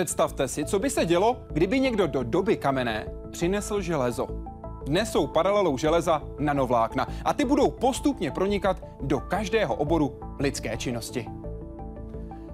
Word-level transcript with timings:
Představte 0.00 0.48
si, 0.48 0.64
co 0.64 0.78
by 0.78 0.90
se 0.90 1.06
dělo, 1.06 1.36
kdyby 1.50 1.80
někdo 1.80 2.06
do 2.06 2.22
doby 2.22 2.56
kamenné 2.56 3.06
přinesl 3.30 3.80
železo. 3.80 4.26
Dnes 4.86 5.12
jsou 5.12 5.26
paralelou 5.26 5.78
železa 5.78 6.22
nanovlákna 6.38 7.06
a 7.24 7.32
ty 7.32 7.44
budou 7.44 7.70
postupně 7.70 8.30
pronikat 8.30 8.84
do 9.00 9.20
každého 9.20 9.74
oboru 9.74 10.20
lidské 10.38 10.76
činnosti. 10.76 11.26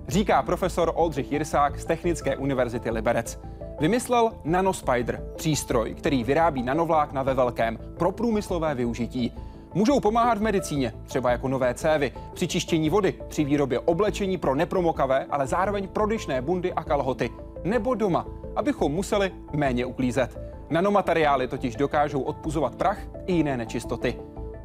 Říká 0.08 0.42
profesor 0.42 0.92
Oldřich 0.94 1.32
Jirsák 1.32 1.80
z 1.80 1.84
Technické 1.84 2.36
univerzity 2.36 2.90
Liberec. 2.90 3.38
Vymyslel 3.80 4.32
Nanospider, 4.44 5.24
přístroj, 5.36 5.94
který 5.94 6.24
vyrábí 6.24 6.62
nanovlákna 6.62 7.22
ve 7.22 7.34
velkém 7.34 7.78
pro 7.98 8.12
průmyslové 8.12 8.74
využití. 8.74 9.32
Můžou 9.74 10.00
pomáhat 10.00 10.38
v 10.38 10.42
medicíně, 10.42 10.92
třeba 11.06 11.30
jako 11.30 11.48
nové 11.48 11.74
cévy, 11.74 12.12
při 12.34 12.48
čištění 12.48 12.90
vody, 12.90 13.14
při 13.28 13.44
výrobě 13.44 13.78
oblečení 13.78 14.38
pro 14.38 14.54
nepromokavé, 14.54 15.26
ale 15.30 15.46
zároveň 15.46 15.88
prodyšné 15.88 16.42
bundy 16.42 16.72
a 16.72 16.84
kalhoty, 16.84 17.30
nebo 17.66 17.94
doma, 17.94 18.26
abychom 18.56 18.92
museli 18.92 19.32
méně 19.52 19.86
uklízet. 19.86 20.40
Nanomateriály 20.70 21.48
totiž 21.48 21.76
dokážou 21.76 22.20
odpuzovat 22.20 22.74
prach 22.76 22.98
i 23.26 23.32
jiné 23.32 23.56
nečistoty. 23.56 24.16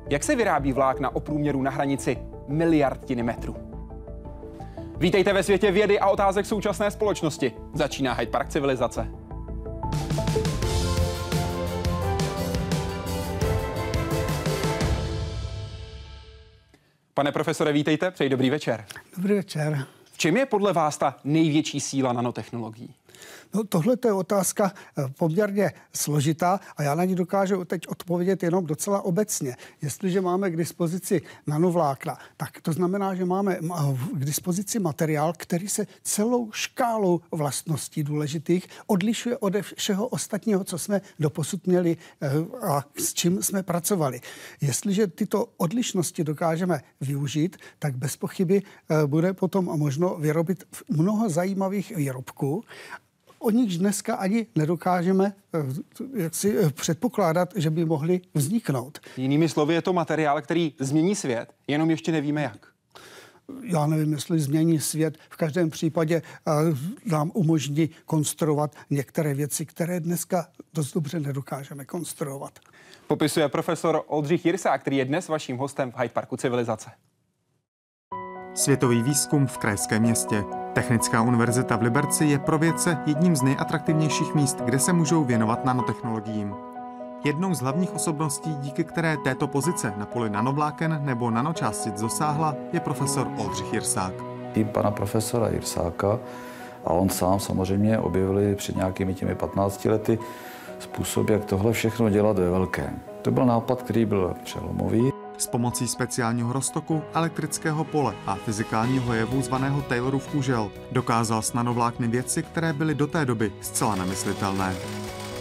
Jak 0.10 0.24
se 0.24 0.36
vyrábí 0.36 0.74
vlákna 0.74 1.16
o 1.16 1.20
průměru 1.20 1.62
na 1.62 1.72
hranici 1.72 2.18
miliardtiny 2.48 3.24
metrů? 3.24 3.56
Vítejte 4.98 5.34
ve 5.34 5.44
světě 5.44 5.72
vědy 5.72 6.00
a 6.00 6.08
otázek 6.08 6.46
současné 6.46 6.92
společnosti. 6.92 7.54
Začíná 7.74 8.14
Hyde 8.14 8.32
Park 8.32 8.50
civilizace. 8.50 9.08
Pane 17.14 17.32
profesore, 17.32 17.74
vítejte, 17.74 18.12
přeji 18.12 18.30
dobrý 18.30 18.50
večer. 18.50 18.86
Dobrý 19.18 19.34
večer. 19.34 19.86
Čem 20.22 20.38
je 20.38 20.46
podle 20.46 20.74
vás 20.74 20.98
ta 20.98 21.16
největší 21.24 21.80
síla 21.80 22.14
nanotechnologií? 22.14 22.94
No, 23.54 23.64
tohle 23.64 23.98
je 24.06 24.14
otázka 24.14 24.74
eh, 24.74 25.06
poměrně 25.18 25.72
složitá 25.94 26.60
a 26.78 26.84
já 26.84 26.96
na 26.96 27.06
ní 27.06 27.16
dokážu 27.16 27.66
teď 27.66 27.88
odpovědět 27.88 28.44
jenom 28.44 28.66
docela 28.66 29.02
obecně. 29.02 29.56
Jestliže 29.82 30.22
máme 30.22 30.50
k 30.50 30.58
dispozici 30.58 31.22
nanovlákna, 31.48 32.18
tak 32.38 32.62
to 32.62 32.74
znamená, 32.74 33.16
že 33.16 33.26
máme 33.26 33.60
k 34.14 34.26
dispozici 34.26 34.80
materiál, 34.80 35.34
který 35.38 35.68
se 35.68 35.88
celou 36.04 36.52
škálou 36.52 37.22
vlastností 37.32 38.04
důležitých 38.04 38.68
odlišuje 38.88 39.38
od 39.38 39.54
všeho 39.76 40.08
ostatního, 40.08 40.64
co 40.64 40.78
jsme 40.78 41.02
doposud 41.20 41.68
měli 41.68 41.98
eh, 42.22 42.30
a 42.62 42.86
s 42.98 43.14
čím 43.14 43.44
jsme 43.44 43.64
pracovali. 43.64 44.22
Jestliže 44.62 45.08
tyto 45.08 45.46
odlišnosti 45.58 46.24
dokážeme 46.24 46.82
využít, 47.02 47.58
tak 47.80 47.96
bez 47.96 48.18
pochyby 48.18 48.62
eh, 48.62 49.08
bude 49.08 49.34
potom 49.34 49.66
možno 49.66 50.16
vyrobit 50.20 50.64
mnoho 50.90 51.30
zajímavých 51.30 51.96
výrobků 51.96 52.64
o 53.42 53.50
nichž 53.50 53.78
dneska 53.78 54.16
ani 54.16 54.48
nedokážeme 54.56 55.34
eh, 55.54 55.60
jak 56.16 56.36
si 56.36 56.58
eh, 56.58 56.70
předpokládat, 56.70 57.54
že 57.56 57.70
by 57.70 57.86
mohly 57.86 58.22
vzniknout. 58.34 59.00
Jinými 59.18 59.50
slovy 59.50 59.74
je 59.74 59.82
to 59.82 59.94
materiál, 59.94 60.42
který 60.42 60.74
změní 60.80 61.16
svět, 61.16 61.54
jenom 61.68 61.90
ještě 61.90 62.12
nevíme 62.12 62.42
jak. 62.42 62.68
Já 63.64 63.88
nevím, 63.88 64.14
jestli 64.14 64.40
změní 64.40 64.80
svět. 64.80 65.18
V 65.30 65.38
každém 65.38 65.70
případě 65.70 66.22
eh, 66.22 66.52
nám 67.06 67.32
umožní 67.34 67.90
konstruovat 68.06 68.76
některé 68.90 69.34
věci, 69.34 69.66
které 69.66 70.00
dneska 70.00 70.48
dost 70.74 70.94
dobře 70.94 71.20
nedokážeme 71.20 71.86
konstruovat. 71.86 72.60
Popisuje 73.08 73.50
profesor 73.50 74.04
Oldřich 74.08 74.46
Jirsák, 74.46 74.82
který 74.82 74.98
je 74.98 75.06
dnes 75.06 75.28
vaším 75.28 75.58
hostem 75.58 75.92
v 75.92 75.98
Hyde 75.98 76.14
Parku 76.14 76.38
civilizace. 76.38 76.90
Světový 78.54 79.04
výzkum 79.04 79.48
v 79.48 79.58
krajském 79.58 80.02
městě. 80.02 80.44
Technická 80.74 81.22
univerzita 81.22 81.76
v 81.76 81.82
Liberci 81.82 82.26
je 82.26 82.40
pro 82.40 82.58
vědce 82.58 82.98
jedním 83.06 83.36
z 83.36 83.42
nejatraktivnějších 83.42 84.36
míst, 84.36 84.62
kde 84.62 84.80
se 84.80 84.94
můžou 84.94 85.24
věnovat 85.24 85.66
nanotechnologiím. 85.66 86.56
Jednou 87.24 87.54
z 87.54 87.62
hlavních 87.62 87.96
osobností, 87.96 88.56
díky 88.56 88.84
které 88.84 89.18
této 89.18 89.48
pozice 89.48 89.94
na 89.98 90.06
poli 90.06 90.30
nanovláken 90.30 91.02
nebo 91.04 91.32
nanočástic 91.32 92.02
dosáhla, 92.02 92.56
je 92.74 92.80
profesor 92.80 93.28
Oldřich 93.38 93.74
Jirsák. 93.74 94.14
Tým 94.54 94.68
pana 94.68 94.92
profesora 94.92 95.50
Jirsáka 95.50 96.20
a 96.86 96.90
on 96.90 97.10
sám 97.10 97.40
samozřejmě 97.40 98.00
objevili 98.00 98.56
před 98.56 98.76
nějakými 98.76 99.14
těmi 99.14 99.36
15 99.36 99.86
lety 99.86 100.20
způsob, 100.80 101.30
jak 101.30 101.46
tohle 101.46 101.74
všechno 101.74 102.10
dělat 102.10 102.40
ve 102.40 102.50
velkém. 102.50 103.00
To 103.22 103.32
byl 103.32 103.46
nápad, 103.46 103.82
který 103.82 104.06
byl 104.06 104.36
přelomový. 104.44 105.21
S 105.38 105.48
pomocí 105.48 105.88
speciálního 105.88 106.54
roztoku, 106.54 107.02
elektrického 107.14 107.84
pole 107.84 108.14
a 108.28 108.36
fyzikálního 108.36 109.14
jevu 109.14 109.42
zvaného 109.42 109.82
Taylorův 109.82 110.36
úžel 110.36 110.72
dokázal 110.92 111.42
s 111.42 111.54
nanovlákny 111.54 112.08
věci, 112.08 112.44
které 112.44 112.74
byly 112.74 112.96
do 112.96 113.08
té 113.08 113.26
doby 113.26 113.54
zcela 113.62 113.96
nemyslitelné. 113.96 114.76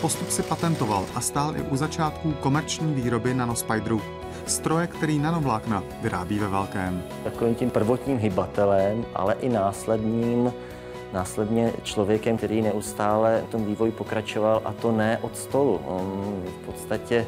Postup 0.00 0.30
si 0.30 0.42
patentoval 0.42 1.04
a 1.14 1.20
stál 1.20 1.56
i 1.56 1.62
u 1.62 1.76
začátků 1.76 2.32
komerční 2.32 2.94
výroby 2.94 3.34
nanospiderů, 3.34 4.00
stroje, 4.46 4.86
který 4.86 5.18
nanovlákna 5.18 5.82
vyrábí 6.02 6.38
ve 6.38 6.48
velkém. 6.48 7.02
Takovým 7.24 7.54
tím 7.54 7.70
prvotním 7.70 8.18
hybatelem, 8.18 9.04
ale 9.14 9.34
i 9.40 9.48
následným 9.48 10.52
následně 11.12 11.72
člověkem, 11.82 12.36
který 12.36 12.62
neustále 12.62 13.42
v 13.48 13.50
tom 13.50 13.64
vývoji 13.64 13.92
pokračoval 13.92 14.62
a 14.64 14.72
to 14.72 14.92
ne 14.92 15.18
od 15.22 15.36
stolu. 15.36 15.80
On 15.86 16.42
v 16.46 16.66
podstatě 16.66 17.26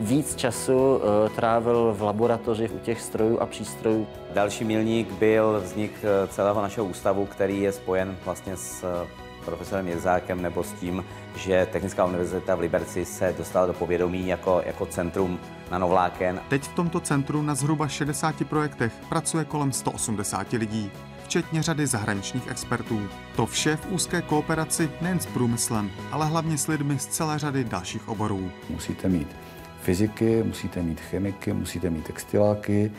víc 0.00 0.36
času 0.36 1.00
eh, 1.00 1.28
trávil 1.28 1.94
v 1.98 2.02
laboratoři 2.02 2.68
u 2.68 2.78
těch 2.78 3.00
strojů 3.00 3.38
a 3.38 3.46
přístrojů. 3.46 4.06
Další 4.34 4.64
milník 4.64 5.12
byl 5.12 5.60
vznik 5.64 5.92
eh, 6.02 6.26
celého 6.26 6.62
našeho 6.62 6.86
ústavu, 6.86 7.26
který 7.26 7.62
je 7.62 7.72
spojen 7.72 8.16
vlastně 8.24 8.56
s 8.56 8.84
eh, 8.84 9.08
profesorem 9.44 9.88
Jirzákem 9.88 10.42
nebo 10.42 10.62
s 10.62 10.72
tím, 10.72 11.04
že 11.36 11.66
Technická 11.72 12.04
univerzita 12.04 12.54
v 12.54 12.60
Liberci 12.60 13.04
se 13.04 13.34
dostala 13.38 13.66
do 13.66 13.72
povědomí 13.72 14.28
jako, 14.28 14.62
jako 14.66 14.86
centrum 14.86 15.40
nanovláken. 15.70 16.40
Teď 16.48 16.62
v 16.62 16.74
tomto 16.74 17.00
centru 17.00 17.42
na 17.42 17.54
zhruba 17.54 17.88
60 17.88 18.44
projektech 18.48 18.92
pracuje 19.08 19.44
kolem 19.44 19.72
180 19.72 20.52
lidí, 20.52 20.90
včetně 21.24 21.62
řady 21.62 21.86
zahraničních 21.86 22.48
expertů. 22.48 23.00
To 23.36 23.46
vše 23.46 23.76
v 23.76 23.92
úzké 23.92 24.22
kooperaci 24.22 24.90
nejen 25.00 25.20
s 25.20 25.26
průmyslem, 25.26 25.90
ale 26.10 26.26
hlavně 26.26 26.58
s 26.58 26.66
lidmi 26.66 26.98
z 26.98 27.06
celé 27.06 27.38
řady 27.38 27.64
dalších 27.64 28.08
oborů. 28.08 28.50
Musíte 28.70 29.08
mít 29.08 29.36
fyziky, 29.82 30.42
musíte 30.42 30.82
mít 30.82 31.00
chemiky, 31.00 31.52
musíte 31.52 31.90
mít 31.90 32.06
textiláky, 32.06 32.92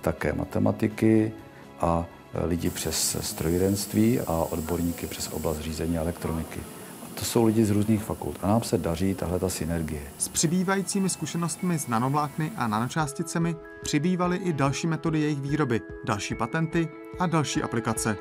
také 0.00 0.32
matematiky 0.32 1.32
a 1.80 2.06
e, 2.34 2.46
lidi 2.46 2.70
přes 2.70 3.16
strojírenství 3.20 4.20
a 4.20 4.32
odborníky 4.32 5.06
přes 5.06 5.28
oblast 5.32 5.60
řízení 5.60 5.98
elektroniky. 5.98 6.60
A 7.02 7.14
to 7.14 7.24
jsou 7.24 7.44
lidi 7.44 7.64
z 7.64 7.70
různých 7.70 8.02
fakult 8.02 8.38
a 8.42 8.48
nám 8.48 8.62
se 8.62 8.78
daří 8.78 9.14
tahle 9.14 9.38
ta 9.38 9.48
synergie. 9.48 10.02
S 10.18 10.28
přibývajícími 10.28 11.08
zkušenostmi 11.08 11.78
s 11.78 11.86
nanovlákny 11.86 12.52
a 12.56 12.68
nanočásticemi 12.68 13.56
přibývaly 13.82 14.36
i 14.36 14.52
další 14.52 14.86
metody 14.86 15.20
jejich 15.20 15.40
výroby, 15.40 15.80
další 16.04 16.34
patenty 16.34 16.88
a 17.18 17.26
další 17.26 17.62
aplikace. 17.62 18.16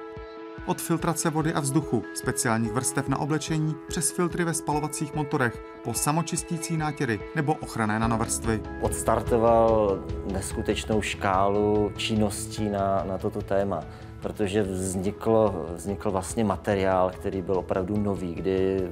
Od 0.66 0.82
filtrace 0.82 1.30
vody 1.30 1.54
a 1.54 1.60
vzduchu, 1.60 2.04
speciálních 2.14 2.72
vrstev 2.72 3.08
na 3.08 3.20
oblečení, 3.20 3.76
přes 3.88 4.12
filtry 4.12 4.44
ve 4.44 4.54
spalovacích 4.54 5.14
motorech, 5.14 5.64
po 5.84 5.94
samočistící 5.94 6.78
nátěry 6.78 7.20
nebo 7.36 7.54
ochranné 7.54 8.00
nanovrstvy. 8.00 8.62
Odstartoval 8.82 10.00
neskutečnou 10.32 11.02
škálu 11.02 11.92
činností 11.98 12.70
na, 12.70 13.04
na 13.08 13.18
toto 13.18 13.42
téma 13.42 13.84
protože 14.24 14.64
vzniklo, 14.64 15.66
vznikl 15.76 16.12
vlastně 16.12 16.44
materiál, 16.44 17.12
který 17.16 17.42
byl 17.42 17.58
opravdu 17.58 17.98
nový, 17.98 18.34
kdy 18.34 18.88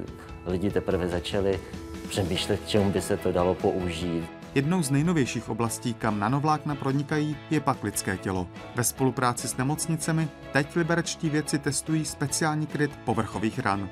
lidi 0.46 0.70
teprve 0.70 1.08
začali 1.08 1.60
přemýšlet, 2.08 2.68
čemu 2.68 2.90
by 2.90 3.00
se 3.00 3.16
to 3.16 3.32
dalo 3.32 3.54
použít. 3.54 4.41
Jednou 4.54 4.82
z 4.82 4.90
nejnovějších 4.90 5.48
oblastí, 5.48 5.94
kam 5.94 6.18
nanovlákna 6.18 6.74
pronikají, 6.74 7.36
je 7.50 7.60
pak 7.60 7.84
lidské 7.84 8.18
tělo. 8.18 8.46
Ve 8.74 8.84
spolupráci 8.84 9.48
s 9.48 9.56
nemocnicemi 9.56 10.28
teď 10.52 10.76
liberečtí 10.76 11.30
vědci 11.30 11.58
testují 11.58 12.04
speciální 12.04 12.66
kryt 12.66 12.98
povrchových 13.04 13.58
ran. 13.58 13.88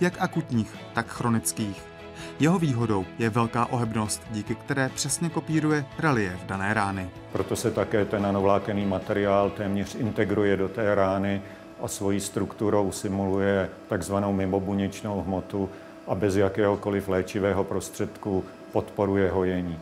Jak 0.00 0.14
akutních, 0.18 0.76
tak 0.94 1.06
chronických. 1.08 1.82
Jeho 2.40 2.58
výhodou 2.58 3.04
je 3.18 3.30
velká 3.30 3.66
ohebnost, 3.66 4.22
díky 4.30 4.54
které 4.54 4.88
přesně 4.88 5.30
kopíruje 5.30 5.84
relief 5.98 6.44
dané 6.46 6.74
rány. 6.74 7.10
Proto 7.32 7.56
se 7.56 7.70
také 7.70 8.04
ten 8.04 8.22
nanovlákený 8.22 8.86
materiál 8.86 9.50
téměř 9.50 9.94
integruje 9.94 10.56
do 10.56 10.68
té 10.68 10.94
rány 10.94 11.42
a 11.80 11.88
svojí 11.88 12.20
strukturou 12.20 12.92
simuluje 12.92 13.70
takzvanou 13.88 14.32
mimobuněčnou 14.32 15.22
hmotu 15.22 15.70
a 16.06 16.14
bez 16.14 16.36
jakéhokoliv 16.36 17.08
léčivého 17.08 17.64
prostředku 17.64 18.44
podporuje 18.72 19.30
hojení. 19.30 19.78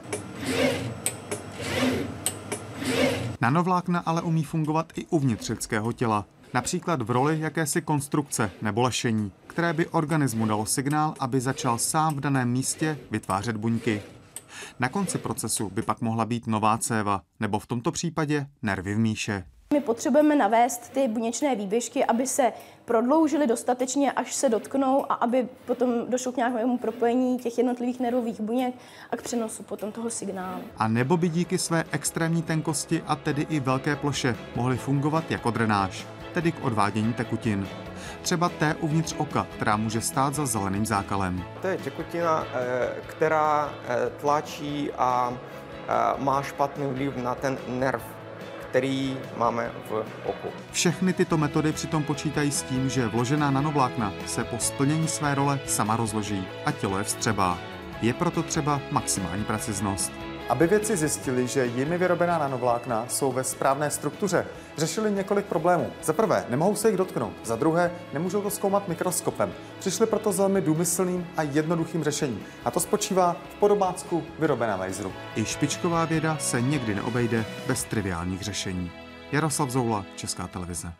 Nanovlákna 3.40 4.02
ale 4.06 4.22
umí 4.22 4.44
fungovat 4.44 4.92
i 4.96 5.06
uvnitř 5.06 5.48
lidského 5.48 5.92
těla, 5.92 6.24
například 6.54 7.02
v 7.02 7.10
roli 7.10 7.40
jakési 7.40 7.82
konstrukce 7.82 8.50
nebo 8.62 8.82
lešení, 8.82 9.32
které 9.46 9.72
by 9.72 9.86
organismu 9.86 10.46
dalo 10.46 10.66
signál, 10.66 11.14
aby 11.20 11.40
začal 11.40 11.78
sám 11.78 12.14
v 12.14 12.20
daném 12.20 12.50
místě 12.50 12.98
vytvářet 13.10 13.56
buňky. 13.56 14.02
Na 14.80 14.88
konci 14.88 15.18
procesu 15.18 15.70
by 15.70 15.82
pak 15.82 16.00
mohla 16.00 16.24
být 16.24 16.46
nová 16.46 16.78
céva, 16.78 17.22
nebo 17.40 17.58
v 17.58 17.66
tomto 17.66 17.92
případě 17.92 18.46
nervy 18.62 18.94
v 18.94 18.98
míše. 18.98 19.44
My 19.76 19.82
potřebujeme 19.82 20.36
navést 20.36 20.92
ty 20.92 21.08
buněčné 21.08 21.56
výběžky, 21.56 22.04
aby 22.04 22.26
se 22.26 22.52
prodloužily 22.84 23.46
dostatečně, 23.46 24.12
až 24.12 24.34
se 24.34 24.48
dotknou 24.48 25.12
a 25.12 25.14
aby 25.14 25.48
potom 25.66 26.06
došlo 26.08 26.32
k 26.32 26.36
nějakému 26.36 26.78
propojení 26.78 27.38
těch 27.38 27.58
jednotlivých 27.58 28.00
nervových 28.00 28.40
buněk 28.40 28.74
a 29.10 29.16
k 29.16 29.22
přenosu 29.22 29.62
potom 29.62 29.92
toho 29.92 30.10
signálu. 30.10 30.62
A 30.76 30.88
nebo 30.88 31.16
by 31.16 31.28
díky 31.28 31.58
své 31.58 31.84
extrémní 31.92 32.42
tenkosti 32.42 33.02
a 33.06 33.16
tedy 33.16 33.46
i 33.50 33.60
velké 33.60 33.96
ploše 33.96 34.36
mohly 34.54 34.76
fungovat 34.76 35.30
jako 35.30 35.50
drenáž, 35.50 36.06
tedy 36.34 36.52
k 36.52 36.64
odvádění 36.64 37.12
tekutin. 37.12 37.68
Třeba 38.22 38.48
té 38.48 38.74
uvnitř 38.74 39.14
oka, 39.18 39.46
která 39.54 39.76
může 39.76 40.00
stát 40.00 40.34
za 40.34 40.46
zeleným 40.46 40.86
zákalem. 40.86 41.44
To 41.62 41.68
je 41.68 41.78
tekutina, 41.78 42.46
eh, 42.54 42.88
která 43.06 43.74
eh, 43.88 44.10
tlačí 44.20 44.92
a 44.92 45.32
eh, 45.32 46.22
má 46.22 46.42
špatný 46.42 46.86
vliv 46.86 47.16
na 47.16 47.34
ten 47.34 47.58
nerv 47.68 48.15
který 48.70 49.16
máme 49.36 49.70
v 49.88 50.04
oku. 50.24 50.48
Všechny 50.72 51.12
tyto 51.12 51.36
metody 51.36 51.72
přitom 51.72 52.02
počítají 52.02 52.50
s 52.50 52.62
tím, 52.62 52.90
že 52.90 53.06
vložená 53.06 53.50
nanovlákna 53.50 54.12
se 54.26 54.44
po 54.44 54.58
splnění 54.58 55.08
své 55.08 55.34
role 55.34 55.60
sama 55.66 55.96
rozloží 55.96 56.46
a 56.64 56.72
tělo 56.72 56.98
je 56.98 57.04
vstřebá. 57.04 57.58
Je 58.02 58.14
proto 58.14 58.42
třeba 58.42 58.80
maximální 58.90 59.44
preciznost. 59.44 60.25
Aby 60.48 60.66
vědci 60.66 60.96
zjistili, 60.96 61.46
že 61.46 61.66
jimi 61.66 61.98
vyrobená 61.98 62.38
nanovlákna 62.38 63.08
jsou 63.08 63.32
ve 63.32 63.44
správné 63.44 63.90
struktuře, 63.90 64.46
řešili 64.76 65.12
několik 65.12 65.46
problémů. 65.46 65.92
Za 66.02 66.12
prvé, 66.12 66.46
nemohou 66.48 66.76
se 66.76 66.88
jich 66.88 66.96
dotknout. 66.96 67.32
Za 67.44 67.56
druhé, 67.56 67.90
nemůžou 68.12 68.42
to 68.42 68.50
zkoumat 68.50 68.88
mikroskopem. 68.88 69.52
Přišli 69.78 70.06
proto 70.06 70.32
s 70.32 70.38
velmi 70.38 70.60
důmyslným 70.60 71.26
a 71.36 71.42
jednoduchým 71.42 72.04
řešením. 72.04 72.42
A 72.64 72.70
to 72.70 72.80
spočívá 72.80 73.36
v 73.50 73.54
podobácku 73.54 74.22
vyrobená 74.38 74.76
laseru. 74.76 75.12
I 75.36 75.44
špičková 75.44 76.04
věda 76.04 76.38
se 76.38 76.60
někdy 76.60 76.94
neobejde 76.94 77.44
bez 77.66 77.84
triviálních 77.84 78.42
řešení. 78.42 78.90
Jaroslav 79.32 79.70
Zoula, 79.70 80.04
Česká 80.16 80.46
televize. 80.46 80.92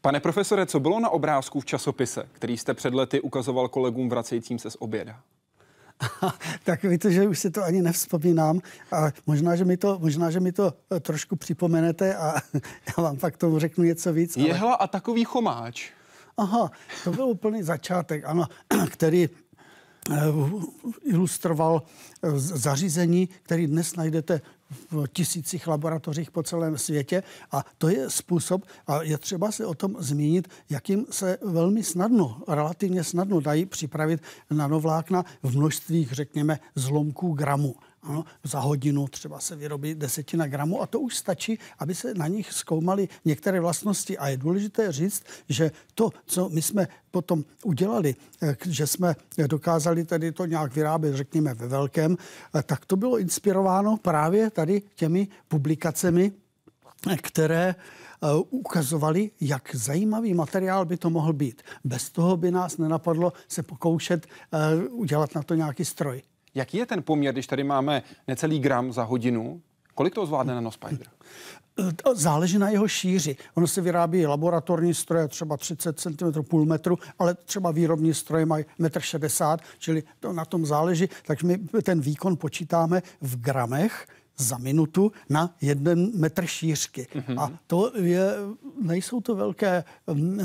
Pane 0.00 0.20
profesore, 0.20 0.66
co 0.66 0.80
bylo 0.80 1.00
na 1.00 1.10
obrázku 1.10 1.60
v 1.60 1.64
časopise, 1.64 2.28
který 2.32 2.58
jste 2.58 2.74
před 2.74 2.94
lety 2.94 3.20
ukazoval 3.20 3.68
kolegům 3.68 4.08
vracejícím 4.08 4.58
se 4.58 4.70
z 4.70 4.76
oběda? 4.78 5.20
tak 6.64 6.82
víte, 6.82 7.12
že 7.12 7.28
už 7.28 7.38
si 7.38 7.50
to 7.50 7.64
ani 7.64 7.82
nevzpomínám 7.82 8.60
a 8.92 9.12
možná, 9.26 9.56
že 9.56 9.64
mi 9.64 9.76
to, 9.76 9.98
možná, 9.98 10.30
že 10.30 10.40
mi 10.40 10.52
to 10.52 10.74
eh, 10.96 11.00
trošku 11.00 11.36
připomenete 11.36 12.16
a 12.16 12.34
já 12.96 13.02
vám 13.02 13.16
pak 13.16 13.36
tomu 13.36 13.58
řeknu 13.58 13.84
něco 13.84 14.12
víc. 14.12 14.36
Jehla 14.36 14.68
ale... 14.68 14.76
a 14.80 14.86
takový 14.86 15.24
chomáč. 15.24 15.90
Aha, 16.36 16.70
to 17.04 17.10
byl 17.10 17.24
úplný 17.24 17.62
začátek, 17.62 18.24
ano, 18.24 18.46
který 18.88 19.28
eh, 19.28 20.16
ilustroval 21.02 21.82
eh, 22.22 22.30
zařízení, 22.38 23.28
který 23.42 23.66
dnes 23.66 23.96
najdete 23.96 24.40
v 24.70 25.06
tisících 25.06 25.66
laboratořích 25.66 26.30
po 26.30 26.42
celém 26.42 26.78
světě 26.78 27.22
a 27.52 27.64
to 27.78 27.88
je 27.88 28.10
způsob, 28.10 28.64
a 28.86 29.02
je 29.02 29.18
třeba 29.18 29.52
se 29.52 29.66
o 29.66 29.74
tom 29.74 29.96
zmínit, 29.98 30.48
jakým 30.70 31.06
se 31.10 31.38
velmi 31.42 31.82
snadno, 31.82 32.42
relativně 32.48 33.04
snadno 33.04 33.40
dají 33.40 33.66
připravit 33.66 34.22
nanovlákna 34.50 35.24
v 35.42 35.56
množstvích, 35.56 36.12
řekněme, 36.12 36.58
zlomků 36.74 37.32
gramů. 37.32 37.74
Ano, 38.02 38.24
za 38.44 38.60
hodinu 38.60 39.08
třeba 39.08 39.40
se 39.40 39.56
vyrobí 39.56 39.94
desetina 39.94 40.46
gramu 40.46 40.82
a 40.82 40.86
to 40.86 41.00
už 41.00 41.16
stačí, 41.16 41.58
aby 41.78 41.94
se 41.94 42.14
na 42.14 42.26
nich 42.26 42.52
zkoumaly 42.52 43.08
některé 43.24 43.60
vlastnosti. 43.60 44.18
A 44.18 44.28
je 44.28 44.36
důležité 44.36 44.92
říct, 44.92 45.22
že 45.48 45.70
to, 45.94 46.10
co 46.26 46.48
my 46.48 46.62
jsme 46.62 46.88
potom 47.10 47.44
udělali, 47.64 48.14
eh, 48.42 48.56
že 48.66 48.86
jsme 48.86 49.16
dokázali 49.46 50.04
tady 50.04 50.32
to 50.32 50.46
nějak 50.46 50.74
vyrábět, 50.74 51.14
řekněme, 51.14 51.54
ve 51.54 51.68
velkém, 51.68 52.16
eh, 52.54 52.62
tak 52.62 52.86
to 52.86 52.96
bylo 52.96 53.18
inspirováno 53.18 53.96
právě 53.96 54.50
tady 54.50 54.82
těmi 54.94 55.28
publikacemi, 55.48 56.32
které 57.22 57.74
eh, 57.74 58.26
ukazovali, 58.50 59.30
jak 59.40 59.74
zajímavý 59.74 60.34
materiál 60.34 60.84
by 60.84 60.96
to 60.96 61.10
mohl 61.10 61.32
být. 61.32 61.62
Bez 61.84 62.10
toho 62.10 62.36
by 62.36 62.50
nás 62.50 62.76
nenapadlo 62.76 63.32
se 63.48 63.62
pokoušet 63.62 64.26
udělat 64.90 65.34
na 65.34 65.42
to 65.42 65.54
nějaký 65.54 65.84
stroj. 65.84 66.22
Jaký 66.58 66.76
je 66.76 66.86
ten 66.86 67.02
poměr, 67.02 67.34
když 67.34 67.46
tady 67.46 67.64
máme 67.64 68.02
necelý 68.28 68.58
gram 68.58 68.92
za 68.92 69.02
hodinu? 69.02 69.62
Kolik 69.94 70.14
to 70.14 70.26
zvládne 70.26 70.54
nanospider? 70.54 71.06
Záleží 72.14 72.58
na 72.58 72.70
jeho 72.70 72.88
šíři. 72.88 73.36
Ono 73.54 73.66
se 73.66 73.80
vyrábí 73.80 74.26
laboratorní 74.26 74.94
stroje 74.94 75.28
třeba 75.28 75.56
30 75.56 76.00
cm, 76.00 76.42
půl 76.48 76.66
metru, 76.66 76.98
ale 77.18 77.34
třeba 77.34 77.70
výrobní 77.70 78.14
stroje 78.14 78.46
mají 78.46 78.64
1,60 78.80 79.52
m, 79.52 79.58
čili 79.78 80.02
to 80.20 80.32
na 80.32 80.44
tom 80.44 80.66
záleží. 80.66 81.08
Takže 81.26 81.46
my 81.46 81.58
ten 81.82 82.00
výkon 82.00 82.36
počítáme 82.36 83.02
v 83.20 83.40
gramech 83.40 84.06
za 84.38 84.58
minutu 84.58 85.12
na 85.28 85.54
jeden 85.60 86.10
metr 86.14 86.46
šířky. 86.46 87.06
Mm-hmm. 87.14 87.40
A 87.40 87.52
to 87.66 87.92
je, 87.96 88.32
nejsou 88.82 89.20
to 89.20 89.34
velké, 89.34 89.84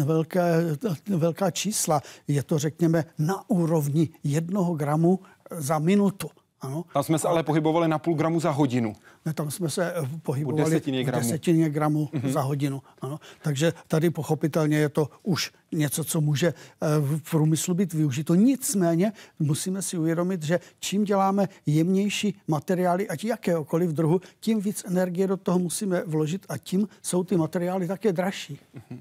velké, 0.05 0.77
velká 1.07 1.51
čísla. 1.51 2.01
Je 2.27 2.43
to, 2.43 2.59
řekněme, 2.59 3.05
na 3.19 3.49
úrovni 3.49 4.09
jednoho 4.23 4.73
gramu 4.73 5.19
za 5.57 5.79
minutu. 5.79 6.29
Ano. 6.63 6.83
Tam 6.93 7.03
jsme 7.03 7.19
se 7.19 7.27
ale 7.27 7.43
pohybovali 7.43 7.87
na 7.87 7.99
půl 7.99 8.15
gramu 8.15 8.39
za 8.39 8.51
hodinu. 8.51 8.95
Ne, 9.25 9.33
tam 9.33 9.51
jsme 9.51 9.69
se 9.69 9.93
eh, 9.93 10.09
pohybovali 10.21 10.63
v 10.63 10.65
desetině 10.65 11.03
gramu, 11.03 11.23
desetině 11.23 11.69
gramu 11.69 12.09
mm-hmm. 12.13 12.29
za 12.29 12.41
hodinu. 12.41 12.81
Ano. 13.01 13.19
Takže 13.41 13.73
tady 13.87 14.09
pochopitelně 14.09 14.77
je 14.77 14.89
to 14.89 15.09
už 15.23 15.51
něco, 15.71 16.03
co 16.03 16.21
může 16.21 16.47
eh, 16.47 16.53
v 16.99 17.29
průmyslu 17.31 17.73
být 17.73 17.93
využito. 17.93 18.35
Nicméně 18.35 19.11
musíme 19.39 19.81
si 19.81 19.97
uvědomit, 19.97 20.43
že 20.43 20.59
čím 20.79 21.03
děláme 21.03 21.49
jemnější 21.65 22.37
materiály, 22.47 23.09
ať 23.09 23.23
jakéhokoliv 23.23 23.89
druhu, 23.91 24.21
tím 24.39 24.61
víc 24.61 24.83
energie 24.87 25.27
do 25.27 25.37
toho 25.37 25.59
musíme 25.59 26.03
vložit 26.05 26.45
a 26.49 26.57
tím 26.57 26.87
jsou 27.01 27.23
ty 27.23 27.37
materiály 27.37 27.87
také 27.87 28.13
dražší. 28.13 28.59
Mm-hmm. 28.75 28.99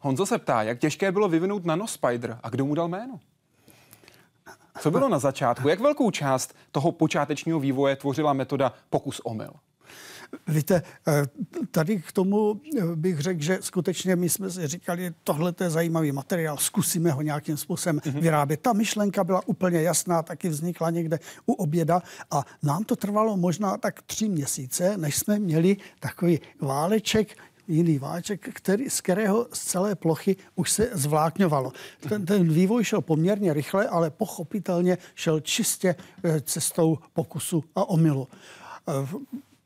Honzo 0.00 0.26
se 0.26 0.38
ptá, 0.38 0.62
jak 0.62 0.78
těžké 0.78 1.12
bylo 1.12 1.28
vyvinout 1.28 1.64
nanospider 1.64 2.38
a 2.42 2.48
kdo 2.48 2.64
mu 2.64 2.74
dal 2.74 2.88
jméno? 2.88 3.20
Co 4.80 4.90
bylo 4.90 5.08
na 5.08 5.18
začátku? 5.18 5.68
Jak 5.68 5.80
velkou 5.80 6.10
část 6.10 6.54
toho 6.72 6.92
počátečního 6.92 7.60
vývoje 7.60 7.96
tvořila 7.96 8.32
metoda 8.32 8.72
pokus 8.90 9.20
omyl? 9.24 9.50
Víte, 10.48 10.82
eh, 11.08 11.22
tady 11.70 12.02
k 12.02 12.12
tomu 12.12 12.60
eh, 12.78 12.96
bych 12.96 13.20
řekl, 13.20 13.42
že 13.42 13.58
skutečně 13.60 14.16
my 14.16 14.28
jsme 14.28 14.50
si 14.50 14.66
říkali, 14.66 15.14
tohle 15.24 15.54
je 15.60 15.70
zajímavý 15.70 16.12
materiál, 16.12 16.56
zkusíme 16.56 17.10
ho 17.10 17.22
nějakým 17.22 17.56
způsobem 17.56 17.98
mm-hmm. 17.98 18.20
vyrábět. 18.20 18.60
Ta 18.60 18.72
myšlenka 18.72 19.24
byla 19.24 19.42
úplně 19.46 19.82
jasná, 19.82 20.22
taky 20.22 20.48
vznikla 20.48 20.90
někde 20.90 21.18
u 21.46 21.52
oběda 21.52 22.02
a 22.30 22.44
nám 22.62 22.84
to 22.84 22.96
trvalo 22.96 23.36
možná 23.36 23.76
tak 23.76 24.02
tři 24.02 24.28
měsíce, 24.28 24.96
než 24.96 25.16
jsme 25.16 25.38
měli 25.38 25.76
takový 26.00 26.40
váleček 26.60 27.36
jiný 27.68 27.98
váček, 27.98 28.48
který, 28.54 28.90
z 28.90 29.00
kterého 29.00 29.46
z 29.52 29.64
celé 29.64 29.94
plochy 29.94 30.36
už 30.54 30.70
se 30.70 30.90
zvlákňovalo. 30.92 31.72
Ten, 32.08 32.26
ten 32.26 32.52
vývoj 32.52 32.84
šel 32.84 33.00
poměrně 33.00 33.52
rychle, 33.52 33.88
ale 33.88 34.10
pochopitelně 34.10 34.98
šel 35.14 35.40
čistě 35.40 35.94
eh, 36.24 36.40
cestou 36.40 36.98
pokusu 37.12 37.64
a 37.74 37.88
omylu. 37.88 38.28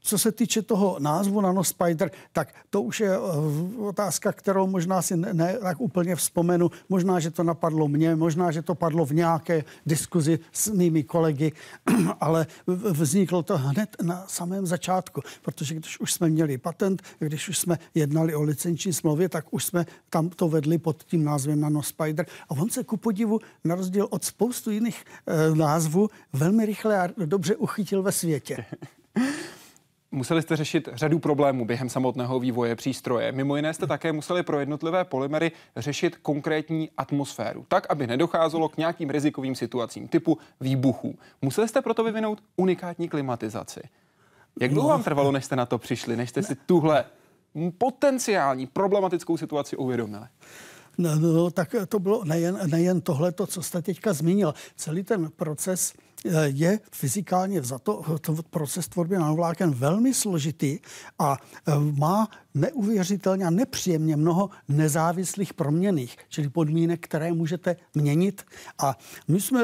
Eh, 0.02 0.08
co 0.12 0.18
se 0.18 0.32
týče 0.32 0.62
toho 0.62 0.96
názvu 1.00 1.40
Nanospider, 1.40 2.10
tak 2.32 2.54
to 2.70 2.82
už 2.82 3.00
je 3.00 3.18
uh, 3.18 3.86
otázka, 3.86 4.32
kterou 4.32 4.66
možná 4.66 5.02
si 5.02 5.16
ne, 5.16 5.34
ne 5.34 5.58
tak 5.58 5.80
úplně 5.80 6.16
vzpomenu. 6.16 6.70
Možná, 6.88 7.20
že 7.20 7.30
to 7.30 7.42
napadlo 7.42 7.88
mě, 7.88 8.16
možná, 8.16 8.50
že 8.50 8.62
to 8.62 8.74
padlo 8.74 9.04
v 9.04 9.14
nějaké 9.14 9.64
diskuzi 9.86 10.38
s 10.52 10.68
mými 10.68 11.02
kolegy, 11.02 11.52
ale 12.20 12.46
vzniklo 12.66 13.42
to 13.42 13.58
hned 13.58 13.96
na 14.02 14.24
samém 14.28 14.66
začátku, 14.66 15.22
protože 15.42 15.74
když 15.74 16.00
už 16.00 16.12
jsme 16.12 16.28
měli 16.28 16.58
patent, 16.58 17.02
když 17.18 17.48
už 17.48 17.58
jsme 17.58 17.78
jednali 17.94 18.34
o 18.34 18.42
licenční 18.42 18.92
smlouvě, 18.92 19.28
tak 19.28 19.46
už 19.50 19.64
jsme 19.64 19.86
tam 20.10 20.28
to 20.28 20.48
vedli 20.48 20.78
pod 20.78 21.02
tím 21.02 21.24
názvem 21.24 21.60
Nanospider. 21.60 22.26
A 22.48 22.50
on 22.50 22.70
se 22.70 22.84
ku 22.84 22.96
podivu, 22.96 23.40
na 23.64 23.74
rozdíl 23.74 24.06
od 24.10 24.24
spoustu 24.24 24.70
jiných 24.70 25.04
uh, 25.50 25.56
názvů, 25.56 26.10
velmi 26.32 26.66
rychle 26.66 26.98
a 26.98 27.08
dobře 27.26 27.56
uchytil 27.56 28.02
ve 28.02 28.12
světě. 28.12 28.64
Museli 30.14 30.42
jste 30.42 30.56
řešit 30.56 30.88
řadu 30.92 31.18
problémů 31.18 31.64
během 31.64 31.88
samotného 31.88 32.40
vývoje 32.40 32.76
přístroje. 32.76 33.32
Mimo 33.32 33.56
jiné 33.56 33.74
jste 33.74 33.86
také 33.86 34.12
museli 34.12 34.42
pro 34.42 34.60
jednotlivé 34.60 35.04
polymery 35.04 35.52
řešit 35.76 36.16
konkrétní 36.16 36.90
atmosféru, 36.96 37.64
tak, 37.68 37.86
aby 37.90 38.06
nedocházelo 38.06 38.68
k 38.68 38.76
nějakým 38.76 39.10
rizikovým 39.10 39.54
situacím 39.54 40.08
typu 40.08 40.38
výbuchů. 40.60 41.18
Museli 41.42 41.68
jste 41.68 41.82
proto 41.82 42.04
vyvinout 42.04 42.42
unikátní 42.56 43.08
klimatizaci. 43.08 43.80
Jak 44.60 44.70
dlouho 44.70 44.88
vám 44.88 45.02
trvalo, 45.02 45.32
než 45.32 45.44
jste 45.44 45.56
na 45.56 45.66
to 45.66 45.78
přišli, 45.78 46.16
než 46.16 46.30
jste 46.30 46.42
si 46.42 46.54
tuhle 46.54 47.04
potenciální 47.78 48.66
problematickou 48.66 49.36
situaci 49.36 49.76
uvědomili? 49.76 50.26
No, 50.98 51.18
no, 51.18 51.50
tak 51.50 51.74
to 51.88 51.98
bylo 51.98 52.24
nejen, 52.24 52.58
nejen 52.66 53.00
tohle, 53.00 53.32
co 53.46 53.62
jste 53.62 53.82
teďka 53.82 54.12
zmínil. 54.12 54.54
Celý 54.76 55.02
ten 55.02 55.30
proces 55.36 55.94
je 56.44 56.80
fyzikálně 56.92 57.60
vzato 57.60 58.18
to 58.20 58.36
proces 58.50 58.88
tvorby 58.88 59.18
nanovláken 59.18 59.70
velmi 59.70 60.14
složitý 60.14 60.78
a 61.18 61.36
má 61.96 62.28
neuvěřitelně 62.54 63.44
a 63.44 63.50
nepříjemně 63.50 64.16
mnoho 64.16 64.50
nezávislých 64.68 65.54
proměných, 65.54 66.16
čili 66.28 66.48
podmínek, 66.48 67.00
které 67.00 67.32
můžete 67.32 67.76
měnit. 67.94 68.42
A 68.78 68.98
my 69.28 69.40
jsme 69.40 69.62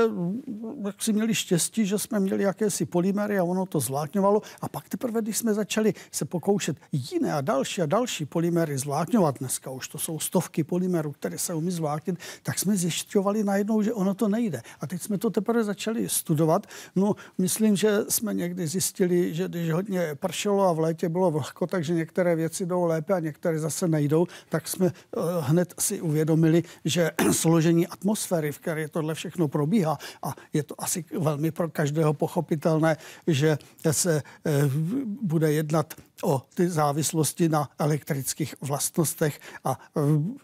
jak 0.87 1.03
si 1.03 1.13
měli 1.13 1.35
štěstí, 1.35 1.87
že 1.87 1.99
jsme 1.99 2.21
měli 2.21 2.43
jakési 2.43 2.87
polymery 2.87 3.39
a 3.39 3.45
ono 3.45 3.67
to 3.67 3.81
zvlákňovalo. 3.81 4.43
A 4.61 4.69
pak 4.69 4.89
teprve, 4.89 5.23
když 5.23 5.39
jsme 5.39 5.55
začali 5.55 5.95
se 6.13 6.25
pokoušet 6.25 6.77
jiné 6.93 7.33
a 7.33 7.41
další 7.41 7.83
a 7.83 7.87
další 7.87 8.27
polymery 8.27 8.79
zvlákňovat, 8.79 9.39
dneska 9.39 9.71
už 9.71 9.89
to 9.89 9.99
jsou 9.99 10.19
stovky 10.19 10.65
polymerů, 10.65 11.13
které 11.13 11.39
se 11.39 11.55
umí 11.55 11.71
zvláknit, 11.71 12.19
tak 12.43 12.59
jsme 12.59 12.77
zjišťovali 12.77 13.45
najednou, 13.45 13.83
že 13.83 13.93
ono 13.93 14.15
to 14.15 14.29
nejde. 14.29 14.63
A 14.81 14.87
teď 14.87 15.03
jsme 15.03 15.19
to 15.19 15.31
teprve 15.31 15.65
začali 15.65 16.09
studovat. 16.09 16.48
No, 16.97 17.15
myslím, 17.39 17.77
že 17.77 17.99
jsme 18.09 18.35
někdy 18.35 18.67
zjistili, 18.67 19.35
že 19.35 19.49
když 19.49 19.71
hodně 19.71 20.15
pršelo 20.15 20.69
a 20.69 20.73
v 20.73 20.79
létě 20.79 21.09
bylo 21.09 21.31
vlhko, 21.31 21.67
takže 21.67 21.95
některé 21.95 22.37
věci 22.37 22.67
jdou 22.67 22.85
lépe 22.85 23.15
a 23.15 23.21
některé 23.21 23.59
zase 23.59 23.89
nejdou, 23.89 24.27
tak 24.49 24.69
jsme 24.69 24.87
uh, 24.87 25.23
hned 25.41 25.75
si 25.79 26.01
uvědomili, 26.01 26.63
že 26.85 27.11
složení 27.33 27.87
atmosféry, 27.87 28.53
v 28.53 28.59
které 28.59 28.89
tohle 28.89 29.15
všechno 29.15 29.49
probíhá, 29.49 29.99
a 30.23 30.35
je 30.53 30.63
to 30.63 30.75
asi 30.79 31.05
velmi 31.19 31.51
pro 31.51 31.69
každého 31.69 32.15
pochopitelné, 32.15 32.97
že 33.27 33.59
se 33.91 34.23
uh, 34.23 34.53
bude 35.23 35.53
jednat 35.53 35.95
o 36.23 36.43
ty 36.55 36.69
závislosti 36.69 37.49
na 37.49 37.69
elektrických 37.79 38.55
vlastnostech 38.61 39.41
a 39.65 39.79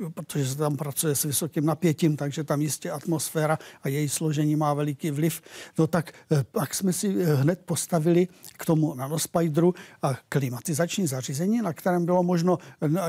e, 0.06 0.10
protože 0.10 0.46
se 0.46 0.56
tam 0.56 0.76
pracuje 0.76 1.14
s 1.14 1.24
vysokým 1.24 1.66
napětím, 1.66 2.16
takže 2.16 2.44
tam 2.44 2.60
jistě 2.60 2.90
atmosféra 2.90 3.58
a 3.82 3.88
její 3.88 4.08
složení 4.08 4.56
má 4.56 4.74
veliký 4.74 5.10
vliv. 5.10 5.42
No 5.78 5.86
tak 5.86 6.12
e, 6.32 6.44
pak 6.44 6.74
jsme 6.74 6.92
si 6.92 7.08
e, 7.08 7.34
hned 7.34 7.60
postavili 7.64 8.28
k 8.56 8.64
tomu 8.66 8.94
nanospideru 8.94 9.74
klimatizační 10.28 11.06
zařízení, 11.06 11.62
na 11.62 11.72
kterém 11.72 12.04
bylo 12.04 12.22
možno 12.22 12.58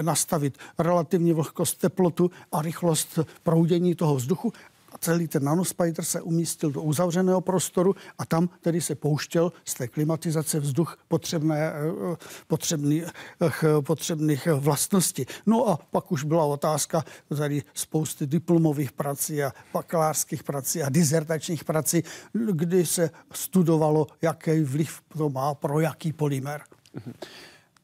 nastavit 0.01 0.57
relativní 0.79 1.34
vlhkost, 1.34 1.79
teplotu 1.79 2.31
a 2.51 2.62
rychlost 2.62 3.19
proudění 3.43 3.95
toho 3.95 4.15
vzduchu 4.15 4.53
a 4.96 4.98
celý 4.98 5.28
ten 5.28 5.44
nanospider 5.44 6.06
se 6.06 6.22
umístil 6.22 6.72
do 6.72 6.82
uzavřeného 6.82 7.42
prostoru 7.42 7.96
a 8.18 8.25
tam 8.25 8.50
tedy 8.62 8.82
se 8.82 8.96
pouštěl 8.96 9.52
z 9.66 9.74
té 9.74 9.88
klimatizace 9.88 10.60
vzduch 10.60 10.98
potřebné, 11.08 11.60
eh, 11.60 12.16
potřebný, 12.48 13.04
eh, 13.04 13.82
potřebných 13.82 14.48
vlastností. 14.48 15.25
No 15.46 15.70
a 15.70 15.80
pak 15.92 16.12
už 16.12 16.24
byla 16.24 16.46
otázka 16.46 17.04
tady 17.38 17.64
spousty 17.74 18.28
diplomových 18.28 18.92
prací 18.92 19.44
a 19.44 19.52
bakalářských 19.74 20.44
prací 20.44 20.84
a 20.84 20.90
dizertačních 20.90 21.64
prací, 21.64 22.04
kdy 22.34 22.86
se 22.86 23.10
studovalo, 23.34 24.08
jaký 24.22 24.62
vliv 24.64 25.02
to 25.18 25.30
má 25.30 25.54
pro 25.54 25.80
jaký 25.80 26.14
polymer. 26.14 26.62
Mm-hmm 26.96 27.14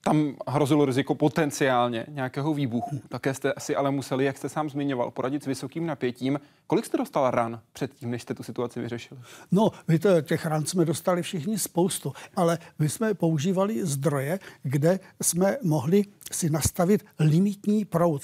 tam 0.04 0.36
hrozilo 0.48 0.86
riziko 0.86 1.16
potenciálně 1.16 2.06
nějakého 2.10 2.54
výbuchu. 2.54 3.02
Také 3.10 3.34
jste 3.34 3.54
si 3.58 3.76
ale 3.76 3.92
museli, 3.92 4.26
jak 4.26 4.38
jste 4.38 4.50
sám 4.50 4.70
zmiňoval, 4.70 5.12
poradit 5.12 5.44
s 5.44 5.46
vysokým 5.46 5.86
napětím. 5.86 6.40
Kolik 6.68 6.86
jste 6.86 6.98
dostal 6.98 7.32
ran 7.32 7.62
předtím, 7.74 8.12
než 8.12 8.22
jste 8.22 8.34
tu 8.34 8.44
situaci 8.44 8.80
vyřešili? 8.80 9.22
No, 9.52 9.70
víte, 9.88 10.22
těch 10.22 10.46
ran 10.46 10.66
jsme 10.66 10.86
dostali 10.86 11.22
všichni 11.22 11.60
spoustu, 11.60 12.14
ale 12.36 12.58
my 12.80 12.90
jsme 12.90 13.14
používali 13.14 13.86
zdroje, 13.86 14.40
kde 14.64 15.00
jsme 15.22 15.58
mohli 15.64 16.04
si 16.32 16.50
nastavit 16.50 17.06
limitní 17.20 17.86
proud, 17.86 18.22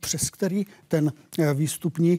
přes 0.00 0.30
který 0.30 0.66
ten 0.88 1.12
eh, 1.38 1.54
výstupní 1.54 2.18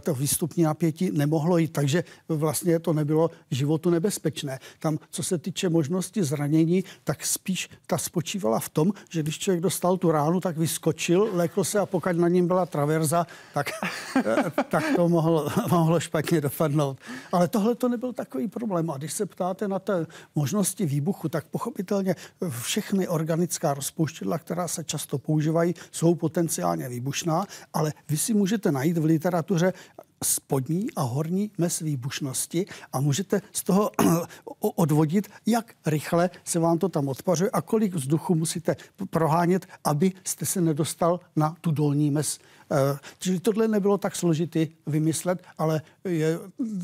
to 0.00 0.14
výstupní 0.14 0.62
napětí 0.62 1.10
nemohlo 1.12 1.58
jít, 1.58 1.72
takže 1.72 2.04
vlastně 2.28 2.78
to 2.78 2.92
nebylo 2.92 3.30
životu 3.50 3.90
nebezpečné. 3.90 4.58
Tam, 4.78 4.98
co 5.10 5.22
se 5.22 5.38
týče 5.38 5.68
možnosti 5.68 6.24
zranění, 6.24 6.84
tak 7.04 7.26
spíš 7.26 7.68
ta 7.86 7.98
spočívala 7.98 8.60
v 8.60 8.68
tom, 8.68 8.92
že 9.10 9.22
když 9.22 9.38
člověk 9.38 9.62
dostal 9.62 9.96
tu 9.96 10.10
ránu, 10.10 10.40
tak 10.40 10.56
vyskočil, 10.56 11.28
lekl 11.32 11.64
se 11.64 11.78
a 11.78 11.86
pokud 11.86 12.16
na 12.16 12.28
ním 12.28 12.46
byla 12.46 12.66
traverza, 12.66 13.26
tak, 13.54 13.66
eh, 14.16 14.50
tak 14.70 14.84
to 14.96 15.08
mohlo, 15.08 15.48
mohlo 15.70 16.00
špatně 16.00 16.40
dopadnout. 16.40 16.98
Ale 17.32 17.48
tohle 17.48 17.74
to 17.74 17.88
nebyl 17.88 18.12
takový 18.12 18.48
problém. 18.48 18.90
A 18.90 18.96
když 18.96 19.12
se 19.12 19.26
ptáte 19.26 19.68
na 19.68 19.78
té 19.78 20.06
možnosti 20.34 20.86
výbuchu, 20.86 21.28
tak 21.28 21.44
pochopitelně 21.44 22.14
všechny 22.60 23.08
organická 23.08 23.74
rozpouštědla, 23.74 24.38
která 24.38 24.68
se 24.68 24.84
často 24.84 25.18
používají, 25.18 25.74
jsou 25.90 26.14
potenciálně 26.14 26.88
výbušná, 26.88 27.46
ale 27.72 27.92
vy 28.08 28.16
si 28.16 28.34
můžete 28.34 28.72
najít 28.72 28.98
v 28.98 29.04
literatuře 29.04 29.65
dobře 29.66 30.06
spodní 30.24 30.86
a 30.96 31.02
horní 31.02 31.50
mez 31.58 31.80
výbušnosti 31.80 32.66
a 32.92 33.00
můžete 33.00 33.42
z 33.52 33.64
toho 33.64 33.90
odvodit, 34.60 35.28
jak 35.46 35.74
rychle 35.86 36.30
se 36.44 36.58
vám 36.58 36.78
to 36.78 36.88
tam 36.88 37.08
odpařuje 37.08 37.50
a 37.50 37.60
kolik 37.60 37.94
vzduchu 37.94 38.34
musíte 38.34 38.76
prohánět, 39.10 39.66
aby 39.84 40.12
jste 40.24 40.46
se 40.46 40.60
nedostal 40.60 41.20
na 41.36 41.56
tu 41.60 41.70
dolní 41.70 42.10
mez. 42.10 42.38
Eh, 42.72 42.98
čili 43.18 43.40
tohle 43.40 43.68
nebylo 43.68 43.98
tak 43.98 44.16
složitý 44.16 44.68
vymyslet, 44.86 45.42
ale 45.58 45.82
je 46.04 46.38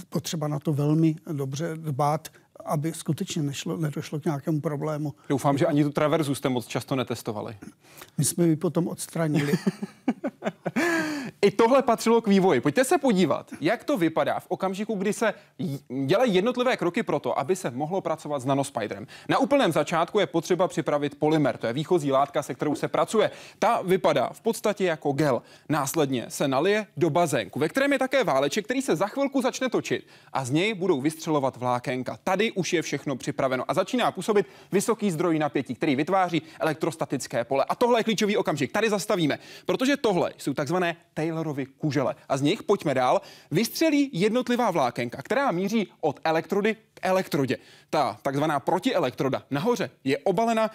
potřeba 0.08 0.48
na 0.48 0.58
to 0.58 0.72
velmi 0.72 1.16
dobře 1.32 1.76
dbát, 1.76 2.28
aby 2.64 2.92
skutečně 2.92 3.42
nešlo, 3.42 3.76
nedošlo 3.76 4.20
k 4.20 4.24
nějakému 4.24 4.60
problému. 4.60 5.14
Doufám, 5.28 5.58
že 5.58 5.66
ani 5.66 5.84
tu 5.84 5.90
traverzu 5.90 6.34
jste 6.34 6.48
moc 6.48 6.66
často 6.66 6.96
netestovali. 6.96 7.56
My 8.18 8.24
jsme 8.24 8.46
ji 8.46 8.56
potom 8.56 8.88
odstranili. 8.88 9.52
I 11.42 11.50
tohle 11.50 11.82
patřilo 11.82 12.20
k 12.20 12.26
vývoji. 12.26 12.60
Pojďte 12.60 12.84
se 12.84 12.98
podívat, 12.98 13.50
jak 13.60 13.84
to 13.84 13.98
vypadá 13.98 14.40
v 14.40 14.46
okamžiku, 14.48 14.94
kdy 14.94 15.12
se 15.12 15.34
dělají 16.06 16.34
jednotlivé 16.34 16.76
kroky 16.76 17.02
pro 17.02 17.20
to, 17.20 17.38
aby 17.38 17.56
se 17.56 17.70
mohlo 17.70 18.00
pracovat 18.00 18.42
s 18.42 18.44
nanospiderem. 18.44 19.06
Na 19.28 19.38
úplném 19.38 19.72
začátku 19.72 20.18
je 20.18 20.26
potřeba 20.26 20.68
připravit 20.68 21.18
polymer, 21.18 21.56
to 21.56 21.66
je 21.66 21.72
výchozí 21.72 22.12
látka, 22.12 22.42
se 22.42 22.54
kterou 22.54 22.74
se 22.74 22.88
pracuje. 22.88 23.30
Ta 23.58 23.82
vypadá 23.82 24.30
v 24.32 24.40
podstatě 24.40 24.84
jako 24.84 25.12
gel. 25.12 25.42
Následně 25.68 26.26
se 26.28 26.48
nalije 26.48 26.86
do 26.96 27.10
bazénku, 27.10 27.58
ve 27.58 27.68
kterém 27.68 27.92
je 27.92 27.98
také 27.98 28.24
váleček, 28.24 28.64
který 28.64 28.82
se 28.82 28.96
za 28.96 29.06
chvilku 29.06 29.42
začne 29.42 29.68
točit 29.68 30.06
a 30.32 30.44
z 30.44 30.50
něj 30.50 30.74
budou 30.74 31.00
vystřelovat 31.00 31.56
vlákénka. 31.56 32.18
Tady 32.24 32.51
už 32.52 32.72
je 32.72 32.82
všechno 32.82 33.16
připraveno 33.16 33.64
a 33.68 33.74
začíná 33.74 34.10
působit 34.10 34.46
vysoký 34.72 35.10
zdroj 35.10 35.38
napětí, 35.38 35.74
který 35.74 35.96
vytváří 35.96 36.42
elektrostatické 36.60 37.44
pole. 37.44 37.64
A 37.68 37.74
tohle 37.74 38.00
je 38.00 38.04
klíčový 38.04 38.36
okamžik. 38.36 38.72
Tady 38.72 38.90
zastavíme, 38.90 39.38
protože 39.66 39.96
tohle 39.96 40.32
jsou 40.38 40.54
takzvané 40.54 40.96
Taylorovy 41.14 41.66
kužele. 41.66 42.14
A 42.28 42.36
z 42.36 42.42
nich, 42.42 42.62
pojďme 42.62 42.94
dál, 42.94 43.20
vystřelí 43.50 44.10
jednotlivá 44.12 44.70
vlákenka, 44.70 45.22
která 45.22 45.50
míří 45.50 45.88
od 46.00 46.20
elektrody 46.24 46.76
k 46.94 47.00
elektrodě. 47.02 47.56
Ta 47.90 48.18
takzvaná 48.22 48.60
protielektroda 48.60 49.42
nahoře 49.50 49.90
je 50.04 50.18
obalena 50.18 50.70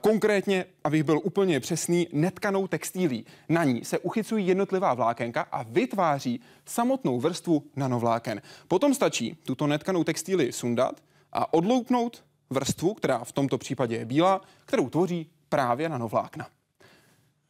konkrétně, 0.00 0.64
abych 0.84 1.02
byl 1.02 1.20
úplně 1.24 1.60
přesný, 1.60 2.08
netkanou 2.12 2.66
textílí. 2.66 3.26
Na 3.48 3.64
ní 3.64 3.84
se 3.84 3.98
uchycují 3.98 4.46
jednotlivá 4.46 4.94
vlákenka 4.94 5.46
a 5.52 5.62
vytváří 5.62 6.40
samotnou 6.66 7.20
vrstvu 7.20 7.62
nanovláken. 7.76 8.42
Potom 8.68 8.94
stačí 8.94 9.38
tuto 9.44 9.66
netkanou 9.66 10.04
textíli 10.04 10.52
sundat 10.52 11.00
a 11.32 11.52
odloupnout 11.52 12.24
vrstvu, 12.50 12.94
která 12.94 13.24
v 13.24 13.32
tomto 13.32 13.58
případě 13.58 13.96
je 13.96 14.04
bílá, 14.04 14.40
kterou 14.64 14.88
tvoří 14.88 15.30
právě 15.48 15.88
nanovlákna. 15.88 16.46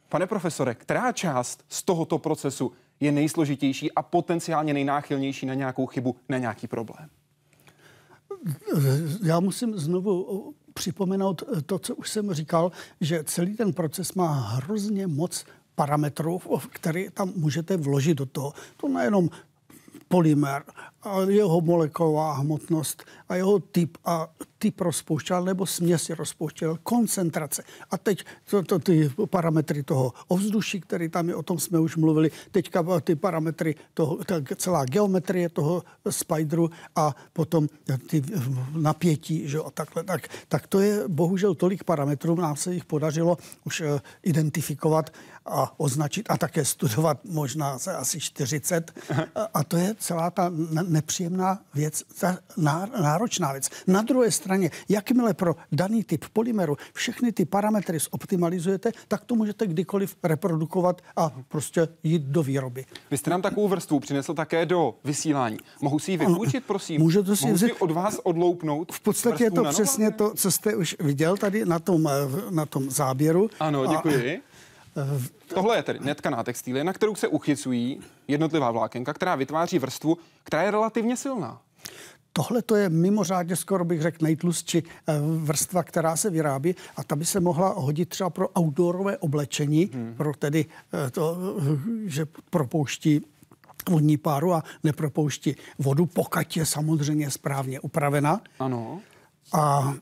Pane 0.08 0.26
profesore, 0.26 0.74
která 0.74 1.12
část 1.12 1.64
z 1.68 1.82
tohoto 1.82 2.18
procesu 2.18 2.72
je 3.00 3.12
nejsložitější 3.12 3.92
a 3.92 4.02
potenciálně 4.02 4.74
nejnáchylnější 4.74 5.46
na 5.46 5.54
nějakou 5.54 5.86
chybu, 5.86 6.16
na 6.28 6.38
nějaký 6.38 6.66
problém? 6.66 7.10
Já 9.22 9.40
musím 9.40 9.78
znovu 9.78 10.54
připomenout 10.74 11.42
to, 11.66 11.78
co 11.78 11.94
už 11.94 12.10
jsem 12.10 12.32
říkal, 12.32 12.72
že 13.00 13.24
celý 13.24 13.56
ten 13.56 13.72
proces 13.72 14.14
má 14.14 14.32
hrozně 14.32 15.06
moc 15.06 15.44
parametrů, 15.74 16.40
které 16.70 17.10
tam 17.10 17.32
můžete 17.36 17.76
vložit 17.76 18.18
do 18.18 18.26
toho. 18.26 18.52
To 18.76 18.88
nejenom 18.88 19.30
polymer, 20.08 20.62
a 21.02 21.20
jeho 21.28 21.60
molekulová 21.60 22.32
hmotnost 22.32 23.04
a 23.28 23.36
jeho 23.36 23.58
typ 23.58 23.98
a 24.04 24.28
typ 24.58 24.80
rozpouštěl 24.80 25.44
nebo 25.44 25.66
směsi 25.66 26.14
rozpouštěl, 26.14 26.78
koncentrace. 26.82 27.62
A 27.90 27.98
teď 27.98 28.24
to, 28.50 28.62
to, 28.62 28.78
ty 28.78 29.10
parametry 29.30 29.82
toho 29.82 30.12
ovzduší, 30.28 30.80
který 30.80 31.08
tam 31.08 31.28
je, 31.28 31.34
o 31.34 31.42
tom 31.42 31.58
jsme 31.58 31.78
už 31.78 31.96
mluvili, 31.96 32.30
teďka 32.50 33.00
ty 33.00 33.14
parametry, 33.14 33.74
toho, 33.94 34.18
ta 34.24 34.34
celá 34.56 34.84
geometrie 34.84 35.48
toho 35.48 35.82
spideru 36.10 36.70
a 36.96 37.14
potom 37.32 37.68
ty 38.10 38.22
napětí, 38.76 39.48
že 39.48 39.58
a 39.58 39.70
takhle. 39.70 40.04
Tak, 40.04 40.28
tak 40.48 40.66
to 40.66 40.80
je 40.80 41.08
bohužel 41.08 41.54
tolik 41.54 41.84
parametrů, 41.84 42.34
nám 42.34 42.56
se 42.56 42.74
jich 42.74 42.84
podařilo 42.84 43.38
už 43.64 43.80
uh, 43.80 43.86
identifikovat 44.22 45.10
a 45.46 45.80
označit 45.80 46.26
a 46.30 46.36
také 46.36 46.64
studovat 46.64 47.24
možná 47.24 47.78
se 47.78 47.96
asi 47.96 48.20
40. 48.20 48.92
A, 49.34 49.42
a 49.54 49.64
to 49.64 49.76
je 49.76 49.94
celá 49.98 50.30
ta 50.30 50.52
nepříjemná 50.88 51.58
věc, 51.74 52.02
ta 52.20 52.38
náročná 53.00 53.52
věc. 53.52 53.70
Na 53.86 54.02
druhé 54.02 54.30
straně, 54.30 54.70
jakmile 54.88 55.34
pro 55.34 55.56
daný 55.72 56.04
typ 56.04 56.24
polymeru 56.32 56.76
všechny 56.92 57.32
ty 57.32 57.44
parametry 57.44 57.98
zoptimalizujete, 57.98 58.92
tak 59.08 59.24
to 59.24 59.34
můžete 59.34 59.66
kdykoliv 59.66 60.16
reprodukovat 60.22 61.02
a 61.16 61.30
prostě 61.48 61.88
jít 62.02 62.22
do 62.22 62.42
výroby. 62.42 62.84
Vy 63.10 63.18
jste 63.18 63.30
nám 63.30 63.42
takovou 63.42 63.68
vrstvu 63.68 64.00
přinesl 64.00 64.34
také 64.34 64.66
do 64.66 64.94
vysílání. 65.04 65.58
Mohu 65.80 65.98
si 65.98 66.10
ji 66.10 66.16
vypůjčit, 66.16 66.64
prosím? 66.64 67.00
Můžete 67.00 67.36
si 67.36 67.46
Mohu 67.46 67.58
si 67.58 67.72
od 67.72 67.90
vás 67.90 68.20
odloupnout? 68.22 68.92
V 68.92 69.00
podstatě 69.00 69.44
je 69.44 69.50
to 69.50 69.64
přesně 69.64 70.10
to, 70.10 70.32
co 70.34 70.50
jste 70.50 70.76
už 70.76 70.96
viděl 71.00 71.36
tady 71.36 71.64
na 71.64 71.78
tom, 71.78 72.08
eh, 72.08 72.10
na 72.50 72.66
tom 72.66 72.90
záběru. 72.90 73.50
Ano, 73.60 73.86
děkuji. 73.86 74.36
A, 74.36 74.47
Tohle 75.54 75.76
je 75.76 75.82
tedy 75.82 75.98
netkaná 76.02 76.44
textilie, 76.44 76.84
na 76.84 76.92
kterou 76.92 77.14
se 77.14 77.28
uchycují 77.28 78.00
jednotlivá 78.28 78.70
vlákenka, 78.70 79.14
která 79.14 79.34
vytváří 79.34 79.78
vrstvu, 79.78 80.18
která 80.44 80.62
je 80.62 80.70
relativně 80.70 81.16
silná. 81.16 81.60
Tohle 82.32 82.62
to 82.62 82.76
je 82.76 82.88
mimořádně 82.88 83.56
skoro 83.56 83.84
bych 83.84 84.02
řekl 84.02 84.24
nejtlustší 84.24 84.78
eh, 84.78 85.12
vrstva, 85.36 85.82
která 85.82 86.16
se 86.16 86.30
vyrábí 86.30 86.74
a 86.96 87.04
ta 87.04 87.16
by 87.16 87.24
se 87.24 87.40
mohla 87.40 87.68
hodit 87.68 88.08
třeba 88.08 88.30
pro 88.30 88.48
outdoorové 88.58 89.18
oblečení, 89.18 89.90
hmm. 89.94 90.14
pro 90.16 90.34
tedy 90.34 90.66
eh, 91.06 91.10
to, 91.10 91.36
eh, 91.60 91.78
že 92.06 92.26
propouští 92.50 93.20
vodní 93.88 94.16
páru 94.16 94.54
a 94.54 94.64
nepropouští 94.84 95.56
vodu, 95.78 96.06
pokud 96.06 96.56
je 96.56 96.66
samozřejmě 96.66 97.30
správně 97.30 97.80
upravena. 97.80 98.40
Ano. 98.58 99.00
A 99.52 99.94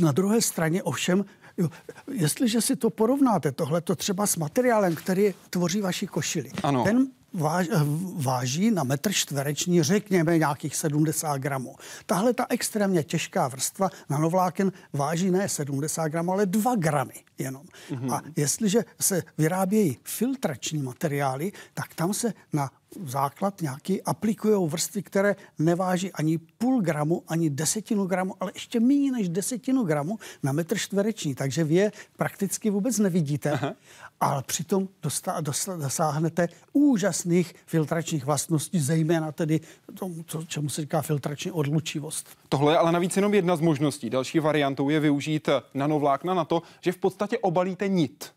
na 0.00 0.12
druhé 0.12 0.42
straně 0.42 0.82
ovšem 0.82 1.24
Jo, 1.58 1.68
jestliže 2.12 2.60
si 2.60 2.76
to 2.76 2.90
porovnáte, 2.90 3.52
tohle 3.52 3.80
to 3.80 3.96
třeba 3.96 4.26
s 4.26 4.36
materiálem, 4.36 4.94
který 4.94 5.34
tvoří 5.50 5.80
vaši 5.80 6.06
košili, 6.06 6.50
ano. 6.62 6.84
ten 6.84 7.06
váž, 7.32 7.68
váží 8.14 8.70
na 8.70 8.84
metr 8.84 9.12
čtvereční, 9.12 9.82
řekněme, 9.82 10.38
nějakých 10.38 10.76
70 10.76 11.38
gramů. 11.38 11.76
Tahle 12.06 12.34
ta 12.34 12.46
extrémně 12.48 13.02
těžká 13.02 13.48
vrstva 13.48 13.90
nanovláken 14.08 14.72
váží 14.92 15.30
ne 15.30 15.48
70 15.48 16.08
gramů, 16.08 16.32
ale 16.32 16.46
2 16.46 16.74
gramy 16.74 17.14
jenom. 17.38 17.62
Mm-hmm. 17.90 18.14
A 18.14 18.22
jestliže 18.36 18.84
se 19.00 19.22
vyrábějí 19.38 19.98
filtrační 20.04 20.82
materiály, 20.82 21.52
tak 21.74 21.94
tam 21.94 22.14
se 22.14 22.32
na 22.52 22.70
základ 23.04 23.60
nějaký 23.62 24.02
aplikují 24.02 24.68
vrstvy, 24.68 25.02
které 25.02 25.36
neváží 25.58 26.12
ani 26.12 26.38
půl 26.38 26.82
gramu, 26.82 27.22
ani 27.28 27.50
desetinu 27.50 28.06
gramu, 28.06 28.34
ale 28.40 28.52
ještě 28.54 28.80
méně 28.80 29.12
než 29.12 29.28
desetinu 29.28 29.84
gramu 29.84 30.18
na 30.42 30.52
metr 30.52 30.78
čtvereční. 30.78 31.34
Takže 31.34 31.64
vy 31.64 31.74
je 31.74 31.92
prakticky 32.16 32.70
vůbec 32.70 32.98
nevidíte, 32.98 33.50
Aha. 33.50 33.72
ale 34.20 34.42
přitom 34.42 34.88
dosta, 35.02 35.40
dosta, 35.40 35.76
dosáhnete 35.76 36.48
úžasných 36.72 37.54
filtračních 37.66 38.24
vlastností, 38.24 38.80
zejména 38.80 39.32
tedy 39.32 39.60
tomu, 39.98 40.22
co, 40.26 40.44
čemu 40.44 40.68
se 40.68 40.80
říká 40.80 41.02
filtrační 41.02 41.52
odlučivost. 41.52 42.28
Tohle 42.48 42.72
je 42.72 42.78
ale 42.78 42.92
navíc 42.92 43.16
jenom 43.16 43.34
jedna 43.34 43.56
z 43.56 43.60
možností. 43.60 44.10
Další 44.10 44.38
variantou 44.38 44.88
je 44.88 45.00
využít 45.00 45.48
nanovlákna 45.74 46.34
na 46.34 46.44
to, 46.44 46.62
že 46.80 46.92
v 46.92 46.96
podstatě 46.96 47.38
obalíte 47.38 47.88
nit. 47.88 48.32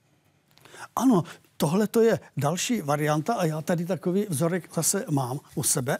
Ano, 0.96 1.24
Tohle 1.62 1.88
to 1.88 2.02
je 2.02 2.20
další 2.38 2.82
varianta 2.82 3.34
a 3.34 3.46
já 3.46 3.62
tady 3.62 3.86
takový 3.86 4.26
vzorek 4.30 4.70
zase 4.74 5.06
mám 5.12 5.40
u 5.56 5.64
sebe. 5.64 5.98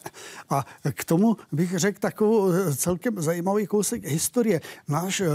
A 0.50 0.66
k 0.92 1.06
tomu 1.06 1.38
bych 1.52 1.78
řekl 1.78 2.00
takovou 2.00 2.52
eh, 2.52 2.76
celkem 2.76 3.22
zajímavý 3.22 3.68
kousek 3.68 4.06
historie. 4.06 4.62
Náš 4.88 5.22
eh, 5.22 5.28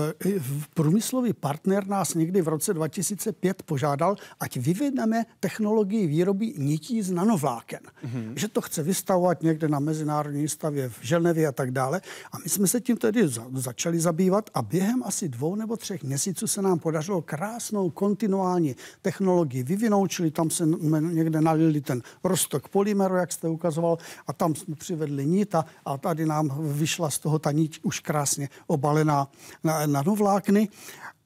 průmyslový 0.74 1.32
partner 1.32 1.86
nás 1.86 2.14
někdy 2.14 2.42
v 2.42 2.48
roce 2.48 2.74
2005 2.74 3.62
požádal, 3.62 4.16
ať 4.40 4.56
vyvedeme 4.56 5.24
technologii 5.40 6.06
výroby 6.06 6.54
nití 6.56 7.02
z 7.02 7.10
nanovláken. 7.10 7.80
Mm-hmm. 7.80 8.32
Že 8.36 8.48
to 8.48 8.60
chce 8.60 8.82
vystavovat 8.82 9.42
někde 9.42 9.68
na 9.68 9.78
mezinárodní 9.78 10.48
stavě 10.48 10.88
v 10.88 10.98
Ženevě 11.02 11.46
a 11.46 11.52
tak 11.52 11.70
dále. 11.70 12.00
A 12.32 12.38
my 12.38 12.48
jsme 12.48 12.66
se 12.66 12.80
tím 12.80 12.96
tedy 12.96 13.28
za, 13.28 13.46
začali 13.52 14.00
zabývat 14.00 14.50
a 14.54 14.62
během 14.62 15.02
asi 15.04 15.28
dvou 15.28 15.54
nebo 15.54 15.76
třech 15.76 16.02
měsíců 16.02 16.46
se 16.46 16.62
nám 16.62 16.78
podařilo 16.78 17.22
krásnou 17.22 17.90
kontinuální 17.90 18.76
technologii 19.02 19.62
vyvinout, 19.62 20.13
čili 20.14 20.30
tam 20.30 20.50
se 20.50 20.66
někde 21.00 21.40
nalili 21.40 21.80
ten 21.80 22.02
rostok 22.24 22.68
polymeru, 22.68 23.16
jak 23.16 23.32
jste 23.32 23.48
ukazoval, 23.48 23.98
a 24.26 24.32
tam 24.32 24.54
jsme 24.54 24.74
přivedli 24.74 25.26
nit 25.26 25.54
a, 25.54 25.64
a 25.84 25.98
tady 25.98 26.26
nám 26.26 26.54
vyšla 26.72 27.10
z 27.10 27.18
toho 27.18 27.38
ta 27.38 27.52
nit 27.52 27.82
už 27.82 28.00
krásně 28.00 28.48
obalená 28.66 29.28
na, 29.64 29.86
na 29.86 30.02
novlákny. 30.02 30.68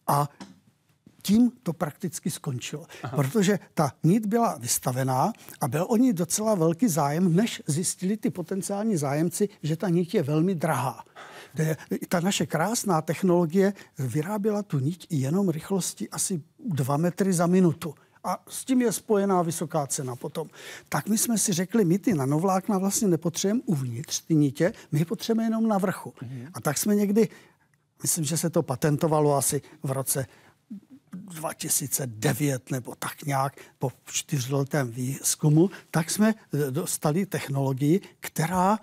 A 0.07 0.29
tím 1.23 1.53
to 1.63 1.73
prakticky 1.73 2.31
skončilo. 2.31 2.87
Aha. 3.03 3.17
Protože 3.17 3.59
ta 3.75 3.93
nit 4.03 4.27
byla 4.27 4.59
vystavená 4.59 5.33
a 5.61 5.69
byl 5.69 5.87
o 5.89 5.97
ní 5.97 6.13
docela 6.13 6.55
velký 6.55 6.89
zájem, 6.89 7.37
než 7.37 7.63
zjistili 7.67 8.17
ty 8.17 8.31
potenciální 8.31 8.97
zájemci, 8.97 9.49
že 9.63 9.77
ta 9.77 9.89
nit 9.89 10.15
je 10.15 10.23
velmi 10.23 10.55
drahá. 10.55 11.05
Ta 12.09 12.21
naše 12.21 12.47
krásná 12.47 13.03
technologie 13.03 13.73
vyráběla 13.99 14.63
tu 14.63 14.79
nit 14.79 15.07
jenom 15.11 15.49
rychlosti 15.49 16.09
asi 16.11 16.43
2 16.59 16.97
metry 16.97 17.33
za 17.33 17.47
minutu 17.47 17.95
a 18.25 18.45
s 18.49 18.65
tím 18.65 18.83
je 18.83 18.93
spojená 18.93 19.43
vysoká 19.43 19.87
cena 19.87 20.17
potom. 20.17 20.51
Tak 20.89 21.09
my 21.09 21.19
jsme 21.19 21.39
si 21.39 21.53
řekli, 21.53 21.85
my 21.85 21.99
ty 21.99 22.15
nanovlákna 22.15 22.79
vlastně 22.79 23.09
nepotřebujeme 23.09 23.61
uvnitř 23.67 24.21
ty 24.21 24.35
nitě, 24.35 24.73
my 24.93 24.99
je 24.99 25.05
potřebujeme 25.05 25.47
jenom 25.47 25.69
na 25.69 25.79
vrchu. 25.79 26.15
Mm-hmm. 26.23 26.51
A 26.55 26.61
tak 26.61 26.79
jsme 26.79 26.95
někdy, 26.95 27.29
myslím, 28.03 28.25
že 28.25 28.37
se 28.37 28.51
to 28.51 28.63
patentovalo 28.63 29.37
asi 29.37 29.63
v 29.83 29.91
roce 29.91 30.27
2009 31.13 32.71
nebo 32.71 32.95
tak 32.99 33.23
nějak 33.23 33.57
po 33.79 33.93
čtyřletém 34.05 34.91
výzkumu, 34.91 35.71
tak 35.91 36.11
jsme 36.11 36.35
eh, 36.35 36.71
dostali 36.71 37.27
technologii, 37.27 38.01
která 38.21 38.79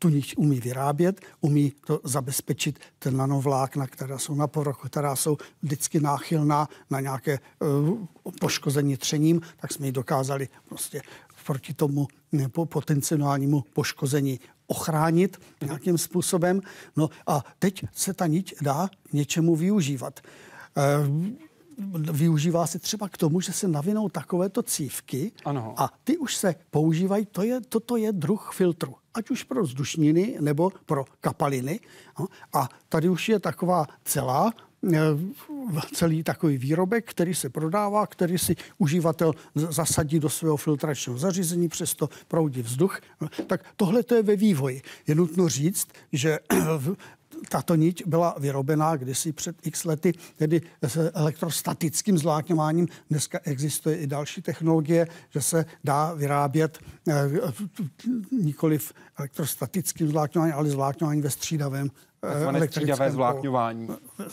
eh, 0.00 0.02
tu 0.02 0.08
niť 0.08 0.34
umí 0.36 0.60
vyrábět, 0.60 1.20
umí 1.40 1.72
to 1.86 2.00
zabezpečit 2.04 2.78
ten 2.98 3.16
nanovlákna, 3.16 3.86
která 3.86 4.18
jsou 4.18 4.34
na 4.34 4.46
povrchu, 4.46 4.88
která 4.88 5.16
jsou 5.16 5.36
vždycky 5.62 6.00
náchylná 6.00 6.68
na 6.90 7.00
nějaké 7.00 7.38
uh, 7.60 7.98
poškození 8.40 8.96
třením, 8.96 9.40
tak 9.60 9.72
jsme 9.72 9.86
ji 9.86 9.92
dokázali 9.92 10.48
prostě 10.68 11.02
proti 11.46 11.74
tomu 11.74 12.08
po 12.52 12.66
potenciálnímu 12.66 13.64
poškození 13.72 14.40
ochránit 14.66 15.40
nějakým 15.64 15.98
způsobem. 15.98 16.60
No 16.96 17.10
a 17.26 17.44
teď 17.58 17.84
se 17.92 18.14
ta 18.14 18.26
niť 18.26 18.54
dá 18.62 18.88
něčemu 19.12 19.56
využívat. 19.56 20.20
Uh, 20.76 21.26
využívá 22.12 22.66
se 22.66 22.78
třeba 22.78 23.08
k 23.08 23.16
tomu, 23.16 23.40
že 23.40 23.52
se 23.52 23.68
navinou 23.68 24.08
takovéto 24.08 24.62
cívky 24.62 25.32
ano. 25.44 25.74
a 25.76 25.90
ty 26.04 26.18
už 26.18 26.36
se 26.36 26.54
používají, 26.70 27.26
to 27.26 27.42
je, 27.42 27.60
toto 27.60 27.96
je 27.96 28.12
druh 28.12 28.50
filtru 28.54 28.94
ať 29.14 29.30
už 29.30 29.42
pro 29.42 29.62
vzdušniny 29.62 30.36
nebo 30.40 30.72
pro 30.86 31.04
kapaliny. 31.20 31.80
No, 32.18 32.26
a 32.52 32.68
tady 32.88 33.08
už 33.08 33.28
je 33.28 33.38
taková 33.38 33.86
celá 34.04 34.52
eh, 34.92 34.98
celý 35.92 36.22
takový 36.22 36.58
výrobek, 36.58 37.10
který 37.10 37.34
se 37.34 37.48
prodává, 37.48 38.06
který 38.06 38.38
si 38.38 38.56
uživatel 38.78 39.32
zasadí 39.54 40.18
do 40.18 40.28
svého 40.28 40.56
filtračního 40.56 41.18
zařízení, 41.18 41.68
přesto 41.68 42.08
proudí 42.28 42.62
vzduch. 42.62 43.00
No, 43.20 43.28
tak 43.46 43.64
tohle 43.76 44.02
to 44.02 44.14
je 44.14 44.22
ve 44.22 44.36
vývoji. 44.36 44.82
Je 45.06 45.14
nutno 45.14 45.48
říct, 45.48 45.88
že 46.12 46.38
tato 47.48 47.74
niť 47.74 48.06
byla 48.06 48.34
vyrobená 48.38 48.96
kdysi 48.96 49.32
před 49.32 49.66
x 49.66 49.84
lety, 49.84 50.12
tedy 50.36 50.60
s 50.82 51.10
elektrostatickým 51.14 52.18
zvlákňováním. 52.18 52.88
Dneska 53.10 53.38
existuje 53.44 53.96
i 53.96 54.06
další 54.06 54.42
technologie, 54.42 55.06
že 55.30 55.42
se 55.42 55.64
dá 55.84 56.14
vyrábět 56.14 56.78
eh, 57.08 57.14
nikoliv 58.32 58.92
elektrostatickým 59.18 60.08
zvlákňováním, 60.08 60.54
ale 60.54 60.68
zvlákňování 60.68 61.22
ve 61.22 61.30
střídavém 61.30 61.90
eh, 62.24 62.66
střídavé 62.66 63.10
zvlákňování. 63.10 63.88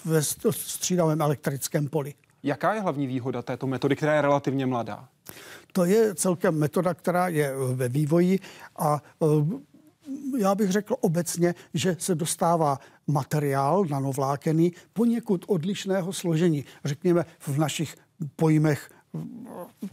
Ve 0.05 0.23
střídavém 0.51 1.21
elektrickém 1.21 1.87
poli. 1.87 2.13
Jaká 2.43 2.73
je 2.73 2.81
hlavní 2.81 3.07
výhoda 3.07 3.41
této 3.41 3.67
metody, 3.67 3.95
která 3.95 4.15
je 4.15 4.21
relativně 4.21 4.65
mladá? 4.65 5.07
To 5.73 5.85
je 5.85 6.15
celkem 6.15 6.59
metoda, 6.59 6.93
která 6.93 7.27
je 7.27 7.53
ve 7.73 7.89
vývoji 7.89 8.39
a 8.79 9.01
eh, 9.23 9.25
já 10.37 10.55
bych 10.55 10.71
řekl 10.71 10.95
obecně, 11.01 11.55
že 11.73 11.95
se 11.99 12.15
dostává 12.15 12.79
materiál 13.07 13.85
nanovlákený 13.85 14.73
poněkud 14.93 15.45
odlišného 15.47 16.13
složení. 16.13 16.65
Řekněme 16.85 17.25
v 17.39 17.57
našich 17.57 17.95
pojmech 18.35 18.89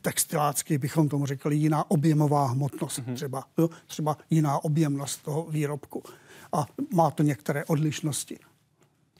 textilácky 0.03 0.79
bychom 0.79 1.09
tomu 1.09 1.27
řekli 1.27 1.57
jiná 1.57 1.91
objemová 1.91 2.47
hmotnost 2.47 2.99
mm-hmm. 2.99 3.15
třeba, 3.15 3.45
jo, 3.59 3.71
třeba 3.87 4.17
jiná 4.31 4.65
objemnost 4.65 5.23
toho 5.23 5.47
výrobku. 5.51 6.03
A 6.53 6.67
má 6.95 7.11
to 7.11 7.23
některé 7.23 7.65
odlišnosti. 7.65 8.39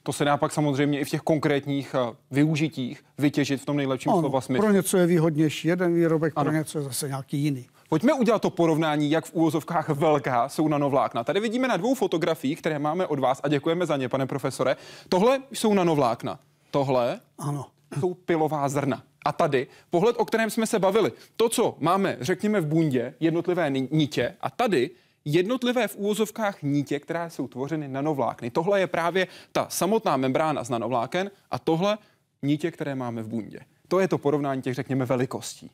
To 0.03 0.13
se 0.13 0.25
dá 0.25 0.37
pak 0.37 0.51
samozřejmě 0.51 0.99
i 0.99 1.05
v 1.05 1.09
těch 1.09 1.21
konkrétních 1.21 1.95
uh, 1.95 2.15
využitích 2.31 3.03
vytěžit 3.17 3.61
v 3.61 3.65
tom 3.65 3.77
nejlepším 3.77 4.11
ano, 4.11 4.21
slova 4.21 4.41
smyslu. 4.41 4.63
Pro 4.63 4.73
něco 4.73 4.97
je 4.97 5.05
výhodnější 5.05 5.67
jeden 5.67 5.93
výrobek, 5.93 6.33
ano. 6.35 6.43
pro 6.43 6.57
něco 6.57 6.77
je 6.77 6.83
zase 6.83 7.07
nějaký 7.07 7.37
jiný. 7.37 7.67
Pojďme 7.89 8.13
udělat 8.13 8.41
to 8.41 8.49
porovnání, 8.49 9.11
jak 9.11 9.25
v 9.25 9.33
úvozovkách 9.33 9.89
velká 9.89 10.49
jsou 10.49 10.67
nanovlákna. 10.67 11.23
Tady 11.23 11.39
vidíme 11.39 11.67
na 11.67 11.77
dvou 11.77 11.95
fotografiích, 11.95 12.59
které 12.59 12.79
máme 12.79 13.07
od 13.07 13.19
vás 13.19 13.41
a 13.43 13.47
děkujeme 13.47 13.85
za 13.85 13.97
ně, 13.97 14.09
pane 14.09 14.25
profesore. 14.25 14.75
Tohle 15.09 15.39
jsou 15.51 15.73
nanovlákna. 15.73 16.39
Tohle 16.71 17.19
ano. 17.37 17.65
jsou 17.99 18.13
pilová 18.13 18.69
zrna. 18.69 19.03
A 19.25 19.31
tady 19.31 19.67
pohled, 19.89 20.15
o 20.19 20.25
kterém 20.25 20.49
jsme 20.49 20.67
se 20.67 20.79
bavili, 20.79 21.11
to, 21.35 21.49
co 21.49 21.75
máme, 21.79 22.17
řekněme, 22.21 22.61
v 22.61 22.65
bundě, 22.65 23.13
jednotlivé 23.19 23.69
nitě, 23.69 24.35
a 24.41 24.49
tady 24.49 24.89
jednotlivé 25.25 25.87
v 25.87 25.95
úvozovkách 25.95 26.63
nítě, 26.63 26.99
které 26.99 27.29
jsou 27.29 27.47
tvořeny 27.47 27.87
nanovlákny. 27.87 28.51
Tohle 28.51 28.79
je 28.79 28.87
právě 28.87 29.27
ta 29.51 29.67
samotná 29.69 30.17
membrána 30.17 30.63
z 30.63 30.69
nanovláken 30.69 31.31
a 31.51 31.59
tohle 31.59 31.97
nítě, 32.41 32.71
které 32.71 32.95
máme 32.95 33.23
v 33.23 33.27
bundě. 33.27 33.59
To 33.87 33.99
je 33.99 34.07
to 34.07 34.17
porovnání 34.17 34.61
těch, 34.61 34.75
řekněme, 34.75 35.05
velikostí. 35.05 35.71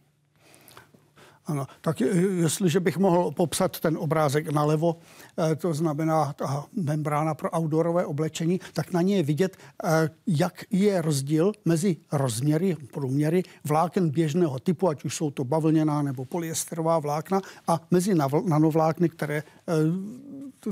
Ano, 1.46 1.68
tak 1.82 2.02
jestliže 2.40 2.80
bych 2.80 2.98
mohl 2.98 3.32
popsat 3.32 3.80
ten 3.80 3.98
obrázek 3.98 4.52
nalevo, 4.52 4.98
eh, 5.38 5.56
to 5.56 5.74
znamená 5.74 6.34
ta 6.34 6.66
membrána 6.74 7.34
pro 7.34 7.50
outdoorové 7.58 8.06
oblečení, 8.06 8.60
tak 8.74 8.94
na 8.94 9.02
ní 9.02 9.14
je 9.14 9.24
vidět, 9.24 9.58
eh, 9.84 10.10
jak 10.28 10.64
je 10.70 11.02
rozdíl 11.02 11.52
mezi 11.66 11.98
rozměry, 12.12 12.78
průměry 12.94 13.44
vláken 13.64 14.10
běžného 14.10 14.60
typu, 14.60 14.90
ať 14.90 15.04
už 15.04 15.16
jsou 15.16 15.32
to 15.32 15.44
bavlněná 15.44 16.02
nebo 16.02 16.26
polyesterová 16.26 17.00
vlákna, 17.00 17.42
a 17.68 17.80
mezi 17.92 18.16
nanovlákny, 18.46 19.10
které 19.10 19.44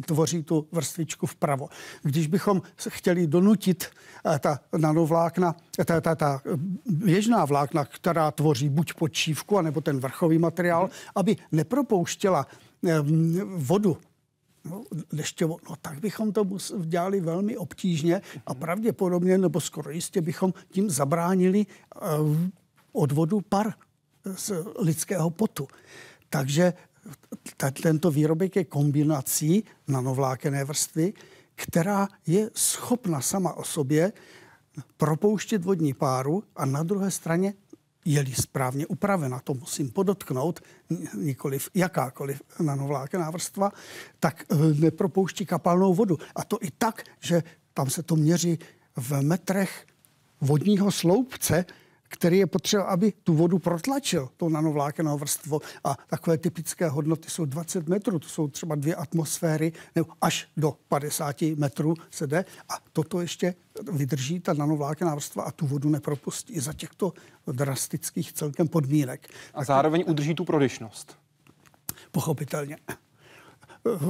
tvoří 0.05 0.43
tu 0.43 0.67
vrstvičku 0.71 1.25
vpravo. 1.25 1.69
Když 2.03 2.27
bychom 2.27 2.61
chtěli 2.89 3.27
donutit 3.27 3.85
eh, 4.25 4.39
ta 4.39 4.59
nanovlákna, 4.77 5.55
ta, 5.85 6.01
ta, 6.01 6.15
ta 6.15 6.41
běžná 6.85 7.45
vlákna, 7.45 7.85
která 7.85 8.31
tvoří 8.31 8.69
buď 8.69 8.93
počívku, 8.93 9.57
anebo 9.57 9.81
ten 9.81 9.99
vrchový 9.99 10.37
materiál, 10.37 10.89
aby 11.15 11.35
nepropouštěla 11.51 12.47
eh, 12.87 12.95
vodu 13.55 13.97
no, 14.65 14.83
no 15.69 15.75
tak 15.81 15.99
bychom 15.99 16.31
to 16.31 16.47
dělali 16.79 17.19
velmi 17.19 17.57
obtížně 17.57 18.21
a 18.45 18.53
pravděpodobně, 18.53 19.37
nebo 19.37 19.61
skoro 19.61 19.91
jistě 19.91 20.21
bychom 20.21 20.53
tím 20.71 20.89
zabránili 20.89 21.65
odvodu 22.91 23.41
par 23.41 23.73
z 24.35 24.51
lidského 24.79 25.29
potu. 25.29 25.67
Takže 26.29 26.73
tento 27.83 28.11
výrobek 28.11 28.55
je 28.55 28.63
kombinací 28.63 29.63
nanovlákené 29.87 30.63
vrstvy, 30.63 31.13
která 31.55 32.07
je 32.27 32.49
schopna 32.53 33.21
sama 33.21 33.53
o 33.53 33.63
sobě 33.63 34.13
propouštět 34.97 35.65
vodní 35.65 35.93
páru 35.93 36.43
a 36.55 36.65
na 36.65 36.83
druhé 36.83 37.11
straně 37.11 37.53
je-li 38.05 38.33
správně 38.33 38.87
upravena, 38.87 39.39
to 39.39 39.53
musím 39.53 39.91
podotknout, 39.91 40.59
nikoliv 41.13 41.69
jakákoliv 41.73 42.41
nanovlákená 42.59 43.31
vrstva, 43.31 43.71
tak 44.19 44.45
eh, 44.51 44.55
nepropouští 44.73 45.45
kapalnou 45.45 45.93
vodu. 45.93 46.17
A 46.35 46.43
to 46.43 46.57
i 46.61 46.71
tak, 46.77 47.03
že 47.19 47.43
tam 47.73 47.89
se 47.89 48.03
to 48.03 48.15
měří 48.15 48.59
v 48.95 49.21
metrech 49.21 49.85
vodního 50.41 50.91
sloupce, 50.91 51.65
který 52.09 52.37
je 52.37 52.47
potřeba, 52.47 52.83
aby 52.83 53.13
tu 53.23 53.33
vodu 53.33 53.59
protlačil, 53.59 54.29
to 54.37 54.49
nanovlákenou 54.49 55.17
vrstvu. 55.17 55.61
A 55.83 55.95
takové 56.07 56.37
typické 56.37 56.89
hodnoty 56.89 57.29
jsou 57.29 57.45
20 57.45 57.87
metrů, 57.87 58.19
to 58.19 58.27
jsou 58.27 58.47
třeba 58.47 58.75
dvě 58.75 58.95
atmosféry, 58.95 59.73
nebo 59.95 60.07
až 60.21 60.47
do 60.57 60.73
50 60.87 61.41
metrů 61.41 61.93
se 62.11 62.27
jde. 62.27 62.45
A 62.69 62.73
toto 62.93 63.21
ještě 63.21 63.55
vydrží 63.91 64.39
ta 64.39 64.53
nanovlákená 64.53 65.15
vrstva 65.15 65.43
a 65.43 65.51
tu 65.51 65.67
vodu 65.67 65.89
nepropustí 65.89 66.53
i 66.53 66.61
za 66.61 66.73
těchto 66.73 67.13
drastických 67.51 68.33
celkem 68.33 68.67
podmínek. 68.67 69.27
A 69.53 69.63
zároveň 69.63 70.03
udrží 70.07 70.35
tu 70.35 70.45
prodyšnost. 70.45 71.17
Pochopitelně 72.11 72.77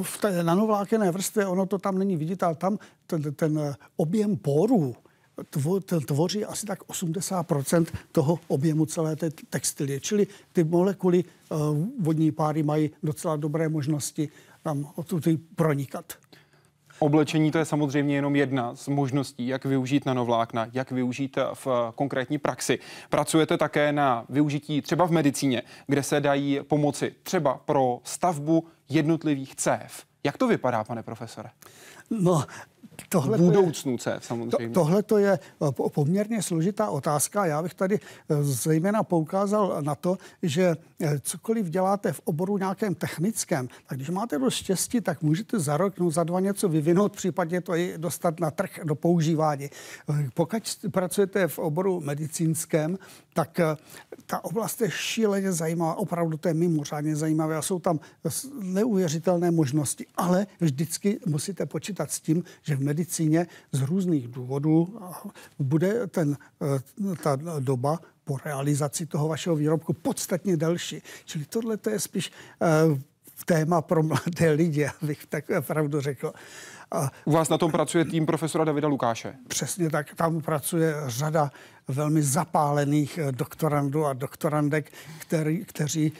v 0.02 0.18
té 0.18 0.44
nanovlákené 0.44 1.12
vrstvě, 1.12 1.48
ono 1.48 1.66
to 1.66 1.78
tam 1.78 1.98
není 1.98 2.18
vidět, 2.18 2.44
ale 2.44 2.56
tam 2.56 2.78
ten, 3.08 3.34
ten 3.34 3.76
objem 3.96 4.38
porů, 4.38 4.96
tvoří 6.06 6.45
asi 6.45 6.65
tak 6.65 6.84
80% 6.84 7.86
toho 8.12 8.39
objemu 8.47 8.86
celé 8.86 9.15
té 9.15 9.30
textilie. 9.49 9.99
Čili 9.99 10.28
ty 10.54 10.63
molekuly 10.63 11.23
eh, 11.23 11.56
vodní 11.99 12.32
páry 12.32 12.63
mají 12.63 12.89
docela 13.04 13.36
dobré 13.36 13.69
možnosti 13.69 14.30
tam 14.63 14.91
odtud 14.95 15.28
pronikat. 15.56 16.13
Oblečení 16.99 17.52
to 17.52 17.58
je 17.58 17.65
samozřejmě 17.65 18.15
jenom 18.15 18.36
jedna 18.36 18.75
z 18.75 18.88
možností, 18.88 19.47
jak 19.47 19.65
využít 19.65 20.06
nanovlákna, 20.06 20.67
jak 20.73 20.91
využít 20.91 21.38
v 21.54 21.67
konkrétní 21.95 22.38
praxi. 22.38 22.80
Pracujete 23.10 23.58
také 23.58 23.91
na 23.91 24.25
využití 24.30 24.82
třeba 24.82 25.08
v 25.08 25.12
medicíně, 25.12 25.62
kde 25.88 26.04
se 26.04 26.19
dají 26.19 26.60
pomoci 26.67 27.15
třeba 27.23 27.62
pro 27.65 27.99
stavbu 28.04 28.67
jednotlivých 28.89 29.56
cév. 29.56 30.04
Jak 30.23 30.38
to 30.38 30.47
vypadá, 30.47 30.84
pane 30.84 31.04
profesore? 31.04 31.49
No, 32.10 32.43
tohle 33.10 33.38
budoucnu 33.38 33.98
CEF 33.98 34.26
samozřejmě. 34.26 34.68
To, 34.68 34.74
tohle 34.74 35.04
to 35.04 35.18
je 35.18 35.32
eh, 35.32 35.90
poměrně 35.90 36.42
složitá 36.42 36.90
otázka. 36.90 37.46
Já 37.46 37.64
bych 37.64 37.74
tady 37.74 38.00
eh, 38.30 38.44
zejména 38.44 39.04
poukázal 39.04 39.78
na 39.82 39.96
to, 39.96 40.18
že 40.44 40.78
eh, 41.02 41.20
cokoliv 41.20 41.70
děláte 41.70 42.14
v 42.14 42.22
oboru 42.24 42.58
nějakém 42.58 42.96
technickém, 42.96 43.68
tak 43.88 43.98
když 43.98 44.10
máte 44.10 44.40
dost 44.40 44.54
štěstí, 44.54 45.02
tak 45.02 45.22
můžete 45.22 45.60
za 45.60 45.78
rok, 45.78 46.00
no 46.00 46.12
za 46.12 46.24
dva 46.24 46.40
něco 46.40 46.70
vyvinout, 46.70 47.16
případně 47.16 47.62
to 47.62 47.76
i 47.76 47.94
dostat 47.98 48.40
na 48.40 48.52
trh 48.52 48.80
do 48.84 48.96
používání. 48.96 49.70
Pokud 50.34 50.78
pracujete 50.92 51.48
v 51.48 51.60
oboru 51.60 52.02
medicínském, 52.02 52.98
tak 53.34 53.60
ta 54.26 54.44
oblast 54.44 54.82
je 54.82 54.92
šíleně 54.92 55.52
zajímavá, 55.52 55.96
opravdu 55.96 56.38
to 56.38 56.48
je 56.48 56.54
mimořádně 56.54 57.16
zajímavé 57.16 57.58
a 57.58 57.62
jsou 57.62 57.80
tam 57.80 58.00
neuvěřitelné 58.62 59.52
možnosti, 59.52 60.06
ale 60.16 60.48
vždycky 60.60 61.20
musíte 61.26 61.66
počítat 61.66 62.12
s 62.12 62.20
tím, 62.20 62.44
že 62.62 62.76
v 62.76 62.84
medicíně 62.89 63.47
z 63.71 63.82
různých 63.82 64.28
důvodů 64.28 64.99
bude 65.60 66.08
ten, 66.08 66.38
eh, 66.62 67.15
ta 67.23 67.38
doba 67.60 67.99
po 68.23 68.38
realizaci 68.45 69.06
toho 69.06 69.28
vašeho 69.28 69.56
výrobku 69.56 69.93
podstatně 69.93 70.58
delší. 70.58 71.02
Čili 71.25 71.45
tohle 71.45 71.78
to 71.78 71.89
je 71.89 71.99
spíš 71.99 72.32
uh, 72.91 72.97
téma 73.45 73.82
pro 73.82 74.04
mladé 74.04 74.52
lidi, 74.52 74.89
abych 75.02 75.25
tak 75.25 75.45
pravdu 75.62 76.02
řekl. 76.02 76.34
A, 76.91 77.12
U 77.25 77.32
vás 77.32 77.49
na 77.49 77.58
tom 77.58 77.71
pracuje 77.71 78.06
tým 78.06 78.25
profesora 78.25 78.65
Davida 78.65 78.88
Lukáše. 78.88 79.36
Přesně 79.47 79.89
tak. 79.89 80.13
Tam 80.15 80.41
pracuje 80.41 80.95
řada 81.08 81.52
velmi 81.88 82.23
zapálených 82.23 83.17
eh, 83.17 83.32
doktorandů 83.32 84.06
a 84.06 84.13
doktorandek, 84.13 84.91
který, 85.19 85.65
kteří 85.65 86.12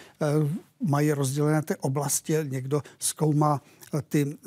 mají 0.82 1.14
rozdělené 1.14 1.62
ty 1.62 1.76
oblasti. 1.76 2.38
Někdo 2.44 2.82
zkoumá 3.00 3.62
ty 4.10 4.38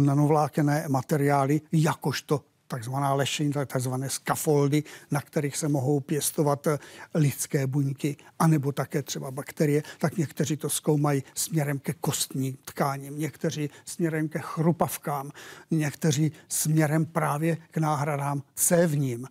nanovlákené 0.00 0.84
materiály, 0.88 1.60
jakožto 1.72 2.40
takzvaná 2.68 3.14
lešení, 3.14 3.52
takzvané 3.66 4.10
skafoldy, 4.10 4.82
na 5.10 5.20
kterých 5.20 5.56
se 5.56 5.68
mohou 5.68 6.00
pěstovat 6.00 6.66
eh, 6.66 6.78
lidské 7.14 7.66
buňky, 7.66 8.16
anebo 8.38 8.72
také 8.72 9.02
třeba 9.02 9.30
bakterie, 9.30 9.82
tak 9.98 10.16
někteří 10.16 10.56
to 10.56 10.70
zkoumají 10.70 11.22
směrem 11.34 11.78
ke 11.78 11.92
kostním 11.92 12.56
tkáním, 12.64 13.18
někteří 13.18 13.70
směrem 13.84 14.28
ke 14.28 14.38
chrupavkám, 14.42 15.30
někteří 15.70 16.32
směrem 16.48 17.06
právě 17.06 17.56
k 17.70 17.76
náhradám 17.76 18.42
cévním. 18.54 19.28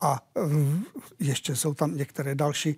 A 0.00 0.20
eh, 0.36 0.40
ještě 1.18 1.56
jsou 1.56 1.74
tam 1.74 1.96
některé 1.96 2.34
další 2.34 2.76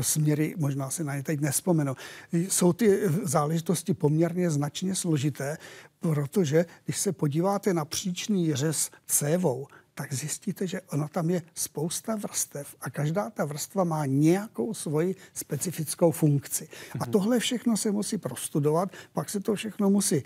směry, 0.00 0.54
možná 0.56 0.90
si 0.90 1.04
na 1.04 1.16
ně 1.16 1.22
teď 1.22 1.40
nespomenu. 1.40 1.96
Jsou 2.32 2.72
ty 2.72 3.00
záležitosti 3.22 3.94
poměrně 3.94 4.50
značně 4.50 4.94
složité, 4.94 5.56
protože 6.00 6.66
když 6.84 6.98
se 6.98 7.12
podíváte 7.12 7.74
na 7.74 7.84
příčný 7.84 8.54
řez 8.54 8.90
cévou, 9.06 9.66
tak 9.94 10.12
zjistíte, 10.12 10.66
že 10.66 10.80
ono 10.80 11.08
tam 11.08 11.30
je 11.30 11.42
spousta 11.54 12.16
vrstev 12.16 12.74
a 12.80 12.90
každá 12.90 13.30
ta 13.30 13.44
vrstva 13.44 13.84
má 13.84 14.06
nějakou 14.06 14.74
svoji 14.74 15.16
specifickou 15.34 16.10
funkci. 16.10 16.68
A 16.92 17.04
mhm. 17.04 17.12
tohle 17.12 17.38
všechno 17.38 17.76
se 17.76 17.90
musí 17.90 18.18
prostudovat, 18.18 18.92
pak 19.12 19.30
se 19.30 19.40
to 19.40 19.54
všechno 19.54 19.90
musí 19.90 20.16
eh, 20.16 20.24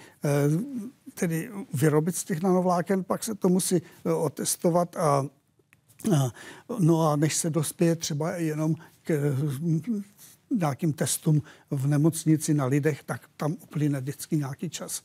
tedy 1.14 1.50
vyrobit 1.74 2.16
z 2.16 2.24
těch 2.24 2.42
nanovláken, 2.42 3.04
pak 3.04 3.24
se 3.24 3.34
to 3.34 3.48
musí 3.48 3.76
eh, 3.76 4.12
otestovat 4.12 4.96
a 4.96 5.26
No 6.78 7.10
a 7.10 7.16
než 7.16 7.34
se 7.34 7.50
dospěje 7.50 7.96
třeba 7.96 8.32
jenom 8.36 8.74
k 9.02 9.36
nějakým 10.50 10.92
testům 10.92 11.42
v 11.70 11.86
nemocnici 11.86 12.54
na 12.54 12.66
lidech, 12.66 13.02
tak 13.02 13.30
tam 13.36 13.52
uplyne 13.52 14.00
vždycky 14.00 14.36
nějaký 14.36 14.70
čas. 14.70 15.02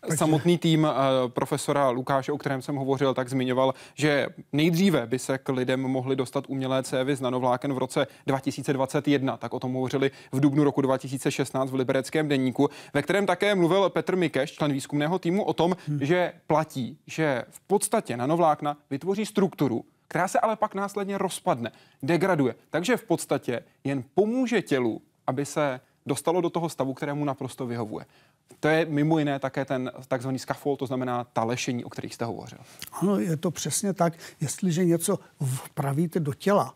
Takže... 0.00 0.16
Samotný 0.16 0.58
tým 0.58 0.84
uh, 0.84 0.90
profesora 1.28 1.90
Lukáše, 1.90 2.32
o 2.32 2.38
kterém 2.38 2.62
jsem 2.62 2.76
hovořil, 2.76 3.14
tak 3.14 3.28
zmiňoval, 3.28 3.74
že 3.94 4.26
nejdříve 4.52 5.06
by 5.06 5.18
se 5.18 5.38
k 5.38 5.48
lidem 5.48 5.80
mohly 5.80 6.16
dostat 6.16 6.44
umělé 6.48 6.82
cévy 6.82 7.16
z 7.16 7.20
nanovláken 7.20 7.72
v 7.72 7.78
roce 7.78 8.06
2021. 8.26 9.36
Tak 9.36 9.54
o 9.54 9.60
tom 9.60 9.72
hovořili 9.72 10.10
v 10.32 10.40
dubnu 10.40 10.64
roku 10.64 10.80
2016 10.80 11.70
v 11.70 11.74
Libereckém 11.74 12.28
denníku, 12.28 12.68
ve 12.94 13.02
kterém 13.02 13.26
také 13.26 13.54
mluvil 13.54 13.90
Petr 13.90 14.16
Mikeš, 14.16 14.52
člen 14.52 14.72
výzkumného 14.72 15.18
týmu, 15.18 15.44
o 15.44 15.52
tom, 15.52 15.76
hmm. 15.88 15.98
že 16.02 16.32
platí, 16.46 16.98
že 17.06 17.44
v 17.50 17.60
podstatě 17.60 18.16
nanovlákna 18.16 18.76
vytvoří 18.90 19.26
strukturu, 19.26 19.84
která 20.08 20.28
se 20.28 20.40
ale 20.40 20.56
pak 20.56 20.74
následně 20.74 21.18
rozpadne, 21.18 21.72
degraduje. 22.02 22.54
Takže 22.70 22.96
v 22.96 23.04
podstatě 23.04 23.64
jen 23.84 24.04
pomůže 24.14 24.62
tělu, 24.62 25.02
aby 25.26 25.46
se 25.46 25.80
dostalo 26.06 26.40
do 26.40 26.50
toho 26.50 26.68
stavu, 26.68 26.94
kterému 26.94 27.24
naprosto 27.24 27.66
vyhovuje. 27.66 28.06
To 28.60 28.68
je 28.68 28.84
mimo 28.84 29.18
jiné 29.18 29.38
také 29.38 29.64
ten 29.64 29.92
takzvaný 30.08 30.38
scaffold, 30.38 30.78
to 30.78 30.86
znamená 30.86 31.24
ta 31.24 31.44
lešení, 31.44 31.84
o 31.84 31.88
kterých 31.88 32.14
jste 32.14 32.24
hovořil. 32.24 32.58
Ano, 32.92 33.18
je 33.18 33.36
to 33.36 33.50
přesně 33.50 33.92
tak. 33.92 34.14
Jestliže 34.40 34.84
něco 34.84 35.18
vpravíte 35.40 36.20
do 36.20 36.34
těla, 36.34 36.74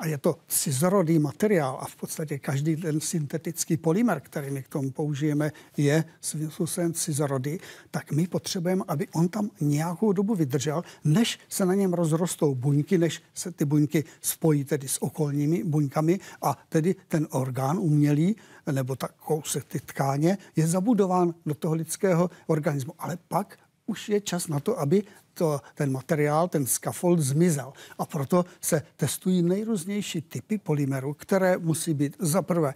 a 0.00 0.06
je 0.06 0.18
to 0.18 0.38
cizorodý 0.48 1.18
materiál 1.18 1.78
a 1.80 1.86
v 1.86 1.96
podstatě 1.96 2.38
každý 2.38 2.76
ten 2.76 3.00
syntetický 3.00 3.76
polymer, 3.76 4.20
který 4.20 4.50
my 4.50 4.62
k 4.62 4.68
tomu 4.68 4.90
použijeme, 4.90 5.52
je 5.76 6.04
svým 6.20 6.50
způsobem 6.50 6.92
cizorodý, 6.92 7.58
tak 7.90 8.12
my 8.12 8.26
potřebujeme, 8.26 8.84
aby 8.88 9.08
on 9.08 9.28
tam 9.28 9.50
nějakou 9.60 10.12
dobu 10.12 10.34
vydržel, 10.34 10.82
než 11.04 11.38
se 11.48 11.66
na 11.66 11.74
něm 11.74 11.92
rozrostou 11.92 12.54
buňky, 12.54 12.98
než 12.98 13.22
se 13.34 13.52
ty 13.52 13.64
buňky 13.64 14.04
spojí 14.20 14.64
tedy 14.64 14.88
s 14.88 15.02
okolními 15.02 15.64
buňkami 15.64 16.20
a 16.42 16.58
tedy 16.68 16.94
ten 17.08 17.28
orgán 17.30 17.78
umělý 17.78 18.36
nebo 18.72 18.96
tak 18.96 19.12
kousek 19.12 19.64
ty 19.64 19.80
tkáně 19.80 20.38
je 20.56 20.66
zabudován 20.66 21.34
do 21.46 21.54
toho 21.54 21.74
lidského 21.74 22.30
organismu. 22.46 22.92
Ale 22.98 23.18
pak 23.28 23.58
už 23.90 24.08
je 24.08 24.20
čas 24.20 24.48
na 24.48 24.60
to, 24.60 24.78
aby 24.78 25.02
to, 25.34 25.60
ten 25.74 25.92
materiál, 25.92 26.48
ten 26.48 26.66
scaffold 26.66 27.20
zmizel. 27.20 27.72
A 27.98 28.06
proto 28.06 28.44
se 28.60 28.82
testují 28.96 29.42
nejrůznější 29.42 30.22
typy 30.22 30.58
polymerů, 30.58 31.14
které 31.14 31.58
musí 31.58 31.94
být 31.94 32.16
za 32.18 32.42
prvé 32.42 32.74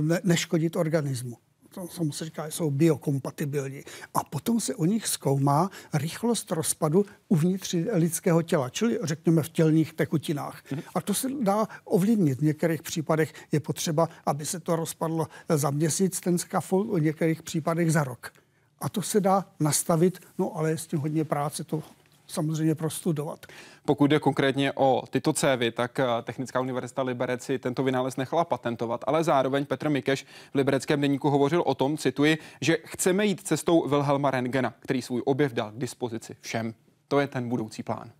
ne, 0.00 0.20
neškodit 0.24 0.76
organismu 0.76 1.36
to 1.74 1.88
se 1.88 2.02
se 2.12 2.24
říká, 2.24 2.46
jsou 2.46 2.70
biokompatibilní. 2.70 3.82
A 4.14 4.24
potom 4.24 4.60
se 4.60 4.74
u 4.74 4.84
nich 4.84 5.06
zkoumá 5.06 5.70
rychlost 5.94 6.50
rozpadu 6.50 7.06
uvnitř 7.28 7.74
lidského 7.92 8.42
těla, 8.42 8.68
čili 8.68 8.98
řekněme 9.02 9.42
v 9.42 9.48
tělních 9.48 9.92
tekutinách. 9.92 10.62
A 10.94 11.00
to 11.00 11.14
se 11.14 11.28
dá 11.42 11.68
ovlivnit. 11.84 12.38
V 12.38 12.44
některých 12.44 12.82
případech 12.82 13.34
je 13.52 13.60
potřeba, 13.60 14.08
aby 14.26 14.46
se 14.46 14.60
to 14.60 14.76
rozpadlo 14.76 15.26
za 15.48 15.70
měsíc, 15.70 16.20
ten 16.20 16.38
scaffold, 16.38 16.90
v 16.90 17.02
některých 17.02 17.42
případech 17.42 17.92
za 17.92 18.04
rok. 18.04 18.32
A 18.80 18.88
to 18.88 19.02
se 19.02 19.20
dá 19.20 19.44
nastavit, 19.60 20.18
no 20.38 20.56
ale 20.56 20.70
je 20.70 20.78
s 20.78 20.86
tím 20.86 20.98
hodně 20.98 21.24
práce, 21.24 21.64
to 21.64 21.82
samozřejmě 22.26 22.74
prostudovat. 22.74 23.46
Pokud 23.84 24.06
jde 24.06 24.18
konkrétně 24.18 24.72
o 24.72 25.02
tyto 25.10 25.32
cévy, 25.32 25.70
tak 25.70 26.00
eh, 26.00 26.06
Technická 26.22 26.60
univerzita 26.60 27.02
Liberec 27.02 27.42
si 27.42 27.58
tento 27.58 27.82
vynález 27.82 28.16
nechala 28.16 28.44
patentovat, 28.44 29.04
ale 29.06 29.24
zároveň 29.24 29.66
Petr 29.66 29.88
Mikeš 29.88 30.26
v 30.52 30.54
Libereckém 30.54 31.00
denníku 31.00 31.30
hovořil 31.30 31.62
o 31.66 31.74
tom, 31.74 31.96
cituji, 31.96 32.38
že 32.60 32.78
chceme 32.84 33.26
jít 33.26 33.40
cestou 33.40 33.88
Wilhelma 33.88 34.30
Rengena, 34.30 34.74
který 34.80 35.02
svůj 35.02 35.22
objev 35.24 35.52
dal 35.52 35.72
k 35.72 35.78
dispozici 35.78 36.36
všem. 36.40 36.74
To 37.08 37.20
je 37.20 37.26
ten 37.26 37.48
budoucí 37.48 37.82
plán. 37.82 38.10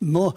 No, 0.00 0.34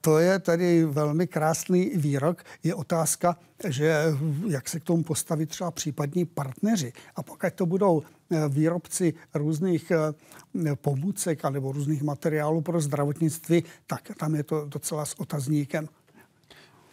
to 0.00 0.18
je 0.18 0.38
tady 0.38 0.84
velmi 0.84 1.26
krásný 1.26 1.90
výrok. 1.94 2.44
Je 2.62 2.74
otázka, 2.74 3.36
že 3.68 4.04
jak 4.48 4.68
se 4.68 4.80
k 4.80 4.84
tomu 4.84 5.02
postaví 5.02 5.46
třeba 5.46 5.70
případní 5.70 6.24
partneři. 6.24 6.92
A 7.16 7.22
pokud 7.22 7.52
to 7.54 7.66
budou 7.66 8.02
e, 8.30 8.48
výrobci 8.48 9.14
různých 9.34 9.90
e, 9.90 9.96
pomůcek 10.76 11.44
nebo 11.50 11.72
různých 11.72 12.02
materiálů 12.02 12.60
pro 12.60 12.80
zdravotnictví, 12.80 13.64
tak 13.86 14.10
tam 14.18 14.34
je 14.34 14.42
to 14.42 14.64
docela 14.68 15.04
s 15.04 15.20
otazníkem. 15.20 15.88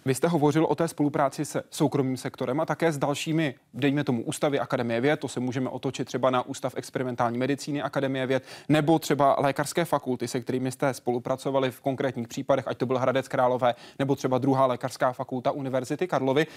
Vy 0.08 0.16
jste 0.16 0.28
hovořil 0.28 0.66
o 0.66 0.76
té 0.76 0.88
spolupráci 0.88 1.46
se 1.46 1.64
soukromým 1.70 2.18
sektorem 2.18 2.60
a 2.60 2.66
také 2.66 2.92
s 2.92 2.98
dalšími, 2.98 3.56
dejme 3.74 4.04
tomu, 4.04 4.24
ústavy 4.24 4.60
Akademie 4.60 5.02
věd, 5.02 5.20
to 5.20 5.28
se 5.28 5.40
můžeme 5.40 5.70
otočit 5.70 6.06
třeba 6.06 6.30
na 6.30 6.46
Ústav 6.46 6.74
experimentální 6.78 7.38
medicíny 7.38 7.82
Akademie 7.82 8.28
věd, 8.28 8.44
nebo 8.70 9.00
třeba 9.00 9.36
lékařské 9.40 9.86
fakulty, 9.86 10.28
se 10.28 10.40
kterými 10.42 10.72
jste 10.72 10.94
spolupracovali 10.94 11.72
v 11.72 11.82
konkrétních 11.82 12.28
případech, 12.28 12.68
ať 12.68 12.78
to 12.78 12.86
byl 12.86 12.98
Hradec 12.98 13.28
Králové, 13.28 13.76
nebo 14.00 14.16
třeba 14.16 14.38
druhá 14.38 14.66
lékařská 14.66 15.14
fakulta 15.14 15.52
Univerzity 15.52 16.08
Karlovy. 16.08 16.48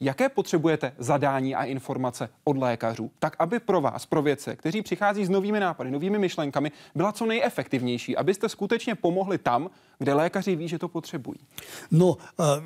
Jaké 0.00 0.28
potřebujete 0.28 0.92
zadání 0.98 1.54
a 1.54 1.64
informace 1.64 2.28
od 2.44 2.56
lékařů, 2.56 3.10
tak 3.18 3.36
aby 3.38 3.60
pro 3.60 3.80
vás, 3.80 4.06
pro 4.06 4.22
vědce, 4.22 4.56
kteří 4.56 4.82
přichází 4.82 5.24
s 5.24 5.28
novými 5.28 5.60
nápady, 5.60 5.90
novými 5.90 6.18
myšlenkami, 6.18 6.72
byla 6.94 7.12
co 7.12 7.26
nejefektivnější, 7.26 8.16
abyste 8.16 8.48
skutečně 8.48 8.94
pomohli 8.94 9.38
tam, 9.38 9.70
kde 9.98 10.14
lékaři 10.14 10.56
ví, 10.56 10.68
že 10.68 10.78
to 10.78 10.88
potřebují? 10.88 11.38
No, 11.90 12.16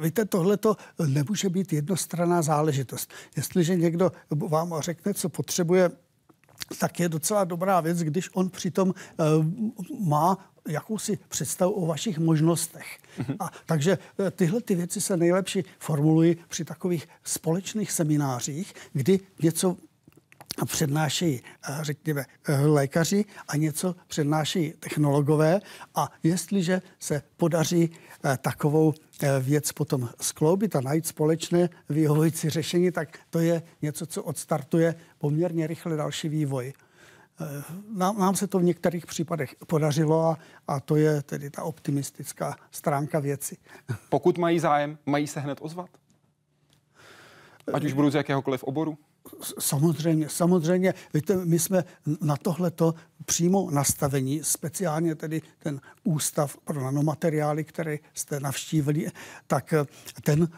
víte, 0.01 0.25
tohle 0.33 0.57
to 0.57 0.77
nemůže 1.07 1.49
být 1.49 1.73
jednostranná 1.73 2.43
záležitost. 2.43 3.13
Jestliže 3.37 3.77
někdo 3.77 4.13
vám 4.31 4.75
řekne, 4.81 5.15
co 5.15 5.29
potřebuje, 5.29 5.91
tak 6.79 7.01
je 7.01 7.09
docela 7.09 7.45
dobrá 7.45 7.81
věc, 7.81 7.99
když 7.99 8.31
on 8.35 8.51
přitom 8.51 8.89
uh, 8.89 10.07
má 10.09 10.53
jakousi 10.69 11.19
představu 11.29 11.73
o 11.73 11.87
vašich 11.87 12.19
možnostech. 12.19 12.99
Mm-hmm. 13.19 13.37
A, 13.41 13.51
takže 13.67 13.99
eh, 14.19 14.31
tyhle 14.31 14.61
ty 14.61 14.75
věci 14.75 15.01
se 15.01 15.17
nejlepší 15.17 15.65
formulují 15.79 16.37
při 16.49 16.65
takových 16.65 17.09
společných 17.25 17.93
seminářích, 17.93 18.75
kdy 18.93 19.21
něco 19.43 19.77
přednášejí, 20.67 21.41
eh, 21.69 21.79
řekněme, 21.81 22.25
eh, 22.49 22.61
lékaři 22.67 23.25
a 23.49 23.57
něco 23.57 23.97
přednášejí 24.07 24.73
technologové. 24.81 25.61
A 25.95 26.09
jestliže 26.23 26.83
se 26.99 27.23
podaří 27.37 27.91
eh, 28.25 28.39
takovou 28.43 28.95
věc 29.41 29.73
potom 29.73 30.09
skloubit 30.21 30.77
a 30.77 30.81
najít 30.81 31.07
společné 31.07 31.69
vyhovující 31.89 32.51
řešení, 32.51 32.93
tak 32.93 33.19
to 33.31 33.39
je 33.39 33.63
něco, 33.83 34.07
co 34.07 34.23
odstartuje 34.23 34.95
poměrně 35.19 35.67
rychle 35.67 35.97
další 35.97 36.29
vývoj. 36.29 36.73
Nám, 37.97 38.19
nám 38.19 38.35
se 38.35 38.47
to 38.47 38.59
v 38.59 38.63
některých 38.63 39.07
případech 39.07 39.57
podařilo 39.67 40.27
a, 40.27 40.39
a 40.69 40.81
to 40.81 40.97
je 40.97 41.23
tedy 41.23 41.51
ta 41.51 41.63
optimistická 41.63 42.57
stránka 42.71 43.21
věci. 43.21 43.57
Pokud 44.09 44.39
mají 44.39 44.59
zájem, 44.59 44.99
mají 45.07 45.27
se 45.27 45.41
hned 45.41 45.59
ozvat? 45.61 45.91
Ať 47.73 47.85
už 47.85 47.93
budou 47.93 48.11
z 48.11 48.15
jakéhokoliv 48.15 48.63
oboru? 48.63 48.99
Samozřejmě, 49.59 50.29
samozřejmě. 50.29 50.95
Víte, 51.15 51.45
my 51.45 51.59
jsme 51.59 51.85
na 52.21 52.37
tohleto 52.37 52.95
přímo 53.25 53.71
nastavení, 53.71 54.41
speciálně 54.45 55.15
tedy 55.15 55.43
ten 55.59 55.81
ústav 56.05 56.57
pro 56.65 56.81
nanomateriály, 56.81 57.65
který 57.65 57.99
jste 58.15 58.41
navštívili, 58.41 59.11
tak 59.47 59.75
ten 60.23 60.49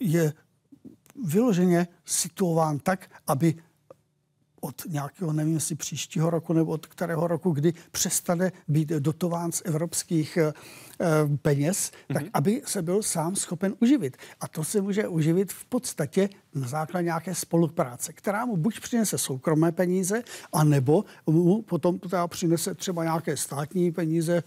je 0.00 0.32
vyloženě 1.24 1.88
situován 2.04 2.78
tak, 2.78 3.10
aby 3.26 3.54
od 4.60 4.82
nějakého, 4.88 5.32
nevím 5.32 5.54
jestli 5.54 5.74
příštího 5.74 6.30
roku 6.30 6.52
nebo 6.52 6.72
od 6.72 6.86
kterého 6.86 7.26
roku, 7.26 7.50
kdy 7.50 7.74
přestane 7.90 8.52
být 8.68 8.88
dotován 8.88 9.52
z 9.52 9.62
evropských 9.64 10.36
eh, 10.36 10.52
peněz, 11.42 11.90
mm-hmm. 11.90 12.14
tak 12.14 12.24
aby 12.34 12.62
se 12.66 12.82
byl 12.82 13.02
sám 13.02 13.36
schopen 13.36 13.74
uživit. 13.80 14.16
A 14.40 14.48
to 14.48 14.64
se 14.64 14.80
může 14.80 15.08
uživit 15.08 15.52
v 15.52 15.64
podstatě 15.64 16.28
na 16.54 16.68
základě 16.68 17.04
nějaké 17.04 17.34
spolupráce, 17.34 18.12
která 18.12 18.44
mu 18.46 18.56
buď 18.56 18.80
přinese 18.80 19.18
soukromé 19.18 19.72
peníze, 19.72 20.22
anebo 20.52 21.04
mu 21.26 21.62
potom 21.62 21.98
přinese 22.26 22.74
třeba 22.74 23.04
nějaké 23.04 23.36
státní 23.36 23.92
peníze 23.92 24.42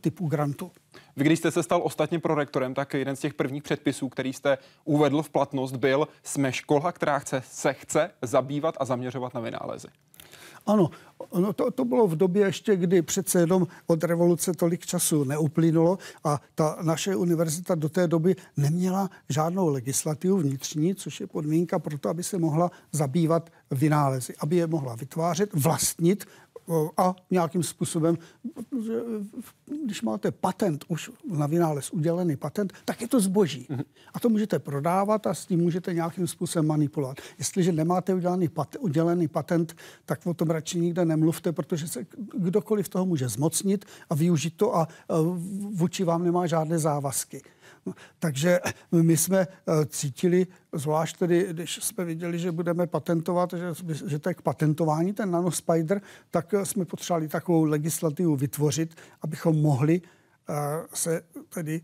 typu 0.00 0.28
grantu. 0.28 0.70
Vy, 1.16 1.24
když 1.24 1.38
jste 1.38 1.50
se 1.50 1.62
stal 1.62 1.80
ostatně 1.84 2.18
prorektorem, 2.18 2.74
tak 2.74 2.94
jeden 2.94 3.16
z 3.16 3.20
těch 3.20 3.34
prvních 3.34 3.62
předpisů, 3.62 4.08
který 4.08 4.32
jste 4.32 4.58
uvedl 4.84 5.22
v 5.22 5.30
platnost, 5.30 5.76
byl 5.76 6.08
jsme 6.22 6.52
škola, 6.52 6.92
která 6.92 7.18
chce, 7.18 7.42
se 7.46 7.72
chce 7.72 8.10
zabývat 8.22 8.74
a 8.80 8.84
zaměřovat 8.84 9.34
na 9.34 9.40
vynálezy. 9.40 9.88
Ano, 10.66 10.90
no 11.38 11.52
to, 11.52 11.70
to 11.70 11.84
bylo 11.84 12.06
v 12.06 12.16
době 12.16 12.46
ještě, 12.46 12.76
kdy 12.76 13.02
přece 13.02 13.40
jenom 13.40 13.66
od 13.86 14.04
revoluce 14.04 14.52
tolik 14.52 14.86
času 14.86 15.24
neuplynulo 15.24 15.98
a 16.24 16.40
ta 16.54 16.78
naše 16.82 17.16
univerzita 17.16 17.74
do 17.74 17.88
té 17.88 18.08
doby 18.08 18.36
neměla 18.56 19.10
žádnou 19.28 19.68
legislativu 19.68 20.36
vnitřní, 20.36 20.94
což 20.94 21.20
je 21.20 21.26
podmínka 21.26 21.78
pro 21.78 21.98
to, 21.98 22.08
aby 22.08 22.22
se 22.22 22.38
mohla 22.38 22.70
zabývat 22.92 23.50
vynálezy, 23.70 24.34
aby 24.40 24.56
je 24.56 24.66
mohla 24.66 24.94
vytvářet, 24.94 25.50
vlastnit 25.54 26.24
a 26.96 27.14
nějakým 27.30 27.62
způsobem, 27.62 28.18
když 29.84 30.02
máte 30.02 30.30
patent, 30.30 30.84
už 30.88 31.10
na 31.30 31.46
vynález 31.46 31.90
udělený 31.90 32.36
patent, 32.36 32.72
tak 32.84 33.00
je 33.00 33.08
to 33.08 33.20
zboží. 33.20 33.66
Mm-hmm. 33.70 33.84
A 34.14 34.20
to 34.20 34.28
můžete 34.28 34.58
prodávat 34.58 35.26
a 35.26 35.34
s 35.34 35.46
tím 35.46 35.60
můžete 35.60 35.94
nějakým 35.94 36.26
způsobem 36.26 36.66
manipulovat. 36.66 37.16
Jestliže 37.38 37.72
nemáte 37.72 38.14
udělený, 38.14 38.48
pat, 38.48 38.76
udělený 38.80 39.28
patent, 39.28 39.76
tak 40.04 40.26
o 40.30 40.34
tom 40.34 40.50
radši 40.50 40.80
nikde 40.80 41.04
nemluvte, 41.04 41.52
protože 41.52 41.88
se 41.88 42.06
kdokoliv 42.36 42.88
toho 42.88 43.06
může 43.06 43.28
zmocnit 43.28 43.84
a 44.10 44.14
využít 44.14 44.56
to 44.56 44.76
a, 44.76 44.82
a 44.82 45.14
vůči 45.70 46.04
vám 46.04 46.24
nemá 46.24 46.46
žádné 46.46 46.78
závazky. 46.78 47.42
Takže 48.18 48.60
my 48.92 49.16
jsme 49.16 49.38
eh, 49.40 49.86
cítili, 49.86 50.46
zvlášť 50.72 51.18
tedy, 51.18 51.46
když 51.50 51.78
jsme 51.82 52.04
viděli, 52.04 52.38
že 52.38 52.52
budeme 52.52 52.86
patentovat, 52.86 53.52
že, 53.52 53.94
že 54.06 54.18
to 54.18 54.28
je 54.28 54.34
k 54.34 54.42
patentování, 54.42 55.12
ten 55.12 55.30
nanospider, 55.30 56.00
tak 56.30 56.54
jsme 56.64 56.84
potřebovali 56.84 57.28
takovou 57.28 57.64
legislativu 57.64 58.36
vytvořit, 58.36 58.94
abychom 59.22 59.60
mohli 59.60 60.00
se 60.94 61.22
tedy 61.48 61.80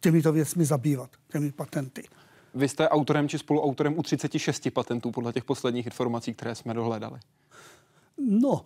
těmito 0.00 0.32
věcmi 0.32 0.64
zabývat, 0.64 1.10
těmi 1.32 1.52
patenty. 1.52 2.02
Vy 2.54 2.68
jste 2.68 2.88
autorem 2.88 3.28
či 3.28 3.38
spoluautorem 3.38 3.98
u 3.98 4.02
36 4.02 4.68
patentů 4.72 5.10
podle 5.10 5.32
těch 5.32 5.44
posledních 5.44 5.86
informací, 5.86 6.34
které 6.34 6.54
jsme 6.54 6.74
dohledali. 6.74 7.20
No, 8.18 8.64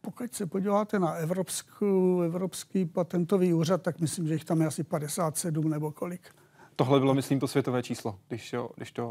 pokud 0.00 0.34
se 0.34 0.46
podíváte 0.46 0.98
na 0.98 1.12
Evropskou, 1.12 2.20
Evropský 2.20 2.84
patentový 2.84 3.54
úřad, 3.54 3.82
tak 3.82 4.00
myslím, 4.00 4.28
že 4.28 4.34
jich 4.34 4.44
tam 4.44 4.60
je 4.60 4.66
asi 4.66 4.84
57 4.84 5.70
nebo 5.70 5.92
kolik. 5.92 6.34
Tohle 6.80 7.00
bylo, 7.00 7.14
myslím, 7.14 7.40
to 7.40 7.48
světové 7.48 7.82
číslo, 7.82 8.18
když 8.28 8.50
to, 8.50 8.70
když 8.76 8.92
to 8.92 9.06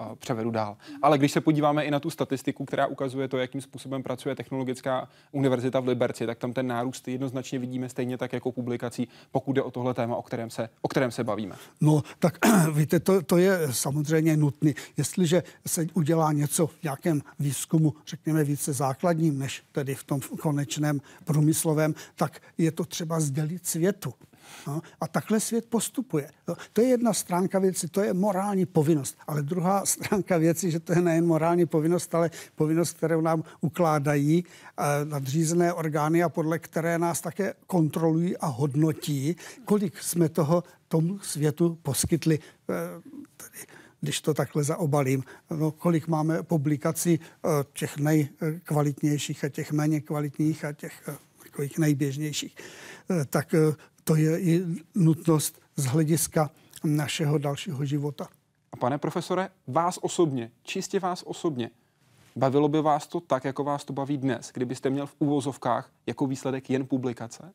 uh, 0.00 0.14
převedu 0.14 0.50
dál. 0.50 0.76
Ale 1.02 1.18
když 1.18 1.32
se 1.32 1.40
podíváme 1.40 1.84
i 1.84 1.90
na 1.90 2.00
tu 2.00 2.10
statistiku, 2.10 2.64
která 2.64 2.86
ukazuje 2.86 3.28
to, 3.28 3.38
jakým 3.38 3.60
způsobem 3.60 4.02
pracuje 4.02 4.34
Technologická 4.34 5.08
univerzita 5.32 5.80
v 5.80 5.86
Liberci, 5.86 6.26
tak 6.26 6.38
tam 6.38 6.52
ten 6.52 6.66
nárůst 6.66 7.08
jednoznačně 7.08 7.58
vidíme 7.58 7.88
stejně 7.88 8.18
tak 8.18 8.32
jako 8.32 8.52
publikací, 8.52 9.08
pokud 9.30 9.52
jde 9.52 9.62
o 9.62 9.70
tohle 9.70 9.94
téma, 9.94 10.16
o 10.16 10.22
kterém 10.22 10.50
se, 10.50 10.68
o 10.82 10.88
kterém 10.88 11.10
se 11.10 11.24
bavíme. 11.24 11.56
No, 11.80 12.02
tak 12.18 12.38
víte, 12.72 13.00
to, 13.00 13.22
to 13.22 13.38
je 13.38 13.58
samozřejmě 13.70 14.36
nutné. 14.36 14.72
Jestliže 14.96 15.42
se 15.66 15.86
udělá 15.94 16.32
něco 16.32 16.66
v 16.66 16.82
nějakém 16.82 17.22
výzkumu, 17.38 17.94
řekněme 18.06 18.44
více 18.44 18.72
základním, 18.72 19.38
než 19.38 19.62
tedy 19.72 19.94
v 19.94 20.04
tom 20.04 20.20
konečném 20.20 21.00
průmyslovém, 21.24 21.94
tak 22.14 22.42
je 22.58 22.72
to 22.72 22.84
třeba 22.84 23.20
sdělit 23.20 23.66
světu. 23.66 24.14
No, 24.66 24.82
a 25.00 25.08
takhle 25.08 25.40
svět 25.40 25.66
postupuje. 25.68 26.30
No, 26.48 26.54
to 26.72 26.80
je 26.80 26.88
jedna 26.88 27.12
stránka 27.12 27.58
věci, 27.58 27.88
to 27.88 28.00
je 28.00 28.14
morální 28.14 28.66
povinnost. 28.66 29.16
Ale 29.26 29.42
druhá 29.42 29.86
stránka 29.86 30.38
věci, 30.38 30.70
že 30.70 30.80
to 30.80 30.92
je 30.92 31.00
nejen 31.00 31.26
morální 31.26 31.66
povinnost, 31.66 32.14
ale 32.14 32.30
povinnost, 32.54 32.96
kterou 32.96 33.20
nám 33.20 33.44
ukládají 33.60 34.44
eh, 34.44 35.04
nadřízené 35.04 35.72
orgány 35.72 36.22
a 36.22 36.28
podle 36.28 36.58
které 36.58 36.98
nás 36.98 37.20
také 37.20 37.54
kontrolují 37.66 38.36
a 38.36 38.46
hodnotí, 38.46 39.36
kolik 39.64 40.02
jsme 40.02 40.28
toho 40.28 40.64
tomu 40.88 41.18
světu 41.18 41.78
poskytli. 41.82 42.38
Eh, 42.38 42.74
tedy, 43.36 43.58
když 44.00 44.20
to 44.20 44.34
takhle 44.34 44.64
zaobalím, 44.64 45.24
no, 45.50 45.70
kolik 45.70 46.08
máme 46.08 46.42
publikací 46.42 47.20
eh, 47.20 47.48
těch 47.72 47.98
nejkvalitnějších 47.98 49.44
a 49.44 49.48
těch 49.48 49.72
méně 49.72 50.00
kvalitních 50.00 50.64
a 50.64 50.72
těch 50.72 51.08
takových 51.42 51.78
nejběžnějších, 51.78 52.56
tak 53.30 53.54
to 54.04 54.16
je 54.16 54.40
i 54.40 54.66
nutnost 54.94 55.60
z 55.76 55.84
hlediska 55.84 56.50
našeho 56.84 57.38
dalšího 57.38 57.84
života. 57.84 58.28
A 58.72 58.76
pane 58.76 58.98
profesore, 58.98 59.48
vás 59.66 59.98
osobně, 60.02 60.50
čistě 60.62 61.00
vás 61.00 61.22
osobně, 61.26 61.70
bavilo 62.36 62.68
by 62.68 62.82
vás 62.82 63.06
to 63.06 63.20
tak, 63.20 63.44
jako 63.44 63.64
vás 63.64 63.84
to 63.84 63.92
baví 63.92 64.18
dnes, 64.18 64.50
kdybyste 64.54 64.90
měl 64.90 65.06
v 65.06 65.14
úvozovkách 65.18 65.92
jako 66.06 66.26
výsledek 66.26 66.70
jen 66.70 66.86
publikace? 66.86 67.52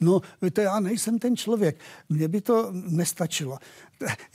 No, 0.00 0.20
víte, 0.42 0.62
já 0.62 0.80
nejsem 0.80 1.18
ten 1.18 1.36
člověk. 1.36 1.80
Mně 2.08 2.28
by 2.28 2.40
to 2.40 2.72
nestačilo. 2.72 3.58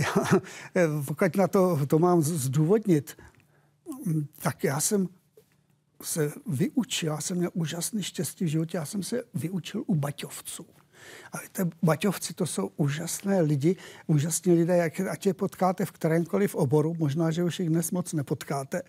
Já, 0.76 0.88
pokud 1.06 1.36
na 1.36 1.48
to, 1.48 1.80
to 1.88 2.00
mám 2.00 2.22
zdůvodnit, 2.22 3.18
tak 4.42 4.64
já 4.64 4.80
jsem 4.80 5.08
se 6.02 6.32
vyučil, 6.48 7.14
já 7.14 7.22
jsem 7.22 7.38
měl 7.38 7.50
úžasný 7.54 8.04
štěstí 8.04 8.46
v 8.46 8.48
životě, 8.48 8.78
já 8.78 8.86
jsem 8.86 9.04
se 9.04 9.24
vyučil 9.34 9.84
u 9.88 9.96
baťovců. 9.96 10.66
A 11.32 11.38
víte, 11.38 11.70
Baťovci 11.84 12.34
to 12.34 12.46
jsou 12.46 12.72
úžasné 12.78 13.42
lidi, 13.42 13.76
úžasní 14.08 14.54
lidé, 14.54 14.78
jak, 14.78 15.00
ať 15.00 15.26
je 15.26 15.34
potkáte 15.34 15.86
v 15.86 15.92
kterémkoliv 15.92 16.56
oboru, 16.56 16.96
možná, 17.00 17.32
že 17.32 17.44
už 17.44 17.60
jich 17.60 17.70
dnes 17.70 17.92
moc 17.92 18.14
nepotkáte. 18.14 18.82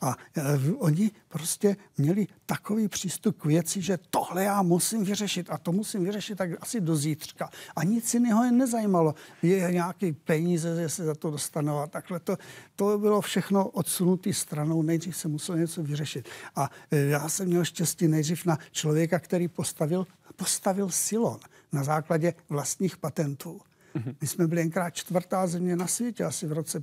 A 0.00 0.16
e, 0.36 0.42
oni 0.78 1.10
prostě 1.28 1.76
měli 1.98 2.26
takový 2.46 2.88
přístup 2.88 3.38
k 3.38 3.44
věci, 3.44 3.82
že 3.82 3.98
tohle 4.10 4.44
já 4.44 4.62
musím 4.62 5.04
vyřešit 5.04 5.46
a 5.50 5.58
to 5.58 5.72
musím 5.72 6.04
vyřešit 6.04 6.38
tak 6.38 6.50
asi 6.60 6.80
do 6.80 6.96
zítřka. 6.96 7.50
A 7.76 7.84
nic 7.84 8.14
jiného 8.14 8.44
je 8.44 8.52
nezajímalo. 8.52 9.14
Je 9.42 9.72
nějaký 9.72 10.12
peníze, 10.12 10.76
že 10.82 10.88
se 10.88 11.04
za 11.04 11.14
to 11.14 11.30
dostanou 11.30 11.78
a 11.78 11.86
takhle. 11.86 12.20
To, 12.20 12.36
to 12.76 12.98
bylo 12.98 13.20
všechno 13.20 13.68
odsunutý 13.68 14.32
stranou. 14.32 14.82
Nejdřív 14.82 15.16
se 15.16 15.28
musel 15.28 15.58
něco 15.58 15.82
vyřešit. 15.82 16.28
A 16.56 16.70
e, 16.90 16.96
já 16.96 17.28
jsem 17.28 17.46
měl 17.46 17.64
štěstí 17.64 18.08
nejdřív 18.08 18.44
na 18.44 18.58
člověka, 18.70 19.18
který 19.18 19.48
postavil, 19.48 20.06
postavil 20.36 20.90
silon 20.90 21.40
na 21.74 21.84
základě 21.84 22.34
vlastních 22.48 22.96
patentů. 22.96 23.60
Mm-hmm. 23.94 24.16
My 24.20 24.26
jsme 24.26 24.46
byli 24.46 24.60
jenkrát 24.60 24.90
čtvrtá 24.90 25.46
země 25.46 25.76
na 25.76 25.86
světě, 25.86 26.24
asi 26.24 26.46
v 26.46 26.52
roce 26.52 26.82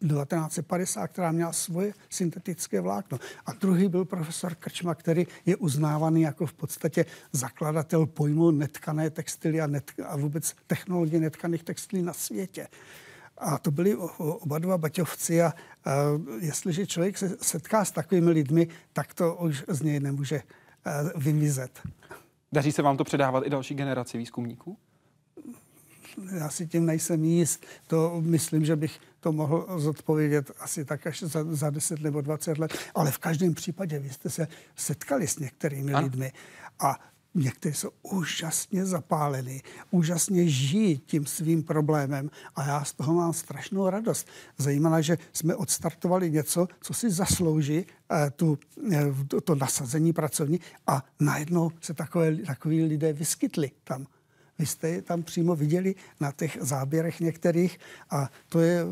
1950, 0.00 1.08
která 1.08 1.32
měla 1.32 1.52
svoje 1.52 1.94
syntetické 2.10 2.80
vlákno. 2.80 3.18
A 3.46 3.52
druhý 3.52 3.88
byl 3.88 4.04
profesor 4.04 4.54
Krčma, 4.54 4.94
který 4.94 5.26
je 5.46 5.56
uznávaný 5.56 6.22
jako 6.22 6.46
v 6.46 6.52
podstatě 6.52 7.04
zakladatel 7.32 8.06
pojmu 8.06 8.50
netkané 8.50 9.10
textily 9.10 9.60
a, 9.60 9.66
net, 9.66 9.90
a 10.04 10.16
vůbec 10.16 10.54
technologie 10.66 11.20
netkaných 11.20 11.62
textilí 11.62 12.02
na 12.02 12.12
světě. 12.12 12.68
A 13.38 13.58
to 13.58 13.70
byli 13.70 13.96
oba 14.18 14.58
dva 14.58 14.78
baťovci 14.78 15.42
a, 15.42 15.46
a 15.46 15.52
jestliže 16.40 16.86
člověk 16.86 17.18
se 17.18 17.36
setká 17.42 17.84
s 17.84 17.90
takovými 17.90 18.30
lidmi, 18.30 18.68
tak 18.92 19.14
to 19.14 19.34
už 19.34 19.64
z 19.68 19.82
něj 19.82 20.00
nemůže 20.00 20.42
vymizet. 21.16 21.80
Daří 22.56 22.72
se 22.72 22.82
vám 22.82 22.96
to 22.96 23.04
předávat 23.04 23.46
i 23.46 23.50
další 23.50 23.74
generaci 23.74 24.18
výzkumníků? 24.18 24.78
Já 26.38 26.50
si 26.50 26.66
tím 26.66 26.86
nejsem 26.86 27.24
jist. 27.24 27.66
To 27.86 28.20
myslím, 28.20 28.64
že 28.64 28.76
bych 28.76 29.00
to 29.20 29.32
mohl 29.32 29.66
zodpovědět 29.78 30.50
asi 30.58 30.84
tak 30.84 31.06
až 31.06 31.22
za, 31.22 31.44
za 31.44 31.70
10 31.70 32.00
nebo 32.00 32.20
20 32.20 32.58
let. 32.58 32.78
Ale 32.94 33.10
v 33.10 33.18
každém 33.18 33.54
případě 33.54 33.98
vy 33.98 34.10
jste 34.10 34.30
se 34.30 34.48
setkali 34.76 35.26
s 35.26 35.38
některými 35.38 35.92
ano. 35.92 36.04
lidmi 36.04 36.32
a 36.78 37.00
Někteří 37.38 37.74
jsou 37.74 37.90
úžasně 38.02 38.86
zapálení, 38.86 39.62
úžasně 39.90 40.48
žijí 40.48 40.98
tím 40.98 41.26
svým 41.26 41.62
problémem 41.62 42.30
a 42.54 42.66
já 42.66 42.84
z 42.84 42.92
toho 42.92 43.14
mám 43.14 43.32
strašnou 43.32 43.90
radost. 43.90 44.28
Zajímavé, 44.58 45.02
že 45.02 45.18
jsme 45.32 45.54
odstartovali 45.54 46.30
něco, 46.30 46.68
co 46.80 46.94
si 46.94 47.10
zaslouží 47.10 47.86
eh, 48.12 48.30
tu, 48.30 48.58
eh, 48.92 49.12
to, 49.44 49.54
nasazení 49.54 50.12
pracovní 50.12 50.60
a 50.86 51.04
najednou 51.20 51.70
se 51.80 51.94
takové, 51.94 52.36
takový 52.36 52.84
lidé 52.84 53.12
vyskytli 53.12 53.70
tam. 53.84 54.06
Vy 54.58 54.66
jste 54.66 54.88
je 54.88 55.02
tam 55.02 55.22
přímo 55.22 55.56
viděli 55.56 55.94
na 56.20 56.32
těch 56.32 56.58
záběrech 56.60 57.20
některých 57.20 57.78
a 58.10 58.30
to 58.48 58.60
je 58.60 58.84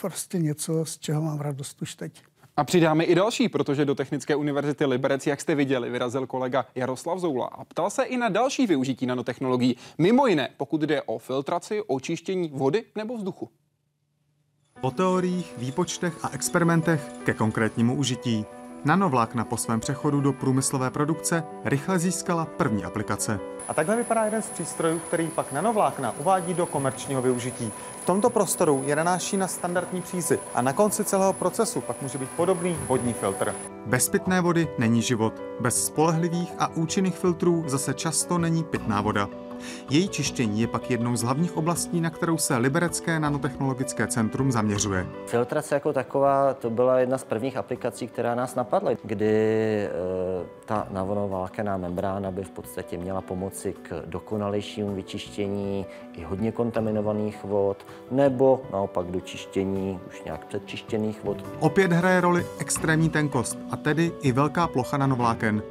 prostě 0.00 0.38
něco, 0.38 0.84
z 0.84 0.98
čeho 0.98 1.22
mám 1.22 1.40
radost 1.40 1.82
už 1.82 1.94
teď. 1.94 2.22
A 2.56 2.64
přidáme 2.64 3.04
i 3.04 3.14
další, 3.14 3.48
protože 3.48 3.84
do 3.84 3.94
Technické 3.94 4.36
univerzity 4.36 4.86
Liberec, 4.86 5.26
jak 5.26 5.40
jste 5.40 5.54
viděli, 5.54 5.90
vyrazil 5.90 6.26
kolega 6.26 6.66
Jaroslav 6.74 7.18
Zoula 7.18 7.46
a 7.46 7.64
ptal 7.64 7.90
se 7.90 8.04
i 8.04 8.16
na 8.16 8.28
další 8.28 8.66
využití 8.66 9.06
nanotechnologií. 9.06 9.76
Mimo 9.98 10.26
jiné, 10.26 10.48
pokud 10.56 10.80
jde 10.80 11.02
o 11.02 11.18
filtraci, 11.18 11.82
očištění 11.86 12.50
vody 12.54 12.84
nebo 12.96 13.16
vzduchu. 13.16 13.50
Po 14.80 14.90
teoriích, 14.90 15.52
výpočtech 15.58 16.24
a 16.24 16.28
experimentech 16.28 17.12
ke 17.24 17.34
konkrétnímu 17.34 17.94
užití. 17.94 18.44
Nanovlákna 18.84 19.44
po 19.44 19.56
svém 19.56 19.80
přechodu 19.80 20.20
do 20.20 20.32
průmyslové 20.32 20.90
produkce 20.90 21.44
rychle 21.64 21.98
získala 21.98 22.44
první 22.44 22.84
aplikace. 22.84 23.40
A 23.68 23.74
takhle 23.74 23.96
vypadá 23.96 24.24
jeden 24.24 24.42
z 24.42 24.50
přístrojů, 24.50 24.98
který 24.98 25.28
pak 25.28 25.52
nanovlákna 25.52 26.14
uvádí 26.18 26.54
do 26.54 26.66
komerčního 26.66 27.22
využití. 27.22 27.72
V 28.02 28.06
tomto 28.06 28.30
prostoru 28.30 28.82
je 28.86 28.96
nanáší 28.96 29.36
na 29.36 29.48
standardní 29.48 30.02
přízy 30.02 30.38
a 30.54 30.62
na 30.62 30.72
konci 30.72 31.04
celého 31.04 31.32
procesu 31.32 31.80
pak 31.80 32.02
může 32.02 32.18
být 32.18 32.30
podobný 32.30 32.76
vodní 32.86 33.12
filtr. 33.12 33.54
Bez 33.86 34.08
pitné 34.08 34.40
vody 34.40 34.68
není 34.78 35.02
život. 35.02 35.42
Bez 35.60 35.86
spolehlivých 35.86 36.52
a 36.58 36.68
účinných 36.68 37.16
filtrů 37.16 37.64
zase 37.66 37.94
často 37.94 38.38
není 38.38 38.64
pitná 38.64 39.00
voda. 39.00 39.28
Její 39.90 40.08
čištění 40.08 40.60
je 40.60 40.66
pak 40.66 40.90
jednou 40.90 41.16
z 41.16 41.22
hlavních 41.22 41.56
oblastí, 41.56 42.00
na 42.00 42.10
kterou 42.10 42.36
se 42.36 42.56
Liberecké 42.56 43.20
nanotechnologické 43.20 44.06
centrum 44.06 44.52
zaměřuje. 44.52 45.06
Filtrace 45.26 45.74
jako 45.74 45.92
taková, 45.92 46.54
to 46.54 46.70
byla 46.70 46.98
jedna 46.98 47.18
z 47.18 47.24
prvních 47.24 47.56
aplikací, 47.56 48.08
která 48.08 48.34
nás 48.34 48.54
napadla, 48.54 48.90
kdy 49.02 49.26
e, 49.26 49.90
ta 50.64 50.86
navonovalkená 50.90 51.76
membrána 51.76 52.30
by 52.30 52.44
v 52.44 52.50
podstatě 52.50 52.98
měla 52.98 53.20
pomoci 53.20 53.74
k 53.82 54.02
dokonalejšímu 54.06 54.94
vyčištění 54.94 55.86
i 56.16 56.22
hodně 56.22 56.52
kontaminovaných 56.52 57.44
vod, 57.44 57.86
nebo 58.10 58.62
naopak 58.72 59.06
do 59.06 59.20
čištění 59.20 60.00
už 60.08 60.22
nějak 60.24 60.44
předčištěných 60.44 61.24
vod. 61.24 61.44
Opět 61.60 61.92
hraje 61.92 62.20
roli 62.20 62.46
extrémní 62.58 63.08
tenkost, 63.08 63.58
a 63.70 63.76
tedy 63.76 64.12
i 64.22 64.32
velká 64.32 64.66
plocha 64.68 64.96
nanovláken. 64.96 65.62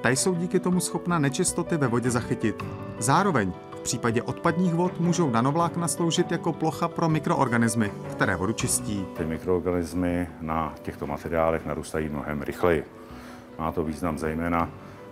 Ta 0.00 0.08
jsou 0.10 0.34
díky 0.34 0.60
tomu 0.60 0.80
schopna 0.80 1.18
nečistoty 1.18 1.76
ve 1.76 1.86
vodě 1.86 2.10
zachytit. 2.10 2.64
Zároveň 2.98 3.33
v 3.42 3.80
případě 3.82 4.22
odpadních 4.22 4.74
vod 4.74 5.00
můžou 5.00 5.30
nanovlákna 5.30 5.88
sloužit 5.88 6.32
jako 6.32 6.52
plocha 6.52 6.88
pro 6.88 7.08
mikroorganismy, 7.08 7.92
které 8.10 8.36
vodu 8.36 8.52
čistí. 8.52 9.06
Ty 9.16 9.24
mikroorganismy 9.24 10.28
na 10.40 10.74
těchto 10.82 11.06
materiálech 11.06 11.66
narůstají 11.66 12.08
mnohem 12.08 12.42
rychleji. 12.42 12.84
Má 13.58 13.72
to 13.72 13.84
význam 13.84 14.18
zejména 14.18 14.70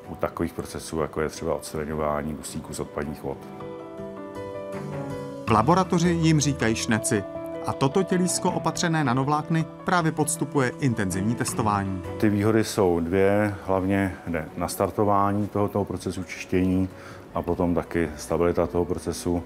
u 0.09 0.15
takových 0.15 0.53
procesů, 0.53 1.01
jako 1.01 1.21
je 1.21 1.29
třeba 1.29 1.55
odstraňování 1.55 2.35
dusíku 2.35 2.75
z 2.75 2.81
odpadních 2.81 3.23
vod. 3.23 3.39
V 5.47 5.51
laboratoři 5.51 6.09
jim 6.09 6.41
říkají 6.41 6.75
šneci 6.75 7.25
a 7.67 7.73
toto 7.73 8.03
tělísko 8.03 8.51
opatřené 8.51 9.05
nanovlákny 9.05 9.65
právě 9.85 10.13
podstupuje 10.13 10.73
intenzivní 10.81 11.35
testování. 11.35 12.03
Ty 12.21 12.29
výhody 12.29 12.65
jsou 12.65 13.01
dvě, 13.01 13.55
hlavně 13.67 14.17
na 14.57 14.69
startování 14.69 15.49
tohoto 15.49 15.85
procesu 15.85 16.25
čištění 16.25 16.89
a 17.35 17.43
potom 17.43 17.75
taky 17.75 18.11
stabilita 18.17 18.67
toho 18.67 18.85
procesu, 18.85 19.43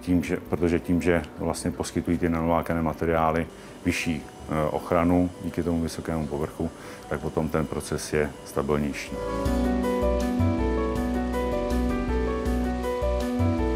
tím, 0.00 0.22
že, 0.22 0.36
protože 0.36 0.80
tím, 0.80 1.02
že 1.02 1.22
vlastně 1.38 1.70
poskytují 1.70 2.18
ty 2.18 2.28
nanovlákené 2.28 2.82
materiály 2.82 3.46
vyšší 3.84 4.22
e, 4.22 4.64
ochranu 4.70 5.30
díky 5.44 5.62
tomu 5.62 5.82
vysokému 5.82 6.26
povrchu, 6.26 6.70
tak 7.08 7.20
potom 7.20 7.48
ten 7.48 7.66
proces 7.66 8.12
je 8.12 8.30
stabilnější. 8.44 9.12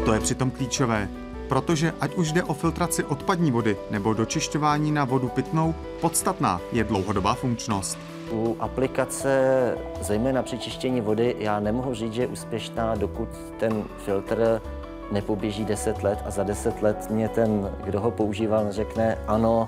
To 0.05 0.13
je 0.13 0.19
přitom 0.19 0.51
klíčové. 0.51 1.24
Protože 1.49 1.93
ať 2.01 2.15
už 2.15 2.31
jde 2.31 2.43
o 2.43 2.53
filtraci 2.53 3.03
odpadní 3.03 3.51
vody 3.51 3.77
nebo 3.91 4.13
dočišťování 4.13 4.91
na 4.91 5.05
vodu 5.05 5.27
pitnou, 5.29 5.75
podstatná 6.01 6.61
je 6.71 6.83
dlouhodobá 6.83 7.33
funkčnost. 7.33 7.97
U 8.31 8.55
aplikace, 8.59 9.77
zejména 10.01 10.43
při 10.43 10.57
čištění 10.57 11.01
vody, 11.01 11.35
já 11.39 11.59
nemohu 11.59 11.93
říct, 11.93 12.13
že 12.13 12.21
je 12.21 12.27
úspěšná, 12.27 12.95
dokud 12.95 13.29
ten 13.59 13.83
filtr 13.97 14.61
nepoběží 15.11 15.65
10 15.65 16.03
let 16.03 16.19
a 16.25 16.31
za 16.31 16.43
10 16.43 16.81
let 16.81 17.09
mě 17.09 17.29
ten, 17.29 17.71
kdo 17.83 17.99
ho 17.99 18.11
používal, 18.11 18.71
řekne 18.71 19.17
ano, 19.27 19.67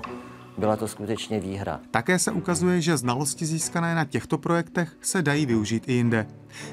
byla 0.58 0.76
to 0.76 0.88
skutečně 0.88 1.40
výhra. 1.40 1.80
Také 1.90 2.18
se 2.18 2.32
ukazuje, 2.32 2.80
že 2.80 2.96
znalosti 2.96 3.46
získané 3.46 3.94
na 3.94 4.04
těchto 4.04 4.38
projektech 4.38 4.96
se 5.00 5.22
dají 5.22 5.46
využít 5.46 5.88
i 5.88 5.92
jinde. 5.92 6.26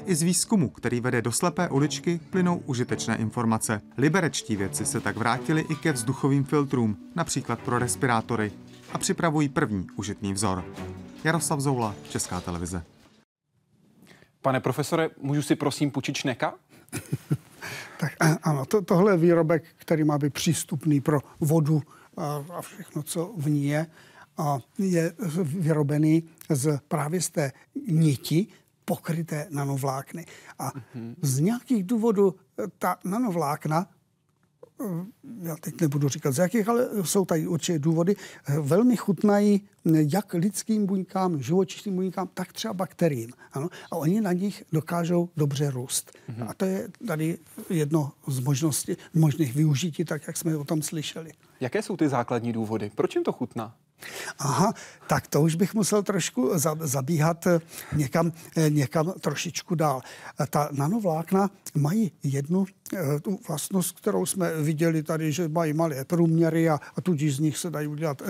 I 0.06 0.14
z 0.14 0.22
výzkumu, 0.22 0.68
který 0.68 1.00
vede 1.00 1.22
do 1.22 1.32
slepé 1.32 1.68
uličky, 1.68 2.20
plynou 2.30 2.56
užitečné 2.56 3.16
informace. 3.16 3.80
Liberečtí 3.96 4.56
vědci 4.56 4.86
se 4.86 5.00
tak 5.00 5.16
vrátili 5.16 5.64
i 5.70 5.74
ke 5.74 5.92
vzduchovým 5.92 6.44
filtrům, 6.44 6.96
například 7.14 7.60
pro 7.60 7.78
respirátory, 7.78 8.52
a 8.92 8.98
připravují 8.98 9.48
první 9.48 9.86
užitný 9.96 10.32
vzor. 10.32 10.64
Jaroslav 11.24 11.60
Zoula, 11.60 11.94
Česká 12.08 12.40
televize. 12.40 12.82
Pane 14.42 14.60
profesore, 14.60 15.10
můžu 15.20 15.42
si 15.42 15.56
prosím 15.56 15.90
půjčit 15.90 16.16
šneka? 16.16 16.54
tak 18.00 18.12
ano, 18.42 18.66
to, 18.66 18.82
tohle 18.82 19.12
je 19.12 19.16
výrobek, 19.16 19.64
který 19.76 20.04
má 20.04 20.18
být 20.18 20.32
přístupný 20.32 21.00
pro 21.00 21.20
vodu 21.40 21.82
a, 22.16 22.44
a 22.50 22.62
všechno, 22.62 23.02
co 23.02 23.34
v 23.36 23.50
ní 23.50 23.64
je. 23.64 23.86
A 24.38 24.58
je 24.78 25.12
vyrobený 25.42 26.24
z 26.50 26.80
právě 26.88 27.20
z 27.20 27.30
té 27.30 27.52
niti 27.88 28.46
pokryté 28.84 29.46
nanovlákny. 29.50 30.26
A 30.58 30.72
z 31.22 31.40
nějakých 31.40 31.84
důvodů 31.84 32.34
ta 32.78 32.96
nanovlákna 33.04 33.86
já 35.42 35.56
teď 35.56 35.80
nebudu 35.80 36.08
říkat 36.08 36.32
z 36.32 36.38
jakých, 36.38 36.68
ale 36.68 36.88
jsou 37.04 37.24
tady 37.24 37.46
určitě 37.46 37.78
důvody, 37.78 38.16
velmi 38.60 38.96
chutnají 38.96 39.68
jak 39.94 40.34
lidským 40.34 40.86
buňkám, 40.86 41.42
živočišným 41.42 41.96
buňkám, 41.96 42.28
tak 42.34 42.52
třeba 42.52 42.74
bakteriím. 42.74 43.30
Ano? 43.52 43.68
A 43.90 43.96
oni 43.96 44.20
na 44.20 44.32
nich 44.32 44.64
dokážou 44.72 45.28
dobře 45.36 45.70
růst. 45.70 46.12
Mm-hmm. 46.30 46.50
A 46.50 46.54
to 46.54 46.64
je 46.64 46.88
tady 47.06 47.38
jedno 47.70 48.12
z 48.26 48.38
možností, 48.38 48.96
možných 49.14 49.54
využití, 49.54 50.04
tak 50.04 50.22
jak 50.26 50.36
jsme 50.36 50.56
o 50.56 50.64
tom 50.64 50.82
slyšeli. 50.82 51.32
Jaké 51.60 51.82
jsou 51.82 51.96
ty 51.96 52.08
základní 52.08 52.52
důvody? 52.52 52.90
Proč 52.94 53.14
jim 53.14 53.24
to 53.24 53.32
chutná? 53.32 53.74
Aha, 54.38 54.74
tak 55.06 55.26
to 55.26 55.42
už 55.42 55.54
bych 55.54 55.74
musel 55.74 56.02
trošku 56.02 56.52
zabíhat 56.80 57.46
eh, 57.46 57.60
někam, 57.96 58.32
eh, 58.56 58.70
někam 58.70 59.12
trošičku 59.20 59.74
dál. 59.74 60.00
Ta 60.50 60.68
nanovlákna 60.72 61.50
mají 61.74 62.12
jednu 62.22 62.66
eh, 62.94 63.20
tu 63.20 63.38
vlastnost, 63.48 64.00
kterou 64.00 64.26
jsme 64.26 64.62
viděli 64.62 65.02
tady, 65.02 65.32
že 65.32 65.48
mají 65.48 65.72
malé 65.72 66.04
průměry 66.04 66.68
a, 66.68 66.80
a 66.96 67.00
tudíž 67.00 67.36
z 67.36 67.38
nich 67.38 67.58
se 67.58 67.70
dají 67.70 67.86
udělat 67.86 68.22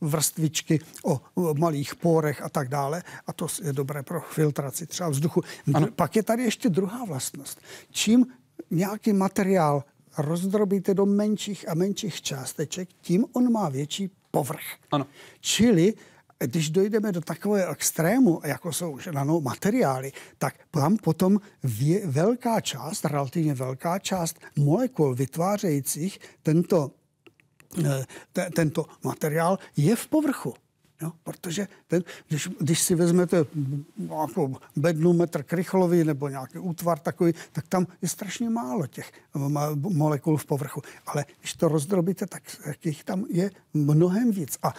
vrstvičky 0.00 0.80
o, 1.04 1.20
o 1.34 1.54
malých 1.54 1.94
pórech 1.94 2.42
a 2.42 2.48
tak 2.48 2.68
dále. 2.68 3.02
A 3.26 3.32
to 3.32 3.46
je 3.62 3.72
dobré 3.72 4.02
pro 4.02 4.20
filtraci 4.20 4.86
třeba 4.86 5.08
vzduchu. 5.08 5.42
Ano. 5.74 5.86
Pak 5.96 6.16
je 6.16 6.22
tady 6.22 6.42
ještě 6.42 6.68
druhá 6.68 7.04
vlastnost. 7.04 7.60
Čím 7.90 8.26
nějaký 8.70 9.12
materiál 9.12 9.84
rozdrobíte 10.18 10.94
do 10.94 11.06
menších 11.06 11.68
a 11.68 11.74
menších 11.74 12.22
částeček, 12.22 12.88
tím 13.00 13.24
on 13.32 13.52
má 13.52 13.68
větší 13.68 14.10
povrch. 14.32 14.64
Ano. 14.90 15.06
Čili 15.40 15.94
když 16.46 16.70
dojdeme 16.70 17.12
do 17.12 17.20
takového 17.20 17.72
extrému, 17.72 18.40
jako 18.44 18.72
jsou 18.72 18.98
nanomateriály, 19.12 20.12
tak 20.38 20.54
tam 20.70 20.96
potom 20.96 21.38
vě, 21.62 22.06
velká 22.06 22.60
část, 22.60 23.04
relativně 23.04 23.54
velká 23.54 23.98
část 23.98 24.40
molekul 24.56 25.14
vytvářejících 25.14 26.18
tento, 26.42 26.90
eh, 27.84 28.04
te, 28.32 28.50
tento 28.50 28.86
materiál 29.04 29.58
je 29.76 29.96
v 29.96 30.06
povrchu. 30.08 30.54
Jo? 31.02 31.12
Protože 31.24 31.68
ten, 31.86 32.02
když, 32.28 32.48
když 32.60 32.82
si 32.82 32.94
vezmete 32.94 33.44
nějakou 33.96 34.56
bednu 34.76 35.12
metr 35.12 35.42
krychlový 35.42 36.04
nebo 36.04 36.28
nějaký 36.28 36.58
útvar 36.58 36.98
takový, 36.98 37.32
tak 37.52 37.68
tam 37.68 37.86
je 38.02 38.08
strašně 38.08 38.50
málo 38.50 38.86
těch 38.86 39.12
molekul 39.74 40.36
v 40.36 40.46
povrchu. 40.46 40.82
Ale 41.06 41.24
když 41.40 41.54
to 41.54 41.68
rozdrobíte, 41.68 42.26
tak 42.26 42.42
jich 42.84 43.04
tam 43.04 43.24
je 43.30 43.50
mnohem 43.74 44.30
víc. 44.30 44.58
A 44.62 44.74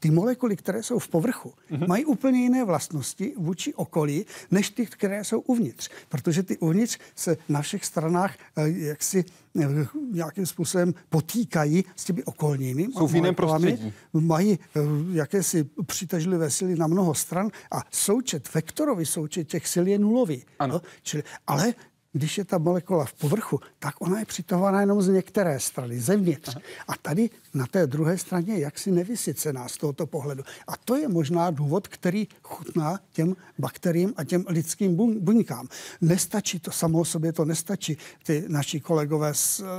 ty 0.00 0.10
molekuly, 0.10 0.56
které 0.56 0.82
jsou 0.82 0.98
v 0.98 1.08
povrchu, 1.08 1.52
mm-hmm. 1.70 1.88
mají 1.88 2.04
úplně 2.04 2.40
jiné 2.40 2.64
vlastnosti 2.64 3.34
vůči 3.36 3.74
okolí, 3.74 4.26
než 4.50 4.70
ty, 4.70 4.86
které 4.86 5.24
jsou 5.24 5.40
uvnitř. 5.40 5.90
Protože 6.08 6.42
ty 6.42 6.58
uvnitř 6.58 6.98
se 7.16 7.36
na 7.48 7.62
všech 7.62 7.84
stranách 7.84 8.36
eh, 8.56 8.68
jaksi 8.68 9.24
eh, 9.60 9.66
nějakým 10.12 10.46
způsobem 10.46 10.94
potýkají 11.08 11.84
s 11.96 12.04
těmi 12.04 12.24
okolními. 12.24 12.88
Jsou 12.92 13.06
v 13.06 13.14
jiném 13.14 13.34
prostředí. 13.34 13.92
Mají 14.12 14.58
eh, 14.76 14.80
jaké 15.12 15.41
jakési 15.42 15.70
přitažlivé 15.86 16.50
síly 16.50 16.76
na 16.76 16.86
mnoho 16.86 17.14
stran 17.14 17.50
a 17.70 17.82
součet, 17.90 18.54
vektorový 18.54 19.06
součet 19.06 19.44
těch 19.44 19.68
sil 19.72 19.86
je 19.86 19.98
nulový. 19.98 20.44
Ano. 20.58 20.74
No? 20.74 20.80
Čili, 21.02 21.22
ale 21.46 21.74
když 22.12 22.38
je 22.38 22.44
ta 22.44 22.58
molekula 22.58 23.04
v 23.04 23.12
povrchu, 23.12 23.60
tak 23.78 23.94
ona 24.00 24.18
je 24.18 24.24
přitahovaná 24.24 24.80
jenom 24.80 25.02
z 25.02 25.08
některé 25.08 25.60
strany, 25.60 26.00
zevnitř. 26.00 26.48
Aha. 26.48 26.60
A 26.88 26.96
tady 26.96 27.30
na 27.54 27.66
té 27.66 27.86
druhé 27.86 28.18
straně 28.18 28.58
jaksi 28.58 28.90
nevysycená 28.90 29.68
z 29.68 29.76
tohoto 29.76 30.06
pohledu. 30.06 30.42
A 30.66 30.76
to 30.76 30.96
je 30.96 31.08
možná 31.08 31.50
důvod, 31.50 31.88
který 31.88 32.28
chutná 32.42 33.00
těm 33.12 33.36
bakteriím 33.58 34.14
a 34.16 34.24
těm 34.24 34.44
lidským 34.48 34.96
buňkám. 35.20 35.68
Nestačí 36.00 36.60
to, 36.60 36.70
samo 36.70 37.00
o 37.00 37.04
sobě 37.04 37.32
to 37.32 37.44
nestačí. 37.44 37.96
Ty 38.26 38.44
naši 38.48 38.80
kolegové 38.80 39.32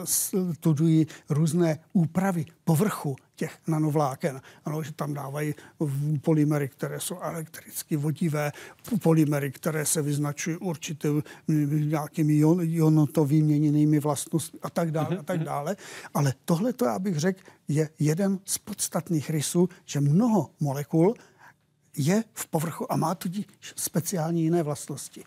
studují 0.03 1.07
různé 1.29 1.79
úpravy 1.93 2.45
povrchu 2.63 3.15
těch 3.35 3.57
nanovláken. 3.67 4.41
Ano, 4.65 4.83
že 4.83 4.93
tam 4.93 5.13
dávají 5.13 5.55
polymery, 6.21 6.69
které 6.69 6.99
jsou 6.99 7.19
elektricky 7.19 7.95
vodivé, 7.95 8.51
polymery, 9.01 9.51
které 9.51 9.85
se 9.85 10.01
vyznačují 10.01 10.57
určitým 10.57 11.23
nějakými 11.89 12.37
jonotovými 12.61 13.99
vlastnostmi 13.99 14.59
a 14.63 14.69
tak 14.69 14.91
dále 14.91 15.17
a 15.17 15.23
tak 15.23 15.37
mhm. 15.37 15.45
dále. 15.45 15.75
Ale 16.13 16.33
tohle 16.45 16.73
to, 16.73 16.85
já 16.85 16.99
bych 16.99 17.17
řekl, 17.17 17.39
je 17.67 17.89
jeden 17.99 18.39
z 18.45 18.57
podstatných 18.57 19.29
rysů, 19.29 19.69
že 19.85 20.01
mnoho 20.01 20.49
molekul 20.59 21.13
je 21.97 22.23
v 22.33 22.47
povrchu 22.47 22.91
a 22.91 22.95
má 22.95 23.15
tudíž 23.15 23.45
speciální 23.75 24.43
jiné 24.43 24.63
vlastnosti. 24.63 25.23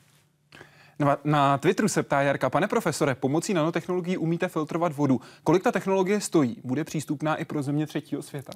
Na, 0.99 1.18
na 1.24 1.59
Twitteru 1.59 1.88
se 1.88 2.03
ptá 2.03 2.22
Jarka, 2.22 2.51
pane 2.51 2.68
profesore, 2.68 3.14
pomocí 3.14 3.55
nanotechnologií 3.55 4.16
umíte 4.16 4.49
filtrovat 4.49 4.92
vodu. 4.92 5.20
Kolik 5.44 5.62
ta 5.62 5.72
technologie 5.72 6.20
stojí? 6.20 6.57
Bude 6.64 6.84
přístupná 6.84 7.36
i 7.36 7.44
pro 7.44 7.62
země 7.62 7.86
třetího 7.86 8.22
světa? 8.22 8.53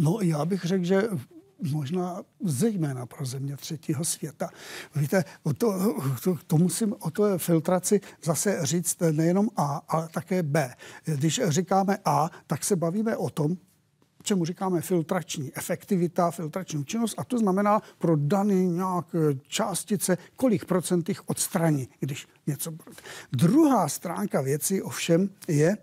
No, 0.00 0.18
já 0.22 0.44
bych 0.44 0.64
řekl, 0.64 0.84
že 0.84 1.02
možná 1.72 2.22
zejména 2.44 3.06
pro 3.06 3.26
země 3.26 3.56
třetího 3.56 4.04
světa. 4.04 4.50
Víte, 4.94 5.24
to, 5.58 5.94
to, 6.24 6.36
to 6.46 6.58
musím 6.58 6.94
o 6.98 7.10
té 7.10 7.38
filtraci 7.38 8.00
zase 8.22 8.58
říct 8.62 8.96
nejenom 9.12 9.48
A, 9.56 9.80
ale 9.88 10.08
také 10.08 10.42
B. 10.42 10.74
Když 11.04 11.40
říkáme 11.48 11.98
A, 12.04 12.30
tak 12.46 12.64
se 12.64 12.76
bavíme 12.76 13.16
o 13.16 13.30
tom, 13.30 13.56
čemu 14.30 14.44
říkáme 14.44 14.80
filtrační 14.80 15.52
efektivita, 15.54 16.30
filtrační 16.30 16.78
účinnost 16.78 17.14
a 17.18 17.24
to 17.24 17.38
znamená 17.38 17.82
pro 17.98 18.16
dané 18.16 18.54
nějaké 18.54 19.18
částice, 19.48 20.18
kolik 20.36 20.64
procent 20.64 21.08
jich 21.08 21.28
odstraní, 21.28 21.88
když 22.00 22.28
něco... 22.46 22.72
Druhá 23.32 23.88
stránka 23.88 24.40
věci 24.40 24.82
ovšem 24.82 25.30
je, 25.48 25.76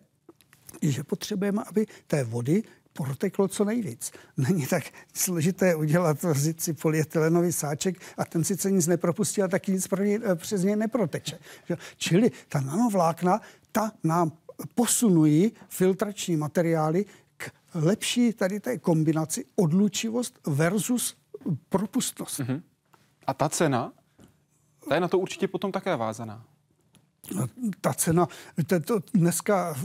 že 0.82 1.04
potřebujeme, 1.04 1.64
aby 1.68 1.86
té 2.08 2.24
vody 2.24 2.64
proteklo 2.93 3.48
co 3.48 3.66
nejvíc. 3.66 4.12
Není 4.38 4.68
tak 4.68 4.84
složité 5.14 5.76
udělat 5.76 6.18
si 6.58 6.74
polyetylenový 6.74 7.52
sáček 7.52 8.00
a 8.18 8.26
ten 8.26 8.43
sice 8.43 8.72
nic 8.72 8.88
nepropustí, 8.88 9.41
a 9.41 9.48
taky 9.48 9.72
nic 9.72 9.88
pro 9.88 10.04
něj, 10.04 10.20
eh, 10.24 10.36
přes 10.36 10.64
něj 10.64 10.76
neproteče. 10.76 11.39
Čili 11.98 12.32
ta 12.48 12.62
nanovlákna, 12.62 13.41
ta 13.72 13.91
nám 14.04 14.32
posunují 14.76 15.52
filtrační 15.70 16.36
materiály 16.36 17.06
k 17.38 17.52
lepší 17.74 18.34
tady 18.34 18.60
té 18.60 18.78
kombinaci 18.78 19.46
odlučivost 19.56 20.40
versus 20.48 21.16
propustnost. 21.70 22.40
Mm-hmm. 22.40 22.62
A 23.28 23.34
ta 23.34 23.50
cena, 23.50 23.94
ta 24.90 24.96
je 24.96 25.02
na 25.02 25.08
to 25.08 25.20
určitě 25.20 25.48
potom 25.48 25.72
také 25.72 25.96
vázaná. 25.96 26.46
Ta 27.82 27.94
cena, 27.94 28.28
to, 28.68 28.80
to 28.80 29.00
dneska 29.14 29.76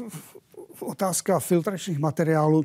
otázka 0.81 1.41
filtračních 1.41 1.99
materiálů 1.99 2.65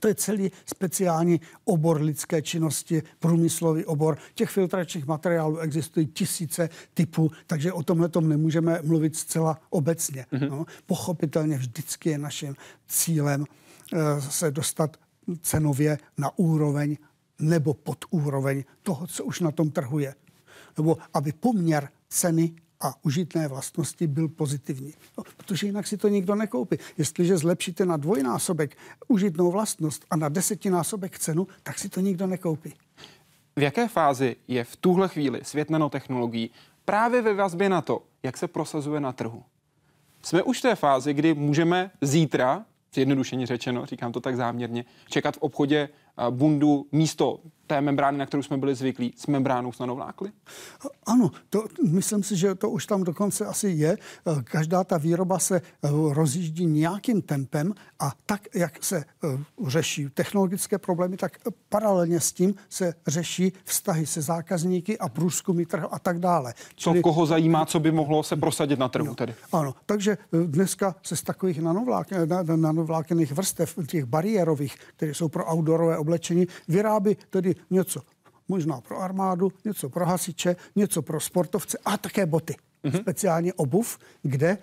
to 0.00 0.08
je 0.08 0.14
celý 0.14 0.52
speciální 0.66 1.40
obor 1.64 2.00
lidské 2.00 2.42
činnosti, 2.42 3.02
průmyslový 3.18 3.84
obor. 3.84 4.18
Těch 4.34 4.50
filtračních 4.50 5.06
materiálů 5.06 5.58
existují 5.58 6.06
tisíce 6.06 6.68
typů, 6.94 7.30
takže 7.46 7.72
o 7.72 7.82
tomhle 7.82 8.08
tom 8.08 8.28
nemůžeme 8.28 8.80
mluvit 8.82 9.16
zcela 9.16 9.60
obecně. 9.70 10.26
Mm-hmm. 10.32 10.50
No, 10.50 10.66
pochopitelně 10.86 11.58
vždycky 11.58 12.10
je 12.10 12.18
naším 12.18 12.56
cílem 12.88 13.40
uh, 13.40 13.46
se 14.18 14.50
dostat 14.50 14.96
cenově 15.40 15.98
na 16.18 16.38
úroveň 16.38 16.96
nebo 17.38 17.74
pod 17.74 18.04
úroveň 18.10 18.64
toho, 18.82 19.06
co 19.06 19.24
už 19.24 19.40
na 19.40 19.50
tom 19.50 19.70
trhu 19.70 19.98
je. 19.98 20.14
Nebo 20.76 20.98
aby 21.14 21.32
poměr 21.32 21.88
ceny 22.08 22.52
a 22.80 23.04
užitné 23.04 23.48
vlastnosti 23.48 24.06
byl 24.06 24.28
pozitivní. 24.28 24.94
No, 25.18 25.24
protože 25.36 25.66
jinak 25.66 25.86
si 25.86 25.96
to 25.96 26.08
nikdo 26.08 26.34
nekoupí. 26.34 26.76
Jestliže 26.98 27.38
zlepšíte 27.38 27.86
na 27.86 27.96
dvojnásobek 27.96 28.76
užitnou 29.08 29.50
vlastnost 29.50 30.04
a 30.10 30.16
na 30.16 30.28
desetinásobek 30.28 31.18
cenu, 31.18 31.46
tak 31.62 31.78
si 31.78 31.88
to 31.88 32.00
nikdo 32.00 32.26
nekoupí. 32.26 32.74
V 33.56 33.62
jaké 33.62 33.88
fázi 33.88 34.36
je 34.48 34.64
v 34.64 34.76
tuhle 34.76 35.08
chvíli 35.08 35.40
svět 35.42 35.70
nanotechnologií 35.70 36.50
právě 36.84 37.22
ve 37.22 37.34
vazbě 37.34 37.68
na 37.68 37.82
to, 37.82 38.02
jak 38.22 38.36
se 38.36 38.48
prosazuje 38.48 39.00
na 39.00 39.12
trhu? 39.12 39.42
Jsme 40.22 40.42
už 40.42 40.58
v 40.58 40.62
té 40.62 40.74
fázi, 40.74 41.14
kdy 41.14 41.34
můžeme 41.34 41.90
zítra, 42.00 42.64
zjednodušeně 42.94 43.46
řečeno, 43.46 43.86
říkám 43.86 44.12
to 44.12 44.20
tak 44.20 44.36
záměrně, 44.36 44.84
čekat 45.08 45.34
v 45.36 45.42
obchodě 45.42 45.88
bundu 46.30 46.86
místo 46.92 47.40
té 47.68 47.80
membrány, 47.80 48.18
na 48.18 48.26
kterou 48.26 48.42
jsme 48.42 48.56
byli 48.56 48.74
zvyklí, 48.74 49.14
s 49.16 49.26
membránou 49.26 49.72
s 49.72 49.78
nanovlákly? 49.78 50.30
Ano, 51.06 51.30
to, 51.50 51.64
myslím 51.88 52.22
si, 52.22 52.36
že 52.36 52.54
to 52.54 52.70
už 52.70 52.86
tam 52.86 53.04
dokonce 53.04 53.46
asi 53.46 53.68
je. 53.68 53.96
Každá 54.44 54.84
ta 54.84 54.98
výroba 54.98 55.38
se 55.38 55.56
eh, 55.56 55.88
rozjíždí 56.12 56.66
nějakým 56.66 57.22
tempem 57.22 57.74
a 57.98 58.12
tak, 58.26 58.40
jak 58.54 58.84
se 58.84 58.96
eh, 58.96 59.28
řeší 59.66 60.08
technologické 60.14 60.78
problémy, 60.78 61.16
tak 61.16 61.32
paralelně 61.68 62.20
s 62.20 62.32
tím 62.32 62.54
se 62.68 62.94
řeší 63.06 63.52
vztahy 63.64 64.06
se 64.06 64.22
zákazníky 64.22 64.98
a 64.98 65.08
průzkumy 65.08 65.66
trhu 65.66 65.94
a 65.94 65.98
tak 65.98 66.18
dále. 66.18 66.54
Co 66.76 66.90
Čili... 66.90 67.02
koho 67.02 67.26
zajímá, 67.26 67.66
co 67.66 67.80
by 67.80 67.90
mohlo 67.92 68.22
se 68.22 68.36
prosadit 68.36 68.78
na 68.78 68.88
trhu 68.88 69.06
no, 69.06 69.14
tedy? 69.14 69.34
Ano, 69.52 69.74
takže 69.86 70.12
eh, 70.12 70.46
dneska 70.46 70.94
se 71.02 71.16
z 71.16 71.22
takových 71.22 71.60
nanovlákených 72.56 73.32
vrstev, 73.32 73.78
těch 73.86 74.04
bariérových, 74.04 74.76
které 74.96 75.14
jsou 75.14 75.28
pro 75.28 75.52
outdoorové 75.52 75.98
oblečení, 76.08 76.46
vyrábí 76.68 77.16
tedy 77.30 77.54
něco 77.70 78.00
možná 78.48 78.80
pro 78.80 78.98
armádu, 78.98 79.52
něco 79.64 79.88
pro 79.88 80.06
hasiče, 80.06 80.56
něco 80.76 81.02
pro 81.02 81.20
sportovce 81.20 81.78
a 81.84 81.96
také 81.96 82.26
boty. 82.26 82.56
Mm-hmm. 82.84 83.00
Speciálně 83.00 83.52
obuv, 83.52 83.98
kde 84.22 84.58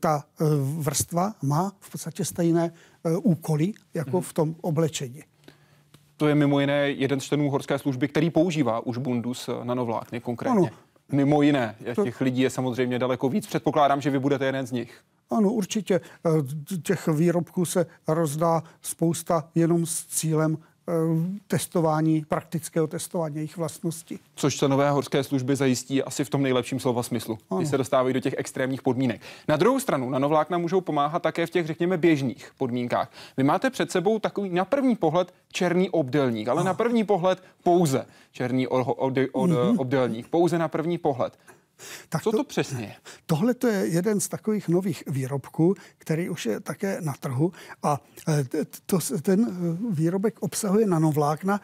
ta 0.00 0.24
e, 0.40 0.44
vrstva 0.78 1.34
má 1.42 1.72
v 1.80 1.90
podstatě 1.90 2.24
stejné 2.24 2.64
e, 3.04 3.16
úkoly 3.16 3.72
jako 3.94 4.10
mm-hmm. 4.10 4.30
v 4.30 4.32
tom 4.32 4.54
oblečení. 4.60 5.22
To 6.16 6.28
je 6.28 6.34
mimo 6.34 6.60
jiné 6.60 6.90
jeden 6.90 7.20
z 7.20 7.24
členů 7.24 7.50
horské 7.50 7.78
služby, 7.78 8.08
který 8.08 8.30
používá 8.30 8.86
už 8.86 8.98
bundus 8.98 9.50
nanovlákny 9.62 10.20
konkrétně. 10.20 10.68
Ano. 10.68 10.76
Mimo 11.12 11.42
jiné, 11.42 11.76
těch 12.04 12.20
lidí 12.20 12.42
je 12.42 12.50
samozřejmě 12.50 12.98
daleko 12.98 13.28
víc. 13.28 13.46
Předpokládám, 13.46 14.00
že 14.00 14.10
vy 14.10 14.18
budete 14.18 14.46
jeden 14.46 14.66
z 14.66 14.72
nich. 14.72 15.00
Ano, 15.30 15.52
určitě. 15.52 15.94
E, 15.94 16.78
těch 16.82 17.06
výrobků 17.08 17.64
se 17.64 17.86
rozdá 18.08 18.62
spousta 18.82 19.48
jenom 19.54 19.86
s 19.86 20.06
cílem 20.06 20.58
Eh, 20.90 21.40
testování, 21.46 22.24
praktického 22.28 22.86
testování 22.86 23.36
jejich 23.36 23.56
vlastností. 23.56 24.18
Což 24.34 24.56
členové 24.56 24.90
horské 24.90 25.24
služby 25.24 25.56
zajistí 25.56 26.02
asi 26.02 26.24
v 26.24 26.30
tom 26.30 26.42
nejlepším 26.42 26.80
slova 26.80 27.02
smyslu, 27.02 27.38
ano. 27.50 27.58
když 27.58 27.70
se 27.70 27.78
dostávají 27.78 28.14
do 28.14 28.20
těch 28.20 28.34
extrémních 28.38 28.82
podmínek. 28.82 29.20
Na 29.48 29.56
druhou 29.56 29.80
stranu, 29.80 30.10
nanovlákna 30.10 30.58
můžou 30.58 30.80
pomáhat 30.80 31.22
také 31.22 31.46
v 31.46 31.50
těch, 31.50 31.66
řekněme, 31.66 31.96
běžných 31.96 32.52
podmínkách. 32.58 33.10
Vy 33.36 33.42
máte 33.42 33.70
před 33.70 33.90
sebou 33.90 34.18
takový 34.18 34.50
na 34.50 34.64
první 34.64 34.96
pohled 34.96 35.34
černý 35.52 35.90
obdelník, 35.90 36.48
ale 36.48 36.60
ano. 36.60 36.66
na 36.66 36.74
první 36.74 37.04
pohled 37.04 37.42
pouze 37.62 38.06
černý 38.32 38.66
od, 38.66 38.86
od, 38.96 38.96
od, 38.96 39.50
mm-hmm. 39.50 39.80
obdelník, 39.80 40.28
pouze 40.28 40.58
na 40.58 40.68
první 40.68 40.98
pohled. 40.98 41.38
Tak 42.08 42.22
Co 42.22 42.30
to, 42.30 42.36
to 42.36 42.44
přesně 42.44 42.84
je? 42.84 42.94
Tohle 43.26 43.54
to 43.54 43.66
je 43.66 43.86
jeden 43.86 44.20
z 44.20 44.28
takových 44.28 44.68
nových 44.68 45.04
výrobků, 45.06 45.74
který 45.98 46.30
už 46.30 46.46
je 46.46 46.60
také 46.60 47.00
na 47.00 47.12
trhu 47.20 47.52
a 47.82 48.00
e, 48.28 48.44
to, 48.86 48.98
ten 49.22 49.44
e, 49.44 49.94
výrobek 49.94 50.36
obsahuje 50.40 50.86
nanovlákna 50.86 51.60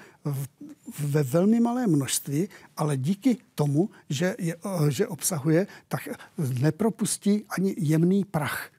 ve 0.99 1.23
velmi 1.23 1.61
malé 1.61 1.87
množství, 1.87 2.49
ale 2.77 2.97
díky 2.97 3.37
tomu, 3.55 3.91
že, 4.11 4.37
je, 4.39 4.55
e, 4.55 4.91
že 4.91 5.07
obsahuje, 5.09 5.67
tak 5.89 6.09
nepropustí 6.61 7.45
ani 7.49 7.75
jemný 7.79 8.25
prach. 8.25 8.71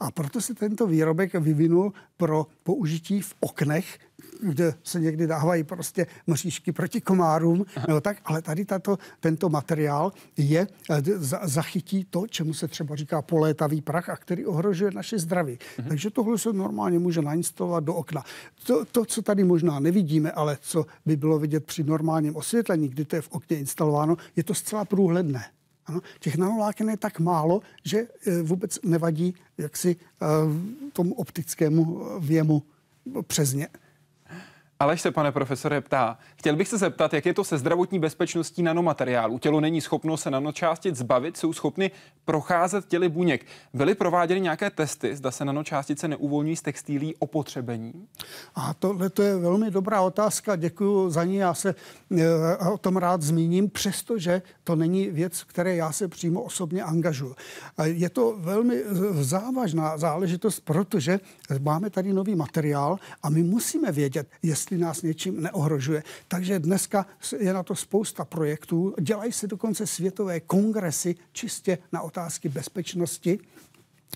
A 0.00 0.10
proto 0.10 0.40
se 0.40 0.54
tento 0.54 0.86
výrobek 0.86 1.34
vyvinul 1.34 1.92
pro 2.16 2.46
použití 2.62 3.20
v 3.20 3.34
oknech, 3.40 3.98
kde 4.42 4.74
se 4.82 5.00
někdy 5.00 5.26
dávají 5.26 5.64
prostě 5.64 6.06
mřížky 6.26 6.72
proti 6.72 7.00
komárům, 7.00 7.64
no 7.88 8.00
tak, 8.00 8.16
ale 8.24 8.42
tady 8.42 8.64
tato, 8.64 8.98
tento 9.20 9.48
materiál 9.48 10.12
je, 10.36 10.66
eh, 10.90 11.02
zachytí 11.42 12.06
to, 12.10 12.26
čemu 12.26 12.54
se 12.54 12.68
třeba 12.68 12.96
říká 12.96 13.22
polétavý 13.22 13.80
prach 13.80 14.08
a 14.08 14.16
který 14.16 14.46
ohrožuje 14.46 14.90
naše 14.90 15.18
zdraví. 15.18 15.58
Uh-huh. 15.58 15.88
Takže 15.88 16.10
tohle 16.10 16.38
se 16.38 16.52
normálně 16.52 16.98
může 16.98 17.22
nainstalovat 17.22 17.84
do 17.84 17.94
okna. 17.94 18.24
To, 18.66 18.84
to, 18.84 19.04
co 19.04 19.22
tady 19.22 19.44
možná 19.44 19.80
nevidíme, 19.80 20.32
ale 20.32 20.58
co 20.60 20.86
by 21.06 21.16
bylo 21.16 21.38
vidět 21.38 21.64
při 21.64 21.84
normálním 21.84 22.36
osvětlení, 22.36 22.88
kdy 22.88 23.04
to 23.04 23.16
je 23.16 23.22
v 23.22 23.30
okně 23.30 23.58
instalováno, 23.58 24.16
je 24.36 24.44
to 24.44 24.54
zcela 24.54 24.84
průhledné. 24.84 25.44
Ano, 25.86 26.00
těch 26.20 26.36
nanoláken 26.36 26.90
je 26.90 26.96
tak 26.96 27.20
málo, 27.20 27.60
že 27.84 27.98
eh, 28.26 28.42
vůbec 28.42 28.78
nevadí 28.82 29.34
jaksi 29.58 29.96
eh, 29.96 30.26
tomu 30.92 31.14
optickému 31.14 32.06
věmu 32.20 32.62
přes 33.26 33.52
ně. 33.52 33.68
Aleš 34.82 35.00
se, 35.00 35.10
pane 35.10 35.32
profesore, 35.32 35.80
ptá. 35.80 36.18
Chtěl 36.36 36.56
bych 36.56 36.68
se 36.68 36.78
zeptat, 36.78 37.14
jak 37.14 37.26
je 37.26 37.34
to 37.34 37.44
se 37.44 37.58
zdravotní 37.58 37.98
bezpečností 37.98 38.62
nanomateriálu. 38.62 39.38
Tělo 39.38 39.60
není 39.60 39.80
schopno 39.80 40.16
se 40.16 40.30
nanočástic 40.30 40.96
zbavit, 40.96 41.36
jsou 41.36 41.52
schopny 41.52 41.90
procházet 42.24 42.86
těly 42.86 43.08
buněk. 43.08 43.46
Byly 43.74 43.94
prováděny 43.94 44.40
nějaké 44.40 44.70
testy, 44.70 45.16
zda 45.16 45.30
se 45.30 45.44
nanočástice 45.44 46.08
neuvolňují 46.08 46.56
z 46.56 46.62
textilí 46.62 47.14
opotřebení? 47.16 47.92
A 48.54 48.74
tohle 48.74 49.10
to 49.10 49.22
je 49.22 49.36
velmi 49.36 49.70
dobrá 49.70 50.00
otázka, 50.00 50.56
děkuji 50.56 51.10
za 51.10 51.24
ní. 51.24 51.36
Já 51.36 51.54
se 51.54 51.74
e, 52.18 52.56
o 52.72 52.78
tom 52.78 52.96
rád 52.96 53.22
zmíním, 53.22 53.70
přestože 53.70 54.42
to 54.64 54.76
není 54.76 55.10
věc, 55.10 55.44
které 55.44 55.76
já 55.76 55.92
se 55.92 56.08
přímo 56.08 56.42
osobně 56.42 56.82
angažuji. 56.82 57.34
Je 57.84 58.10
to 58.10 58.36
velmi 58.38 58.82
závažná 59.20 59.98
záležitost, 59.98 60.60
protože 60.60 61.20
máme 61.60 61.90
tady 61.90 62.12
nový 62.12 62.34
materiál 62.34 62.98
a 63.22 63.30
my 63.30 63.42
musíme 63.42 63.92
vědět, 63.92 64.28
jestli 64.42 64.71
jestli 64.72 64.84
nás 64.84 65.02
něčím 65.02 65.42
neohrožuje. 65.42 66.02
Takže 66.28 66.58
dneska 66.58 67.06
je 67.38 67.52
na 67.52 67.62
to 67.62 67.74
spousta 67.74 68.24
projektů. 68.24 68.94
Dělají 69.00 69.32
se 69.32 69.46
dokonce 69.46 69.86
světové 69.86 70.40
kongresy 70.40 71.14
čistě 71.32 71.78
na 71.92 72.00
otázky 72.02 72.48
bezpečnosti 72.48 73.38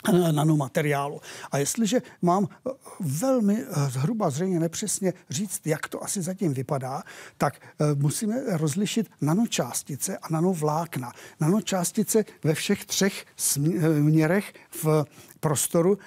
eh, 0.09 0.33
nanomateriálu. 0.33 1.21
A 1.51 1.59
jestliže 1.59 2.03
mám 2.23 2.49
eh, 2.49 2.71
velmi 3.01 3.63
eh, 3.63 3.91
zhruba 3.91 4.31
zřejmě 4.31 4.61
nepřesně 4.61 5.13
říct, 5.31 5.67
jak 5.67 5.89
to 5.89 6.05
asi 6.05 6.23
zatím 6.23 6.55
vypadá, 6.55 7.03
tak 7.39 7.61
musíme 7.95 8.57
rozlišit 8.57 9.11
nanočástice 9.21 10.19
a 10.19 10.27
nanovlákna. 10.31 11.13
Nanočástice 11.41 12.25
ve 12.45 12.55
všech 12.55 12.85
třech 12.85 13.27
směrech 13.37 14.55
v 14.83 15.05
prostoru 15.41 15.99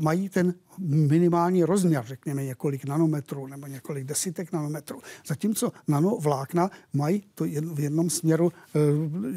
mají 0.00 0.28
ten 0.28 0.54
minimální 0.88 1.64
rozměr, 1.64 2.04
řekněme 2.06 2.44
několik 2.44 2.84
nanometrů 2.84 3.46
nebo 3.46 3.66
několik 3.66 4.04
desítek 4.04 4.52
nanometrů. 4.52 5.00
Zatímco 5.26 5.72
nanovlákna 5.88 6.70
mají 6.92 7.24
to 7.34 7.44
v 7.74 7.80
jednom 7.80 8.10
směru 8.10 8.52
eh, 8.52 8.78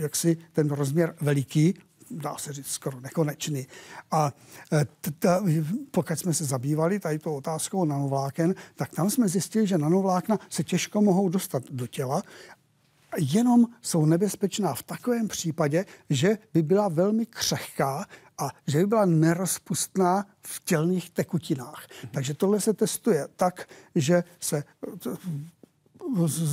jaksi 0.02 0.38
ten 0.54 0.70
rozměr 0.70 1.16
veliký, 1.22 1.74
dá 2.12 2.38
se 2.38 2.54
říct 2.54 2.68
skoro 2.68 3.00
nekonečný. 3.00 3.68
A 4.12 4.34
eh, 4.74 4.86
pokud 5.92 6.20
jsme 6.20 6.34
se 6.34 6.46
zabývali 6.46 7.00
tady 7.00 7.20
tou 7.20 7.36
otázkou 7.36 7.86
nanovláken, 7.86 8.56
tak 8.76 8.90
tam 8.90 9.10
jsme 9.10 9.28
zjistili, 9.28 9.68
že 9.68 9.78
nanovlákna 9.78 10.40
se 10.50 10.64
těžko 10.64 11.02
mohou 11.02 11.30
dostat 11.30 11.64
do 11.70 11.88
těla 11.88 12.24
jenom 13.18 13.66
jsou 13.82 14.06
nebezpečná 14.06 14.74
v 14.74 14.84
takovém 14.84 15.28
případě, 15.28 15.86
že 16.10 16.38
by 16.54 16.62
byla 16.62 16.88
velmi 16.88 17.26
křehká 17.26 18.06
a 18.38 18.50
že 18.68 18.78
by 18.78 18.86
byla 18.88 19.06
nerozpustná 19.06 20.26
v 20.42 20.64
tělných 20.64 21.10
tekutinách. 21.10 21.88
Mm-hmm. 21.88 22.10
Takže 22.12 22.34
tohle 22.34 22.60
se 22.60 22.74
testuje 22.74 23.28
tak, 23.36 23.70
že 23.96 24.24
se 24.40 24.64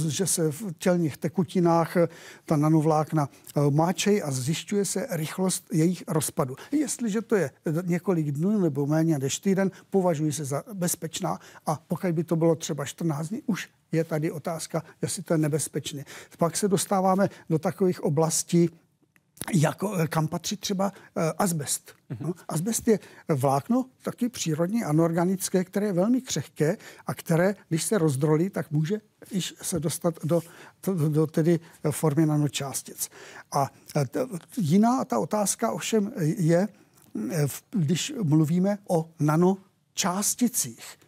že 0.08 0.26
se 0.26 0.52
v 0.52 0.72
tělních 0.78 1.16
tekutinách 1.16 1.96
ta 2.44 2.56
nanovlákna 2.56 3.28
eh, 3.28 3.60
máčej 3.70 4.22
a 4.24 4.30
zjišťuje 4.30 4.84
se 4.84 5.06
rychlost 5.10 5.66
jejich 5.72 6.04
rozpadu. 6.08 6.56
Jestliže 6.72 7.22
to 7.22 7.36
je 7.36 7.50
několik 7.82 8.30
dnů 8.30 8.60
nebo 8.60 8.86
méně 8.86 9.18
než 9.18 9.38
týden, 9.38 9.70
považují 9.90 10.32
se 10.32 10.44
za 10.44 10.62
bezpečná 10.72 11.38
a 11.66 11.80
pokud 11.88 12.12
by 12.12 12.24
to 12.24 12.36
bylo 12.36 12.54
třeba 12.54 12.84
14 12.84 13.28
dní, 13.28 13.42
už 13.46 13.68
je 13.92 14.04
tady 14.04 14.30
otázka, 14.30 14.82
jestli 15.02 15.22
to 15.22 15.34
je 15.34 15.38
nebezpečné. 15.38 16.04
Pak 16.38 16.56
se 16.56 16.68
dostáváme 16.68 17.28
do 17.50 17.58
takových 17.58 18.04
oblastí, 18.04 18.70
jako, 19.54 19.96
eh, 19.96 20.08
kam 20.08 20.28
patří 20.28 20.56
třeba 20.56 20.92
uh, 21.16 21.22
asbest. 21.38 21.92
No, 22.20 22.32
asbest 22.48 22.88
je 22.88 22.98
vlákno 23.28 23.84
taky 24.02 24.28
přírodní, 24.28 24.84
anorganické, 24.84 25.64
které 25.64 25.86
je 25.86 25.92
velmi 25.92 26.20
křehké 26.20 26.76
a 27.06 27.14
které, 27.14 27.54
když 27.68 27.84
se 27.84 27.98
rozdrolí, 27.98 28.50
tak 28.50 28.70
může 28.70 29.00
již 29.30 29.54
se 29.62 29.80
dostat 29.80 30.14
do, 30.24 30.40
do, 30.86 31.08
do 31.08 31.26
tedy 31.26 31.60
formy 31.90 32.26
nanočástic. 32.26 33.08
A 33.52 33.70
t, 34.10 34.26
jiná 34.56 35.04
ta 35.04 35.18
otázka 35.18 35.72
ovšem 35.72 36.12
je, 36.20 36.68
když 37.70 38.12
mluvíme 38.22 38.78
o 38.88 39.10
nanočásticích. 39.20 40.98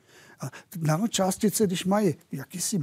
Nanočástice, 0.81 1.67
když 1.67 1.85
mají 1.85 2.15
jakýsi 2.33 2.79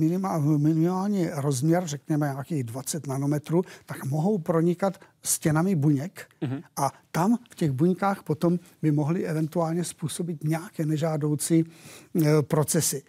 minimální 0.57 1.29
rozměr, 1.29 1.87
řekněme 1.87 2.25
nějakých 2.25 2.63
20 2.63 3.07
nanometrů, 3.07 3.61
tak 3.85 4.05
mohou 4.05 4.37
pronikat 4.37 4.97
stěnami 5.23 5.75
buněk 5.75 6.27
mm-hmm. 6.41 6.63
a 6.77 6.91
tam 7.11 7.37
v 7.49 7.55
těch 7.55 7.71
buňkách 7.71 8.23
potom 8.23 8.59
by 8.81 8.91
mohly 8.91 9.25
eventuálně 9.25 9.83
způsobit 9.83 10.43
nějaké 10.43 10.85
nežádoucí 10.85 11.65
e, 11.65 12.41
procesy. 12.41 13.03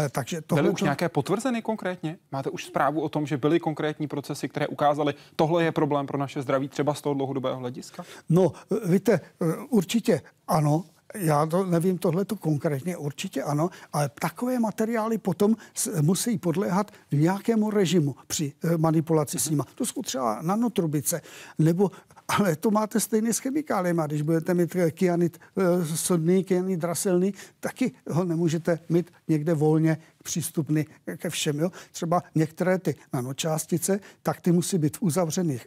E, 0.00 0.08
takže 0.08 0.40
tohle 0.40 0.62
byly 0.62 0.72
už 0.72 0.80
to... 0.80 0.86
nějaké 0.86 1.08
potvrzeny 1.08 1.62
konkrétně? 1.62 2.18
Máte 2.32 2.50
už 2.50 2.64
zprávu 2.64 3.00
o 3.00 3.08
tom, 3.08 3.26
že 3.26 3.36
byly 3.36 3.60
konkrétní 3.60 4.08
procesy, 4.08 4.48
které 4.48 4.66
ukázaly, 4.66 5.14
tohle 5.36 5.64
je 5.64 5.72
problém 5.72 6.06
pro 6.06 6.18
naše 6.18 6.42
zdraví 6.42 6.68
třeba 6.68 6.94
z 6.94 7.00
toho 7.00 7.14
dlouhodobého 7.14 7.56
hlediska? 7.56 8.04
No, 8.28 8.52
víte, 8.84 9.12
e, 9.12 9.20
určitě 9.68 10.20
ano, 10.48 10.84
já 11.14 11.46
to 11.46 11.66
nevím 11.66 11.98
tohle 11.98 12.24
to 12.24 12.36
konkrétně, 12.36 12.96
určitě 12.96 13.42
ano, 13.42 13.70
ale 13.92 14.10
takové 14.20 14.58
materiály 14.58 15.18
potom 15.18 15.56
musí 16.00 16.38
podléhat 16.38 16.90
nějakému 17.12 17.70
režimu 17.70 18.16
při 18.26 18.52
eh, 18.64 18.78
manipulaci 18.78 19.38
s 19.38 19.50
nimi. 19.50 19.62
To 19.74 19.86
jsou 19.86 20.02
třeba 20.02 20.42
nanotrubice, 20.42 21.20
nebo 21.58 21.90
ale 22.28 22.56
to 22.56 22.70
máte 22.70 23.00
stejně 23.00 23.32
s 23.32 23.38
chemikáliemi. 23.38 24.02
Když 24.06 24.22
budete 24.22 24.54
mít 24.54 24.76
kyanid 24.90 25.38
eh, 25.58 25.96
sodný, 25.96 26.44
kyanid 26.44 26.80
draselný, 26.80 27.34
taky 27.60 27.92
ho 28.10 28.24
nemůžete 28.24 28.78
mít 28.88 29.10
někde 29.28 29.54
volně 29.54 29.98
přístupný 30.28 30.86
ke 31.16 31.30
všem. 31.30 31.58
Jo? 31.58 31.70
Třeba 31.92 32.22
některé 32.34 32.78
ty 32.78 32.94
nanočástice, 33.12 34.00
tak 34.22 34.40
ty 34.40 34.52
musí 34.52 34.78
být 34.78 34.96
v 34.96 35.02
uzavřených, 35.02 35.66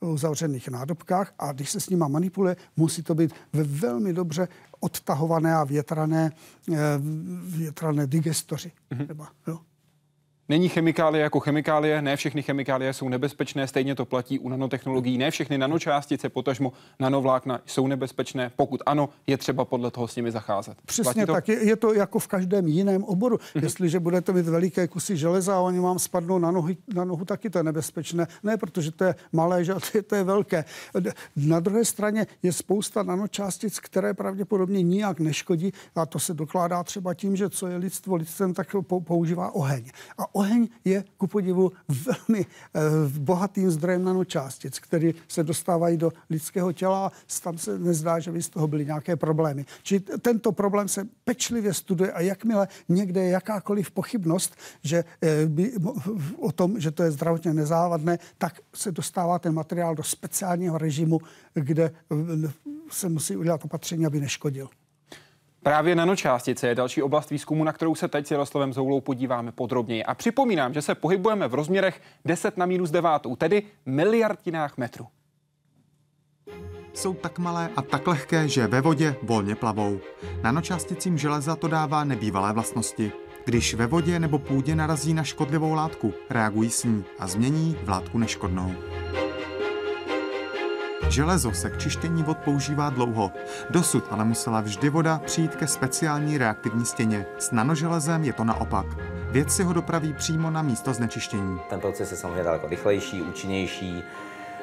uh, 0.00 0.12
uzavřených 0.12 0.68
nádobkách 0.68 1.34
a 1.38 1.52
když 1.52 1.70
se 1.70 1.80
s 1.80 1.90
nima 1.90 2.08
manipuluje, 2.08 2.56
musí 2.76 3.02
to 3.02 3.14
být 3.14 3.34
ve 3.52 3.62
velmi 3.62 4.12
dobře 4.12 4.48
odtahované 4.80 5.54
a 5.54 5.64
větrané, 5.64 6.32
uh, 6.68 6.76
větrané 7.56 8.06
digestoři. 8.06 8.72
Mm-hmm. 8.90 9.04
Třeba, 9.04 9.28
jo? 9.46 9.58
Není 10.48 10.68
chemikálie 10.68 11.22
jako 11.22 11.40
chemikálie, 11.40 12.02
ne 12.02 12.16
všechny 12.16 12.42
chemikálie 12.42 12.92
jsou 12.92 13.08
nebezpečné, 13.08 13.66
stejně 13.66 13.94
to 13.94 14.04
platí 14.04 14.38
u 14.38 14.48
nanotechnologií, 14.48 15.18
ne 15.18 15.30
všechny 15.30 15.58
nanočástice, 15.58 16.28
potažmo 16.28 16.72
nanovlákna 17.00 17.60
jsou 17.66 17.86
nebezpečné, 17.86 18.50
pokud 18.56 18.82
ano, 18.86 19.08
je 19.26 19.36
třeba 19.36 19.64
podle 19.64 19.90
toho 19.90 20.08
s 20.08 20.16
nimi 20.16 20.30
zacházet. 20.30 20.78
Přesně 20.86 21.26
tak, 21.26 21.48
je, 21.48 21.66
je 21.66 21.76
to 21.76 21.94
jako 21.94 22.18
v 22.18 22.26
každém 22.26 22.66
jiném 22.66 23.04
oboru. 23.04 23.36
Mm-hmm. 23.36 23.62
Jestliže 23.62 24.00
budete 24.00 24.32
mít 24.32 24.46
veliké 24.46 24.88
kusy 24.88 25.16
železa 25.16 25.56
a 25.56 25.60
oni 25.60 25.80
vám 25.80 25.98
spadnou 25.98 26.38
na, 26.38 26.50
nohy, 26.50 26.76
na 26.94 27.04
nohu, 27.04 27.24
taky 27.24 27.50
to 27.50 27.58
je 27.58 27.64
nebezpečné. 27.64 28.26
Ne, 28.42 28.56
protože 28.56 28.90
to 28.90 29.04
je 29.04 29.14
malé, 29.32 29.64
že 29.64 29.74
to 29.74 29.98
je, 29.98 30.02
to 30.02 30.14
je 30.14 30.24
velké. 30.24 30.64
Na 31.36 31.60
druhé 31.60 31.84
straně 31.84 32.26
je 32.42 32.52
spousta 32.52 33.02
nanočástic, 33.02 33.80
které 33.80 34.14
pravděpodobně 34.14 34.82
nijak 34.82 35.20
neškodí 35.20 35.72
a 35.94 36.06
to 36.06 36.18
se 36.18 36.34
dokládá 36.34 36.82
třeba 36.82 37.14
tím, 37.14 37.36
že 37.36 37.50
co 37.50 37.66
je 37.66 37.76
lidstvo 37.76 38.16
lidstvem, 38.16 38.54
tak 38.54 38.76
používá 39.04 39.54
oheň. 39.54 39.90
A 40.18 40.35
oheň 40.36 40.68
je 40.84 41.04
ku 41.16 41.26
podivu 41.26 41.72
velmi 41.88 42.46
eh, 42.46 42.80
bohatým 43.18 43.70
zdrojem 43.70 44.04
nanočástic, 44.04 44.78
které 44.78 45.10
se 45.28 45.44
dostávají 45.44 45.96
do 45.96 46.12
lidského 46.30 46.72
těla 46.72 47.06
a 47.06 47.12
tam 47.42 47.58
se 47.58 47.78
nezdá, 47.78 48.18
že 48.20 48.32
by 48.32 48.42
z 48.42 48.48
toho 48.48 48.68
byly 48.68 48.86
nějaké 48.86 49.16
problémy. 49.16 49.64
Čili 49.82 50.00
tento 50.00 50.52
problém 50.52 50.88
se 50.88 51.08
pečlivě 51.24 51.74
studuje 51.74 52.12
a 52.12 52.20
jakmile 52.20 52.68
někde 52.88 53.24
je 53.24 53.30
jakákoliv 53.30 53.90
pochybnost, 53.90 54.56
že 54.82 55.04
eh, 55.22 55.46
by, 55.46 55.72
o 56.38 56.52
tom, 56.52 56.80
že 56.80 56.90
to 56.90 57.02
je 57.02 57.10
zdravotně 57.10 57.54
nezávadné, 57.54 58.18
tak 58.38 58.60
se 58.74 58.92
dostává 58.92 59.38
ten 59.38 59.54
materiál 59.54 59.94
do 59.94 60.02
speciálního 60.02 60.78
režimu, 60.78 61.20
kde 61.54 61.84
eh, 61.84 62.52
se 62.90 63.08
musí 63.08 63.36
udělat 63.36 63.64
opatření, 63.64 64.06
aby 64.06 64.20
neškodil. 64.20 64.68
Právě 65.66 65.94
nanočástice 65.94 66.68
je 66.68 66.74
další 66.74 67.02
oblast 67.02 67.30
výzkumu, 67.30 67.64
na 67.64 67.72
kterou 67.72 67.94
se 67.94 68.08
teď 68.08 68.26
s 68.26 68.30
Jaroslavem 68.30 68.72
Zoulou 68.72 69.00
podíváme 69.00 69.52
podrobněji. 69.52 70.04
A 70.04 70.14
připomínám, 70.14 70.74
že 70.74 70.82
se 70.82 70.94
pohybujeme 70.94 71.48
v 71.48 71.54
rozměrech 71.54 72.00
10 72.24 72.56
na 72.56 72.66
minus 72.66 72.90
9, 72.90 73.10
tedy 73.38 73.62
miliardinách 73.86 74.78
metru. 74.78 75.06
Jsou 76.94 77.14
tak 77.14 77.38
malé 77.38 77.70
a 77.76 77.82
tak 77.82 78.06
lehké, 78.06 78.48
že 78.48 78.66
ve 78.66 78.80
vodě 78.80 79.16
volně 79.22 79.54
plavou. 79.54 80.00
Nanočásticím 80.42 81.18
železa 81.18 81.56
to 81.56 81.68
dává 81.68 82.04
nebývalé 82.04 82.52
vlastnosti. 82.52 83.12
Když 83.44 83.74
ve 83.74 83.86
vodě 83.86 84.20
nebo 84.20 84.38
půdě 84.38 84.76
narazí 84.76 85.14
na 85.14 85.24
škodlivou 85.24 85.74
látku, 85.74 86.14
reagují 86.30 86.70
s 86.70 86.84
ní 86.84 87.04
a 87.18 87.26
změní 87.26 87.76
v 87.82 87.88
látku 87.88 88.18
neškodnou. 88.18 88.74
Železo 91.08 91.52
se 91.52 91.70
k 91.70 91.78
čištění 91.78 92.22
vod 92.22 92.38
používá 92.38 92.90
dlouho. 92.90 93.32
Dosud 93.70 94.04
ale 94.10 94.24
musela 94.24 94.60
vždy 94.60 94.88
voda 94.88 95.20
přijít 95.24 95.56
ke 95.56 95.66
speciální 95.66 96.38
reaktivní 96.38 96.84
stěně. 96.84 97.26
S 97.38 97.50
nanoželezem 97.50 98.24
je 98.24 98.32
to 98.32 98.44
naopak. 98.44 98.86
Vědci 99.30 99.62
ho 99.62 99.72
dopraví 99.72 100.12
přímo 100.12 100.50
na 100.50 100.62
místo 100.62 100.92
znečištění. 100.92 101.58
Ten 101.70 101.80
proces 101.80 102.10
je 102.10 102.16
samozřejmě 102.16 102.42
daleko 102.42 102.68
rychlejší, 102.68 103.22
účinnější, 103.22 104.02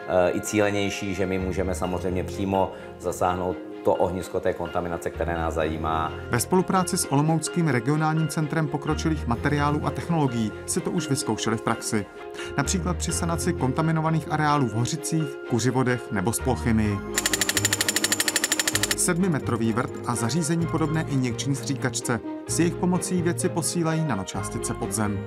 eh, 0.08 0.32
i 0.32 0.42
cílenější, 0.42 1.16
že 1.16 1.26
my 1.26 1.40
můžeme 1.40 1.76
samozřejmě 1.76 2.24
přímo 2.24 2.72
zasáhnout 3.00 3.58
to 3.84 3.96
ohnisko 3.96 4.40
té 4.40 4.54
kontaminace, 4.54 5.10
které 5.10 5.34
nás 5.34 5.54
zajímá. 5.54 6.14
Ve 6.30 6.40
spolupráci 6.40 6.98
s 6.98 7.12
Olomouckým 7.12 7.68
regionálním 7.68 8.28
centrem 8.28 8.68
pokročilých 8.68 9.28
materiálů 9.28 9.86
a 9.86 9.90
technologií 9.90 10.52
si 10.66 10.82
to 10.82 10.92
už 10.92 11.10
vyzkoušeli 11.10 11.58
v 11.58 11.62
praxi. 11.62 12.06
Například 12.58 12.98
při 12.98 13.12
sanaci 13.12 13.54
kontaminovaných 13.54 14.32
areálů 14.32 14.68
v 14.68 14.74
Hořicích, 14.74 15.28
Kuřivodech 15.50 16.12
nebo 16.12 16.34
Spolchymii. 16.34 16.98
Sedmimetrový 18.98 19.74
vrt 19.74 19.92
a 20.06 20.16
zařízení 20.16 20.68
podobné 20.68 21.06
injekční 21.10 21.56
stříkačce. 21.56 22.20
S 22.48 22.60
jejich 22.60 22.76
pomocí 22.76 23.22
věci 23.22 23.50
posílají 23.50 24.06
nanočástice 24.06 24.74
pod 24.74 24.92
zem. 24.92 25.20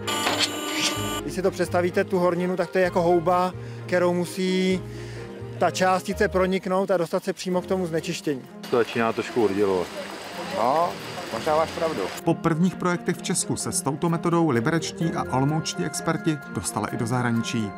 Když 1.22 1.34
si 1.34 1.42
to 1.42 1.50
představíte, 1.50 2.04
tu 2.04 2.18
horninu, 2.18 2.56
tak 2.56 2.70
to 2.70 2.78
je 2.78 2.84
jako 2.84 3.02
houba, 3.02 3.54
kterou 3.86 4.14
musí 4.14 4.82
ta 5.58 5.70
částice 5.70 6.28
proniknout 6.28 6.90
a 6.90 6.96
dostat 6.96 7.24
se 7.24 7.32
přímo 7.32 7.62
k 7.62 7.66
tomu 7.66 7.86
znečištění. 7.86 8.42
To 8.70 8.76
začíná 8.76 9.12
trošku 9.12 9.44
oddělovat. 9.44 9.86
No, 10.56 10.88
možná 11.32 11.56
máš 11.56 11.70
pravdu. 11.70 12.02
Po 12.24 12.34
prvních 12.34 12.74
projektech 12.74 13.16
v 13.16 13.22
Česku 13.22 13.56
se 13.56 13.72
s 13.72 13.82
touto 13.82 14.08
metodou 14.08 14.50
liberečtí 14.50 15.04
a 15.16 15.36
olomoučtí 15.36 15.84
experti 15.84 16.38
dostali 16.54 16.86
i 16.92 16.96
do 16.96 17.06
zahraničí. 17.06 17.70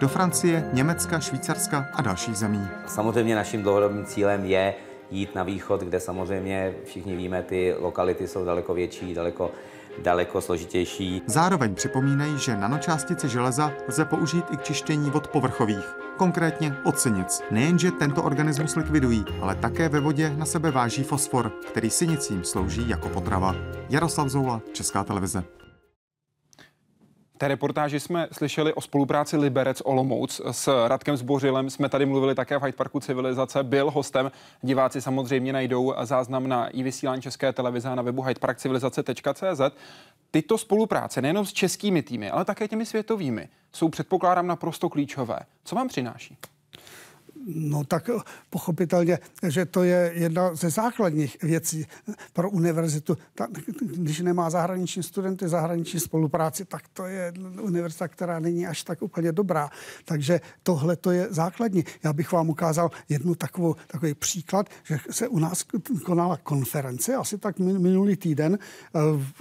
Do 0.00 0.08
Francie, 0.08 0.70
Německa, 0.72 1.20
Švýcarska 1.20 1.88
a 1.92 2.02
dalších 2.02 2.36
zemí. 2.36 2.68
Samozřejmě 2.86 3.34
naším 3.34 3.62
dlouhodobým 3.62 4.04
cílem 4.04 4.44
je 4.44 4.74
jít 5.10 5.34
na 5.34 5.42
východ, 5.42 5.80
kde 5.80 6.00
samozřejmě 6.00 6.74
všichni 6.84 7.16
víme, 7.16 7.42
ty 7.42 7.74
lokality 7.78 8.28
jsou 8.28 8.44
daleko 8.44 8.74
větší, 8.74 9.14
daleko 9.14 9.50
daleko 9.98 10.40
složitější. 10.40 11.22
Zároveň 11.26 11.74
připomínají, 11.74 12.38
že 12.38 12.56
nanočástice 12.56 13.28
železa 13.28 13.72
lze 13.88 14.04
použít 14.04 14.44
i 14.50 14.56
k 14.56 14.62
čištění 14.62 15.10
vod 15.10 15.28
povrchových, 15.28 15.96
konkrétně 16.16 16.76
od. 16.84 17.42
Nejenže 17.50 17.90
tento 17.90 18.22
organismus 18.22 18.76
likvidují, 18.76 19.24
ale 19.40 19.54
také 19.54 19.88
ve 19.88 20.00
vodě 20.00 20.30
na 20.36 20.44
sebe 20.44 20.70
váží 20.70 21.02
fosfor, 21.02 21.52
který 21.70 21.90
sinicím 21.90 22.44
slouží 22.44 22.88
jako 22.88 23.08
potrava. 23.08 23.54
Jaroslav 23.90 24.28
Zoula, 24.28 24.60
Česká 24.72 25.04
televize 25.04 25.44
té 27.42 27.48
reportáži 27.48 28.00
jsme 28.00 28.28
slyšeli 28.32 28.74
o 28.74 28.80
spolupráci 28.80 29.36
Liberec 29.36 29.82
Olomouc 29.84 30.40
s 30.50 30.86
Radkem 30.88 31.16
Zbořilem. 31.16 31.70
Jsme 31.70 31.88
tady 31.88 32.06
mluvili 32.06 32.34
také 32.34 32.58
v 32.58 32.62
Hyde 32.62 32.76
Parku 32.76 33.00
Civilizace. 33.00 33.62
Byl 33.62 33.90
hostem. 33.90 34.32
Diváci 34.60 35.02
samozřejmě 35.02 35.52
najdou 35.52 35.94
záznam 36.02 36.48
na 36.48 36.68
i 36.68 36.82
vysílání 36.82 37.22
České 37.22 37.52
televize 37.52 37.88
a 37.88 37.94
na 37.94 38.02
webu 38.02 38.22
hydeparkcivilizace.cz. 38.22 39.60
Tyto 40.30 40.58
spolupráce 40.58 41.22
nejenom 41.22 41.46
s 41.46 41.52
českými 41.52 42.02
týmy, 42.02 42.30
ale 42.30 42.44
také 42.44 42.68
těmi 42.68 42.86
světovými 42.86 43.48
jsou 43.72 43.88
předpokládám 43.88 44.46
naprosto 44.46 44.88
klíčové. 44.88 45.38
Co 45.64 45.76
vám 45.76 45.88
přináší? 45.88 46.36
No 47.46 47.84
tak 47.84 48.10
pochopitelně, 48.50 49.18
že 49.48 49.66
to 49.66 49.82
je 49.82 50.12
jedna 50.14 50.54
ze 50.54 50.70
základních 50.70 51.42
věcí 51.42 51.86
pro 52.32 52.50
univerzitu. 52.50 53.18
Ta, 53.34 53.46
když 53.80 54.20
nemá 54.20 54.50
zahraniční 54.50 55.02
studenty, 55.02 55.48
zahraniční 55.48 56.00
spolupráci, 56.00 56.64
tak 56.64 56.82
to 56.88 57.06
je 57.06 57.32
univerzita, 57.60 58.08
která 58.08 58.38
není 58.38 58.66
až 58.66 58.82
tak 58.82 59.02
úplně 59.02 59.32
dobrá. 59.32 59.70
Takže 60.04 60.40
tohle 60.62 60.96
to 60.96 61.10
je 61.10 61.26
základní. 61.30 61.84
Já 62.04 62.12
bych 62.12 62.32
vám 62.32 62.50
ukázal 62.50 62.90
jednu 63.08 63.34
takovou, 63.34 63.76
takový 63.86 64.14
příklad, 64.14 64.68
že 64.84 64.98
se 65.10 65.28
u 65.28 65.38
nás 65.38 65.64
konala 66.04 66.36
konference, 66.36 67.14
asi 67.14 67.38
tak 67.38 67.58
minulý 67.58 68.16
týden, 68.16 68.58
eh, 68.58 68.98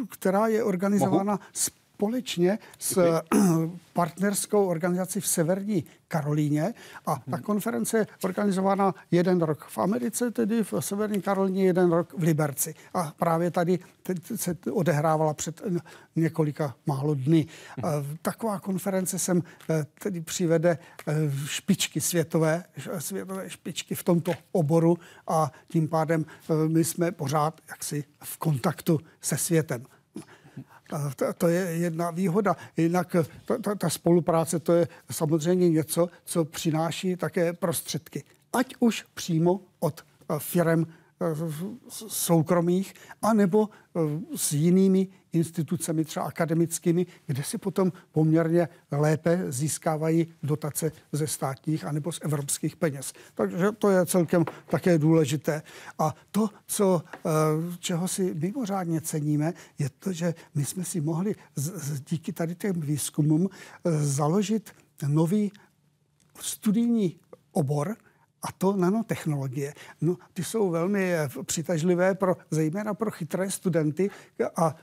která 0.09 0.47
je 0.47 0.63
organizována 0.63 1.39
s 1.53 1.69
společně 2.01 2.59
s 2.79 3.21
partnerskou 3.93 4.65
organizací 4.65 5.19
v 5.19 5.27
Severní 5.27 5.83
Karolíně 6.07 6.73
a 7.05 7.15
ta 7.15 7.21
hmm. 7.35 7.43
konference 7.43 7.97
je 7.97 8.07
organizována 8.23 8.93
jeden 9.11 9.41
rok 9.41 9.63
v 9.63 9.77
Americe, 9.77 10.31
tedy 10.31 10.63
v 10.63 10.73
Severní 10.79 11.21
Karolíně, 11.21 11.65
jeden 11.65 11.91
rok 11.91 12.13
v 12.17 12.23
Liberci. 12.23 12.75
A 12.93 13.13
právě 13.17 13.51
tady 13.51 13.79
se 14.35 14.57
odehrávala 14.71 15.33
před 15.33 15.61
několika 16.15 16.75
málo 16.85 17.15
dny. 17.15 17.45
Hmm. 17.77 18.17
Taková 18.21 18.59
konference 18.59 19.19
sem 19.19 19.43
eh, 19.69 19.85
tedy 19.99 20.21
přivede 20.21 20.77
eh, 21.07 21.13
špičky 21.45 22.01
světové, 22.01 22.63
světové 22.99 23.49
špičky 23.49 23.95
v 23.95 24.03
tomto 24.03 24.33
oboru 24.51 24.97
a 25.27 25.51
tím 25.67 25.87
pádem 25.87 26.25
eh, 26.25 26.53
my 26.67 26.83
jsme 26.83 27.11
pořád 27.11 27.61
jaksi 27.69 28.03
v 28.23 28.37
kontaktu 28.37 28.99
se 29.21 29.37
světem 29.37 29.85
To, 31.15 31.33
to 31.33 31.47
je 31.47 31.61
jedna 31.61 32.11
výhoda. 32.11 32.55
Jinak 32.77 33.15
ta, 33.45 33.57
ta, 33.57 33.75
ta 33.75 33.89
spolupráce 33.89 34.59
to 34.59 34.73
je 34.73 34.87
samozřejmě 35.11 35.69
něco, 35.69 36.09
co 36.25 36.45
přináší 36.45 37.15
také 37.15 37.53
prostředky. 37.53 38.23
Ať 38.53 38.75
už 38.79 39.05
přímo 39.13 39.61
od 39.79 40.05
firm 40.37 40.85
soukromých, 42.07 42.93
anebo 43.21 43.69
eh, 43.69 43.99
s 44.35 44.53
jinými 44.53 45.07
institucemi, 45.33 46.05
třeba 46.05 46.25
akademickými, 46.25 47.05
kde 47.25 47.43
si 47.43 47.57
potom 47.57 47.91
poměrně 48.11 48.69
lépe 48.91 49.45
získávají 49.47 50.33
dotace 50.43 50.91
ze 51.11 51.27
státních 51.27 51.85
anebo 51.85 52.11
z 52.11 52.19
evropských 52.21 52.75
peněz. 52.75 53.13
Takže 53.33 53.71
to 53.71 53.89
je 53.89 54.05
celkem 54.05 54.45
také 54.69 54.97
důležité. 54.97 55.61
A 55.99 56.15
to, 56.31 56.49
co, 56.67 57.03
eh, 57.15 57.29
čeho 57.79 58.07
si 58.07 58.33
mimořádně 58.33 59.01
ceníme, 59.01 59.53
je 59.79 59.89
to, 59.89 60.13
že 60.13 60.33
my 60.55 60.65
jsme 60.65 60.83
si 60.83 61.01
mohli 61.01 61.35
díky 62.09 62.33
tady 62.33 62.55
těm 62.55 62.81
výzkumům 62.81 63.49
eh, 63.49 63.91
založit 63.91 64.71
nový 65.07 65.51
studijní 66.39 67.19
obor, 67.51 67.95
a 68.43 68.51
to 68.57 68.75
nanotechnologie. 68.75 69.73
No, 70.01 70.17
ty 70.33 70.43
jsou 70.43 70.69
velmi 70.69 71.13
eh, 71.13 71.29
přitažlivé 71.45 72.15
pro, 72.15 72.37
zejména 72.51 72.93
pro 72.93 73.11
chytré 73.11 73.51
studenty 73.51 74.09
a 74.55 74.75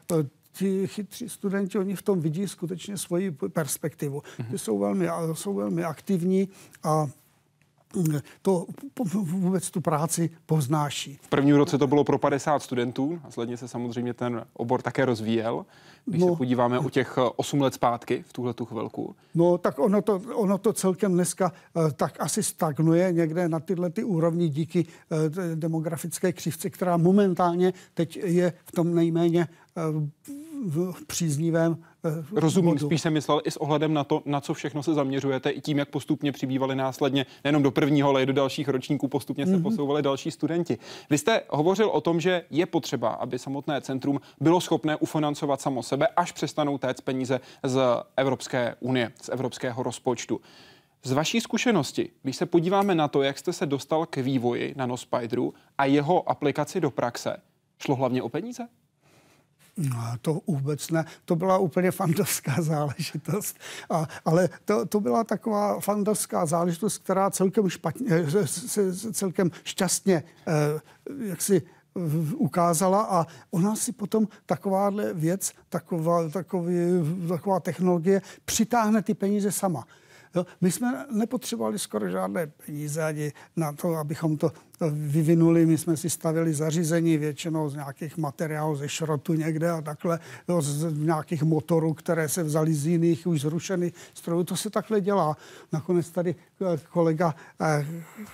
ti 0.58 0.86
chytří 0.86 1.28
studenti, 1.28 1.78
oni 1.78 1.96
v 1.96 2.02
tom 2.02 2.20
vidí 2.20 2.48
skutečně 2.48 2.98
svoji 2.98 3.30
perspektivu. 3.30 4.22
Ty 4.50 4.58
jsou 4.58 4.78
velmi, 4.78 5.08
jsou 5.32 5.54
velmi 5.54 5.84
aktivní 5.84 6.48
a 6.82 7.06
to 8.42 8.66
vůbec 9.22 9.70
tu 9.70 9.80
práci 9.80 10.30
poznáší. 10.46 11.18
V 11.22 11.28
prvním 11.28 11.56
roce 11.56 11.78
to 11.78 11.86
bylo 11.86 12.04
pro 12.04 12.18
50 12.18 12.62
studentů, 12.62 13.20
následně 13.24 13.56
se 13.56 13.68
samozřejmě 13.68 14.14
ten 14.14 14.44
obor 14.52 14.82
také 14.82 15.04
rozvíjel. 15.04 15.66
Když 16.04 16.22
no, 16.22 16.28
se 16.28 16.36
podíváme 16.36 16.78
o 16.78 16.90
těch 16.90 17.18
8 17.36 17.60
let 17.60 17.74
zpátky 17.74 18.24
v 18.28 18.32
tuhle 18.32 18.54
tu 18.54 18.64
chvilku. 18.64 19.16
No 19.34 19.58
tak 19.58 19.78
ono 19.78 20.02
to, 20.02 20.22
ono 20.34 20.58
to 20.58 20.72
celkem 20.72 21.12
dneska 21.12 21.52
eh, 21.76 21.92
tak 21.92 22.16
asi 22.20 22.42
stagnuje 22.42 23.12
někde 23.12 23.48
na 23.48 23.60
tyhle 23.60 23.90
ty 23.90 24.04
úrovni 24.04 24.48
díky 24.48 24.86
eh, 25.10 25.56
demografické 25.56 26.32
křivce, 26.32 26.70
která 26.70 26.96
momentálně 26.96 27.72
teď 27.94 28.16
je 28.16 28.52
v 28.64 28.72
tom 28.72 28.94
nejméně 28.94 29.48
eh, 29.76 29.82
v 30.66 31.06
příznivém 31.06 31.84
eh, 32.04 32.24
Rozumím, 32.32 32.70
bodu. 32.70 32.86
spíš 32.86 33.00
jsem 33.00 33.12
myslel 33.12 33.40
i 33.44 33.50
s 33.50 33.56
ohledem 33.56 33.94
na 33.94 34.04
to, 34.04 34.22
na 34.24 34.40
co 34.40 34.54
všechno 34.54 34.82
se 34.82 34.94
zaměřujete, 34.94 35.50
i 35.50 35.60
tím, 35.60 35.78
jak 35.78 35.88
postupně 35.88 36.32
přibývali 36.32 36.76
následně 36.76 37.26
nejenom 37.44 37.62
do 37.62 37.70
prvního, 37.70 38.08
ale 38.08 38.22
i 38.22 38.26
do 38.26 38.32
dalších 38.32 38.68
ročníků 38.68 39.08
postupně 39.08 39.46
se 39.46 39.56
mm-hmm. 39.56 39.62
posouvali 39.62 40.02
další 40.02 40.30
studenti. 40.30 40.78
Vy 41.10 41.18
jste 41.18 41.42
hovořil 41.48 41.88
o 41.88 42.00
tom, 42.00 42.20
že 42.20 42.42
je 42.50 42.66
potřeba, 42.66 43.08
aby 43.08 43.38
samotné 43.38 43.80
centrum 43.80 44.20
bylo 44.40 44.60
schopné 44.60 44.96
ufinancovat 44.96 45.60
samo 45.60 45.82
sebe, 45.82 46.06
až 46.06 46.32
přestanou 46.32 46.78
téct 46.78 47.00
peníze 47.00 47.40
z 47.62 47.80
Evropské 48.16 48.76
unie, 48.80 49.12
z 49.22 49.28
evropského 49.28 49.82
rozpočtu. 49.82 50.40
Z 51.04 51.12
vaší 51.12 51.40
zkušenosti, 51.40 52.10
když 52.22 52.36
se 52.36 52.46
podíváme 52.46 52.94
na 52.94 53.08
to, 53.08 53.22
jak 53.22 53.38
jste 53.38 53.52
se 53.52 53.66
dostal 53.66 54.06
k 54.06 54.16
vývoji 54.16 54.74
nanospideru 54.76 55.54
a 55.78 55.84
jeho 55.84 56.30
aplikaci 56.30 56.80
do 56.80 56.90
praxe, 56.90 57.36
šlo 57.78 57.94
hlavně 57.94 58.22
o 58.22 58.28
peníze? 58.28 58.68
No, 59.78 59.96
to 60.22 60.40
vůbec 60.46 60.90
ne. 60.90 61.04
To 61.24 61.36
byla 61.36 61.58
úplně 61.58 61.90
fantastická 61.90 62.62
záležitost. 62.62 63.56
A, 63.90 64.06
ale 64.24 64.48
to, 64.64 64.86
to 64.86 65.00
byla 65.00 65.24
taková 65.24 65.80
fantastická 65.80 66.46
záležitost, 66.46 66.98
která 66.98 67.30
celkem, 67.30 67.68
špatně, 67.68 68.30
se, 68.46 69.12
celkem 69.12 69.50
šťastně 69.64 70.22
eh, 70.46 70.80
jak 71.28 71.42
si 71.42 71.62
ukázala 72.36 73.02
a 73.02 73.26
ona 73.50 73.76
si 73.76 73.92
potom 73.92 74.28
takováhle 74.46 75.14
věc, 75.14 75.52
taková, 75.68 76.28
takový, 76.28 76.74
taková 77.28 77.60
technologie 77.60 78.22
přitáhne 78.44 79.02
ty 79.02 79.14
peníze 79.14 79.52
sama. 79.52 79.84
Jo, 80.34 80.46
my 80.60 80.72
jsme 80.72 81.06
nepotřebovali 81.10 81.78
skoro 81.78 82.10
žádné 82.10 82.46
peníze 82.46 83.04
ani 83.04 83.32
na 83.56 83.72
to, 83.72 83.94
abychom 83.94 84.36
to 84.36 84.52
vyvinuli. 84.90 85.66
My 85.66 85.78
jsme 85.78 85.96
si 85.96 86.10
stavili 86.10 86.54
zařízení 86.54 87.16
většinou 87.16 87.68
z 87.68 87.74
nějakých 87.74 88.16
materiálů 88.16 88.76
ze 88.76 88.88
šrotu 88.88 89.34
někde 89.34 89.70
a 89.70 89.80
takhle, 89.80 90.18
jo, 90.48 90.62
z 90.62 90.92
nějakých 90.98 91.42
motorů, 91.42 91.94
které 91.94 92.28
se 92.28 92.42
vzali 92.42 92.74
z 92.74 92.86
jiných 92.86 93.26
už 93.26 93.40
zrušených 93.40 93.94
strojů. 94.14 94.44
To 94.44 94.56
se 94.56 94.70
takhle 94.70 95.00
dělá. 95.00 95.36
Nakonec 95.72 96.10
tady 96.10 96.34
eh, 96.74 96.78
kolega, 96.92 97.34
eh, 97.60 97.86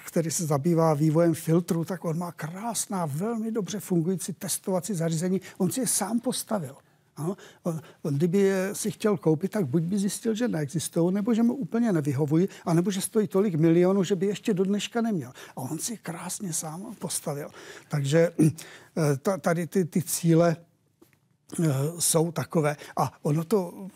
který 0.07 0.31
se 0.31 0.47
zabývá 0.47 0.95
vývojem 0.95 1.35
filtru, 1.35 1.85
tak 1.85 2.05
on 2.05 2.19
má 2.19 2.33
krásná, 2.33 3.07
velmi 3.07 3.53
dobře 3.53 3.81
fungující 3.81 4.33
testovací 4.33 4.95
zařízení. 4.95 5.41
On 5.59 5.71
si 5.71 5.81
je 5.81 5.87
sám 5.87 6.21
postavil. 6.21 6.77
Ano, 7.17 7.37
on, 7.63 7.81
on, 8.03 8.15
kdyby 8.15 8.53
si 8.73 8.91
chtěl 8.91 9.17
koupit, 9.17 9.51
tak 9.51 9.67
buď 9.67 9.83
by 9.83 9.99
zjistil, 9.99 10.35
že 10.35 10.49
neexistují, 10.49 11.15
nebo 11.15 11.35
že 11.35 11.43
mu 11.43 11.55
úplně 11.55 11.93
nevyhovují, 11.93 12.49
anebo 12.65 12.91
že 12.91 13.01
stojí 13.01 13.29
tolik 13.29 13.55
milionů, 13.55 14.05
že 14.05 14.17
by 14.17 14.27
ještě 14.27 14.55
do 14.55 14.65
dneška 14.65 15.01
neměl. 15.01 15.33
A 15.57 15.57
on 15.57 15.79
si 15.79 15.97
krásně 15.97 16.53
sám 16.53 16.95
postavil. 16.99 17.51
Takže 17.89 18.31
eh, 18.41 19.39
tady 19.41 19.67
ty, 19.67 19.85
ty 19.85 20.03
cíle 20.03 20.57
eh, 20.57 21.69
jsou 21.99 22.33
takové. 22.33 22.77
A 22.97 23.13
ono 23.23 23.45
to 23.45 23.89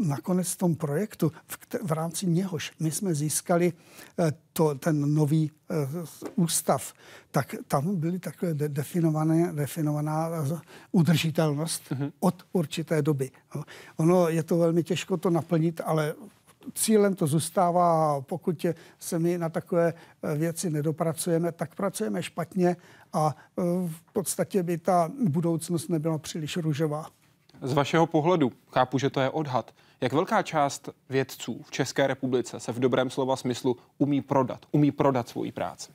nakonec 0.00 0.52
v 0.52 0.56
tom 0.56 0.74
projektu, 0.74 1.32
v, 1.46 1.58
v 1.82 1.92
rámci 1.92 2.26
něhož 2.26 2.72
my 2.80 2.90
jsme 2.90 3.14
získali 3.14 3.72
eh, 4.18 4.32
to, 4.52 4.74
ten 4.74 5.14
nový 5.14 5.50
uh, 5.50 6.04
ústav, 6.34 6.92
tak 7.30 7.54
tam 7.68 7.96
byly 7.96 8.18
takové 8.18 8.54
de- 8.54 8.68
definované, 8.68 9.52
definovaná 9.52 10.28
udržitelnost 10.92 11.82
mm-hmm. 11.90 12.12
od 12.20 12.42
určité 12.52 13.02
doby. 13.02 13.30
No, 13.54 13.62
ono 13.96 14.28
je 14.28 14.42
to 14.42 14.58
velmi 14.58 14.82
těžko 14.82 15.16
to 15.16 15.30
naplnit, 15.30 15.80
ale 15.84 16.14
cílem 16.74 17.14
to 17.14 17.26
zůstává. 17.26 18.20
Pokud 18.20 18.66
se 18.98 19.18
my 19.18 19.38
na 19.38 19.48
takové 19.48 19.94
eh, 20.22 20.34
věci 20.34 20.70
nedopracujeme, 20.70 21.52
tak 21.52 21.74
pracujeme 21.74 22.22
špatně 22.22 22.76
a 23.12 23.36
v 23.86 24.12
podstatě 24.12 24.62
by 24.62 24.78
ta 24.78 25.10
budoucnost 25.28 25.88
nebyla 25.88 26.18
příliš 26.18 26.56
růžová. 26.56 27.06
Z 27.62 27.72
vašeho 27.72 28.06
pohledu, 28.06 28.52
chápu, 28.72 28.98
že 28.98 29.10
to 29.10 29.20
je 29.20 29.30
odhad, 29.30 29.74
jak 30.00 30.12
velká 30.12 30.42
část 30.42 30.88
vědců 31.08 31.62
v 31.62 31.70
České 31.70 32.06
republice 32.06 32.60
se 32.60 32.72
v 32.72 32.78
dobrém 32.78 33.10
slova 33.10 33.36
smyslu 33.36 33.76
umí 33.98 34.22
prodat, 34.22 34.66
umí 34.72 34.92
prodat 34.92 35.28
svoji 35.28 35.52
práci? 35.52 35.92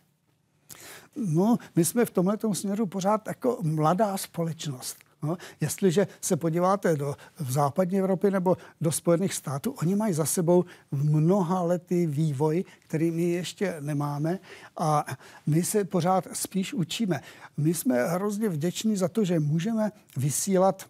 No, 1.15 1.57
my 1.75 1.85
jsme 1.85 2.05
v 2.05 2.11
tomhle 2.11 2.37
směru 2.53 2.85
pořád 2.85 3.27
jako 3.27 3.57
mladá 3.61 4.17
společnost. 4.17 4.97
No, 5.23 5.37
jestliže 5.61 6.07
se 6.21 6.37
podíváte 6.37 6.95
do 6.95 7.15
v 7.39 7.51
západní 7.51 7.99
Evropy 7.99 8.31
nebo 8.31 8.57
do 8.81 8.91
Spojených 8.91 9.33
států, 9.33 9.75
oni 9.81 9.95
mají 9.95 10.13
za 10.13 10.25
sebou 10.25 10.65
mnoha 10.91 11.61
lety 11.61 12.05
vývoj, 12.05 12.63
který 12.79 13.11
my 13.11 13.23
ještě 13.23 13.75
nemáme 13.79 14.39
a 14.77 15.05
my 15.47 15.63
se 15.63 15.83
pořád 15.83 16.27
spíš 16.33 16.73
učíme. 16.73 17.21
My 17.57 17.73
jsme 17.73 18.07
hrozně 18.07 18.49
vděční 18.49 18.97
za 18.97 19.07
to, 19.07 19.25
že 19.25 19.39
můžeme 19.39 19.91
vysílat 20.17 20.85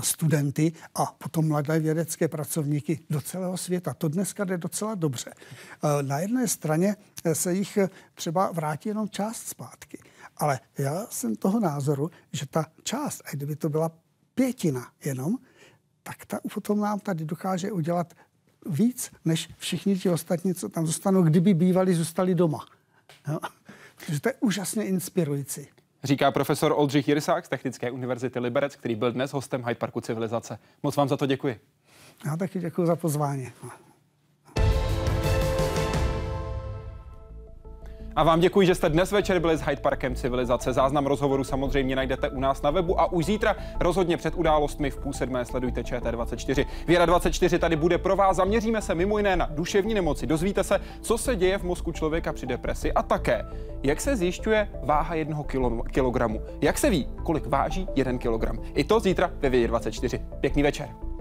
studenty 0.00 0.72
a 0.94 1.06
potom 1.06 1.48
mladé 1.48 1.78
vědecké 1.78 2.28
pracovníky 2.28 3.00
do 3.10 3.20
celého 3.20 3.56
světa. 3.56 3.94
To 3.94 4.08
dneska 4.08 4.44
jde 4.44 4.58
docela 4.58 4.94
dobře. 4.94 5.34
Eh, 5.34 6.02
na 6.02 6.18
jedné 6.18 6.48
straně 6.48 6.96
se 7.32 7.54
jich 7.54 7.78
třeba 8.14 8.52
vrátí 8.52 8.88
jenom 8.88 9.08
část 9.08 9.48
zpátky. 9.48 9.98
Ale 10.36 10.60
já 10.78 11.06
jsem 11.10 11.36
toho 11.36 11.60
názoru, 11.60 12.10
že 12.32 12.46
ta 12.46 12.66
část, 12.82 13.22
a 13.24 13.30
kdyby 13.30 13.56
to 13.56 13.68
byla 13.68 13.90
pětina 14.34 14.92
jenom, 15.04 15.36
tak 16.02 16.26
ta 16.26 16.40
potom 16.54 16.80
nám 16.80 17.00
tady 17.00 17.24
dokáže 17.24 17.72
udělat 17.72 18.14
víc, 18.66 19.10
než 19.24 19.48
všichni 19.58 19.98
ti 19.98 20.10
ostatní, 20.10 20.54
co 20.54 20.68
tam 20.68 20.86
zůstanou, 20.86 21.22
kdyby 21.22 21.54
bývali, 21.54 21.94
zůstali 21.94 22.34
doma. 22.34 22.66
Jo? 23.28 23.38
Takže 24.06 24.20
to 24.20 24.28
je 24.28 24.34
úžasně 24.40 24.84
inspirující. 24.84 25.66
Říká 26.04 26.30
profesor 26.30 26.72
Oldřich 26.76 27.08
Jirsák 27.08 27.46
z 27.46 27.48
Technické 27.48 27.90
univerzity 27.90 28.38
Liberec, 28.38 28.76
který 28.76 28.94
byl 28.94 29.12
dnes 29.12 29.32
hostem 29.32 29.62
Hyde 29.62 29.74
Parku 29.74 30.00
Civilizace. 30.00 30.58
Moc 30.82 30.96
vám 30.96 31.08
za 31.08 31.16
to 31.16 31.26
děkuji. 31.26 31.60
Já 32.26 32.36
taky 32.36 32.58
děkuji 32.58 32.86
za 32.86 32.96
pozvání. 32.96 33.52
A 38.16 38.22
vám 38.22 38.40
děkuji, 38.40 38.66
že 38.66 38.74
jste 38.74 38.88
dnes 38.88 39.12
večer 39.12 39.38
byli 39.38 39.56
s 39.56 39.60
Hyde 39.60 39.80
Parkem 39.80 40.14
Civilizace. 40.14 40.72
Záznam 40.72 41.06
rozhovoru 41.06 41.44
samozřejmě 41.44 41.96
najdete 41.96 42.28
u 42.28 42.40
nás 42.40 42.62
na 42.62 42.70
webu 42.70 43.00
a 43.00 43.12
už 43.12 43.24
zítra 43.24 43.56
rozhodně 43.80 44.16
před 44.16 44.34
událostmi 44.34 44.90
v 44.90 44.96
půl 44.96 45.12
sedmé 45.12 45.44
sledujte 45.44 45.82
ČT24. 45.82 46.66
Věra 46.86 47.06
24 47.06 47.58
tady 47.58 47.76
bude 47.76 47.98
pro 47.98 48.16
vás. 48.16 48.36
Zaměříme 48.36 48.82
se 48.82 48.94
mimo 48.94 49.18
jiné 49.18 49.36
na 49.36 49.48
duševní 49.50 49.94
nemoci. 49.94 50.26
Dozvíte 50.26 50.64
se, 50.64 50.80
co 51.00 51.18
se 51.18 51.36
děje 51.36 51.58
v 51.58 51.62
mozku 51.62 51.92
člověka 51.92 52.32
při 52.32 52.46
depresi 52.46 52.92
a 52.92 53.02
také, 53.02 53.44
jak 53.82 54.00
se 54.00 54.16
zjišťuje 54.16 54.68
váha 54.82 55.14
jednoho 55.14 55.44
kilo, 55.44 55.82
kilogramu. 55.82 56.42
Jak 56.60 56.78
se 56.78 56.90
ví, 56.90 57.08
kolik 57.22 57.46
váží 57.46 57.88
jeden 57.94 58.18
kilogram. 58.18 58.58
I 58.74 58.84
to 58.84 59.00
zítra 59.00 59.30
ve 59.40 59.50
Vědě 59.50 59.68
24. 59.68 60.20
Pěkný 60.40 60.62
večer. 60.62 61.13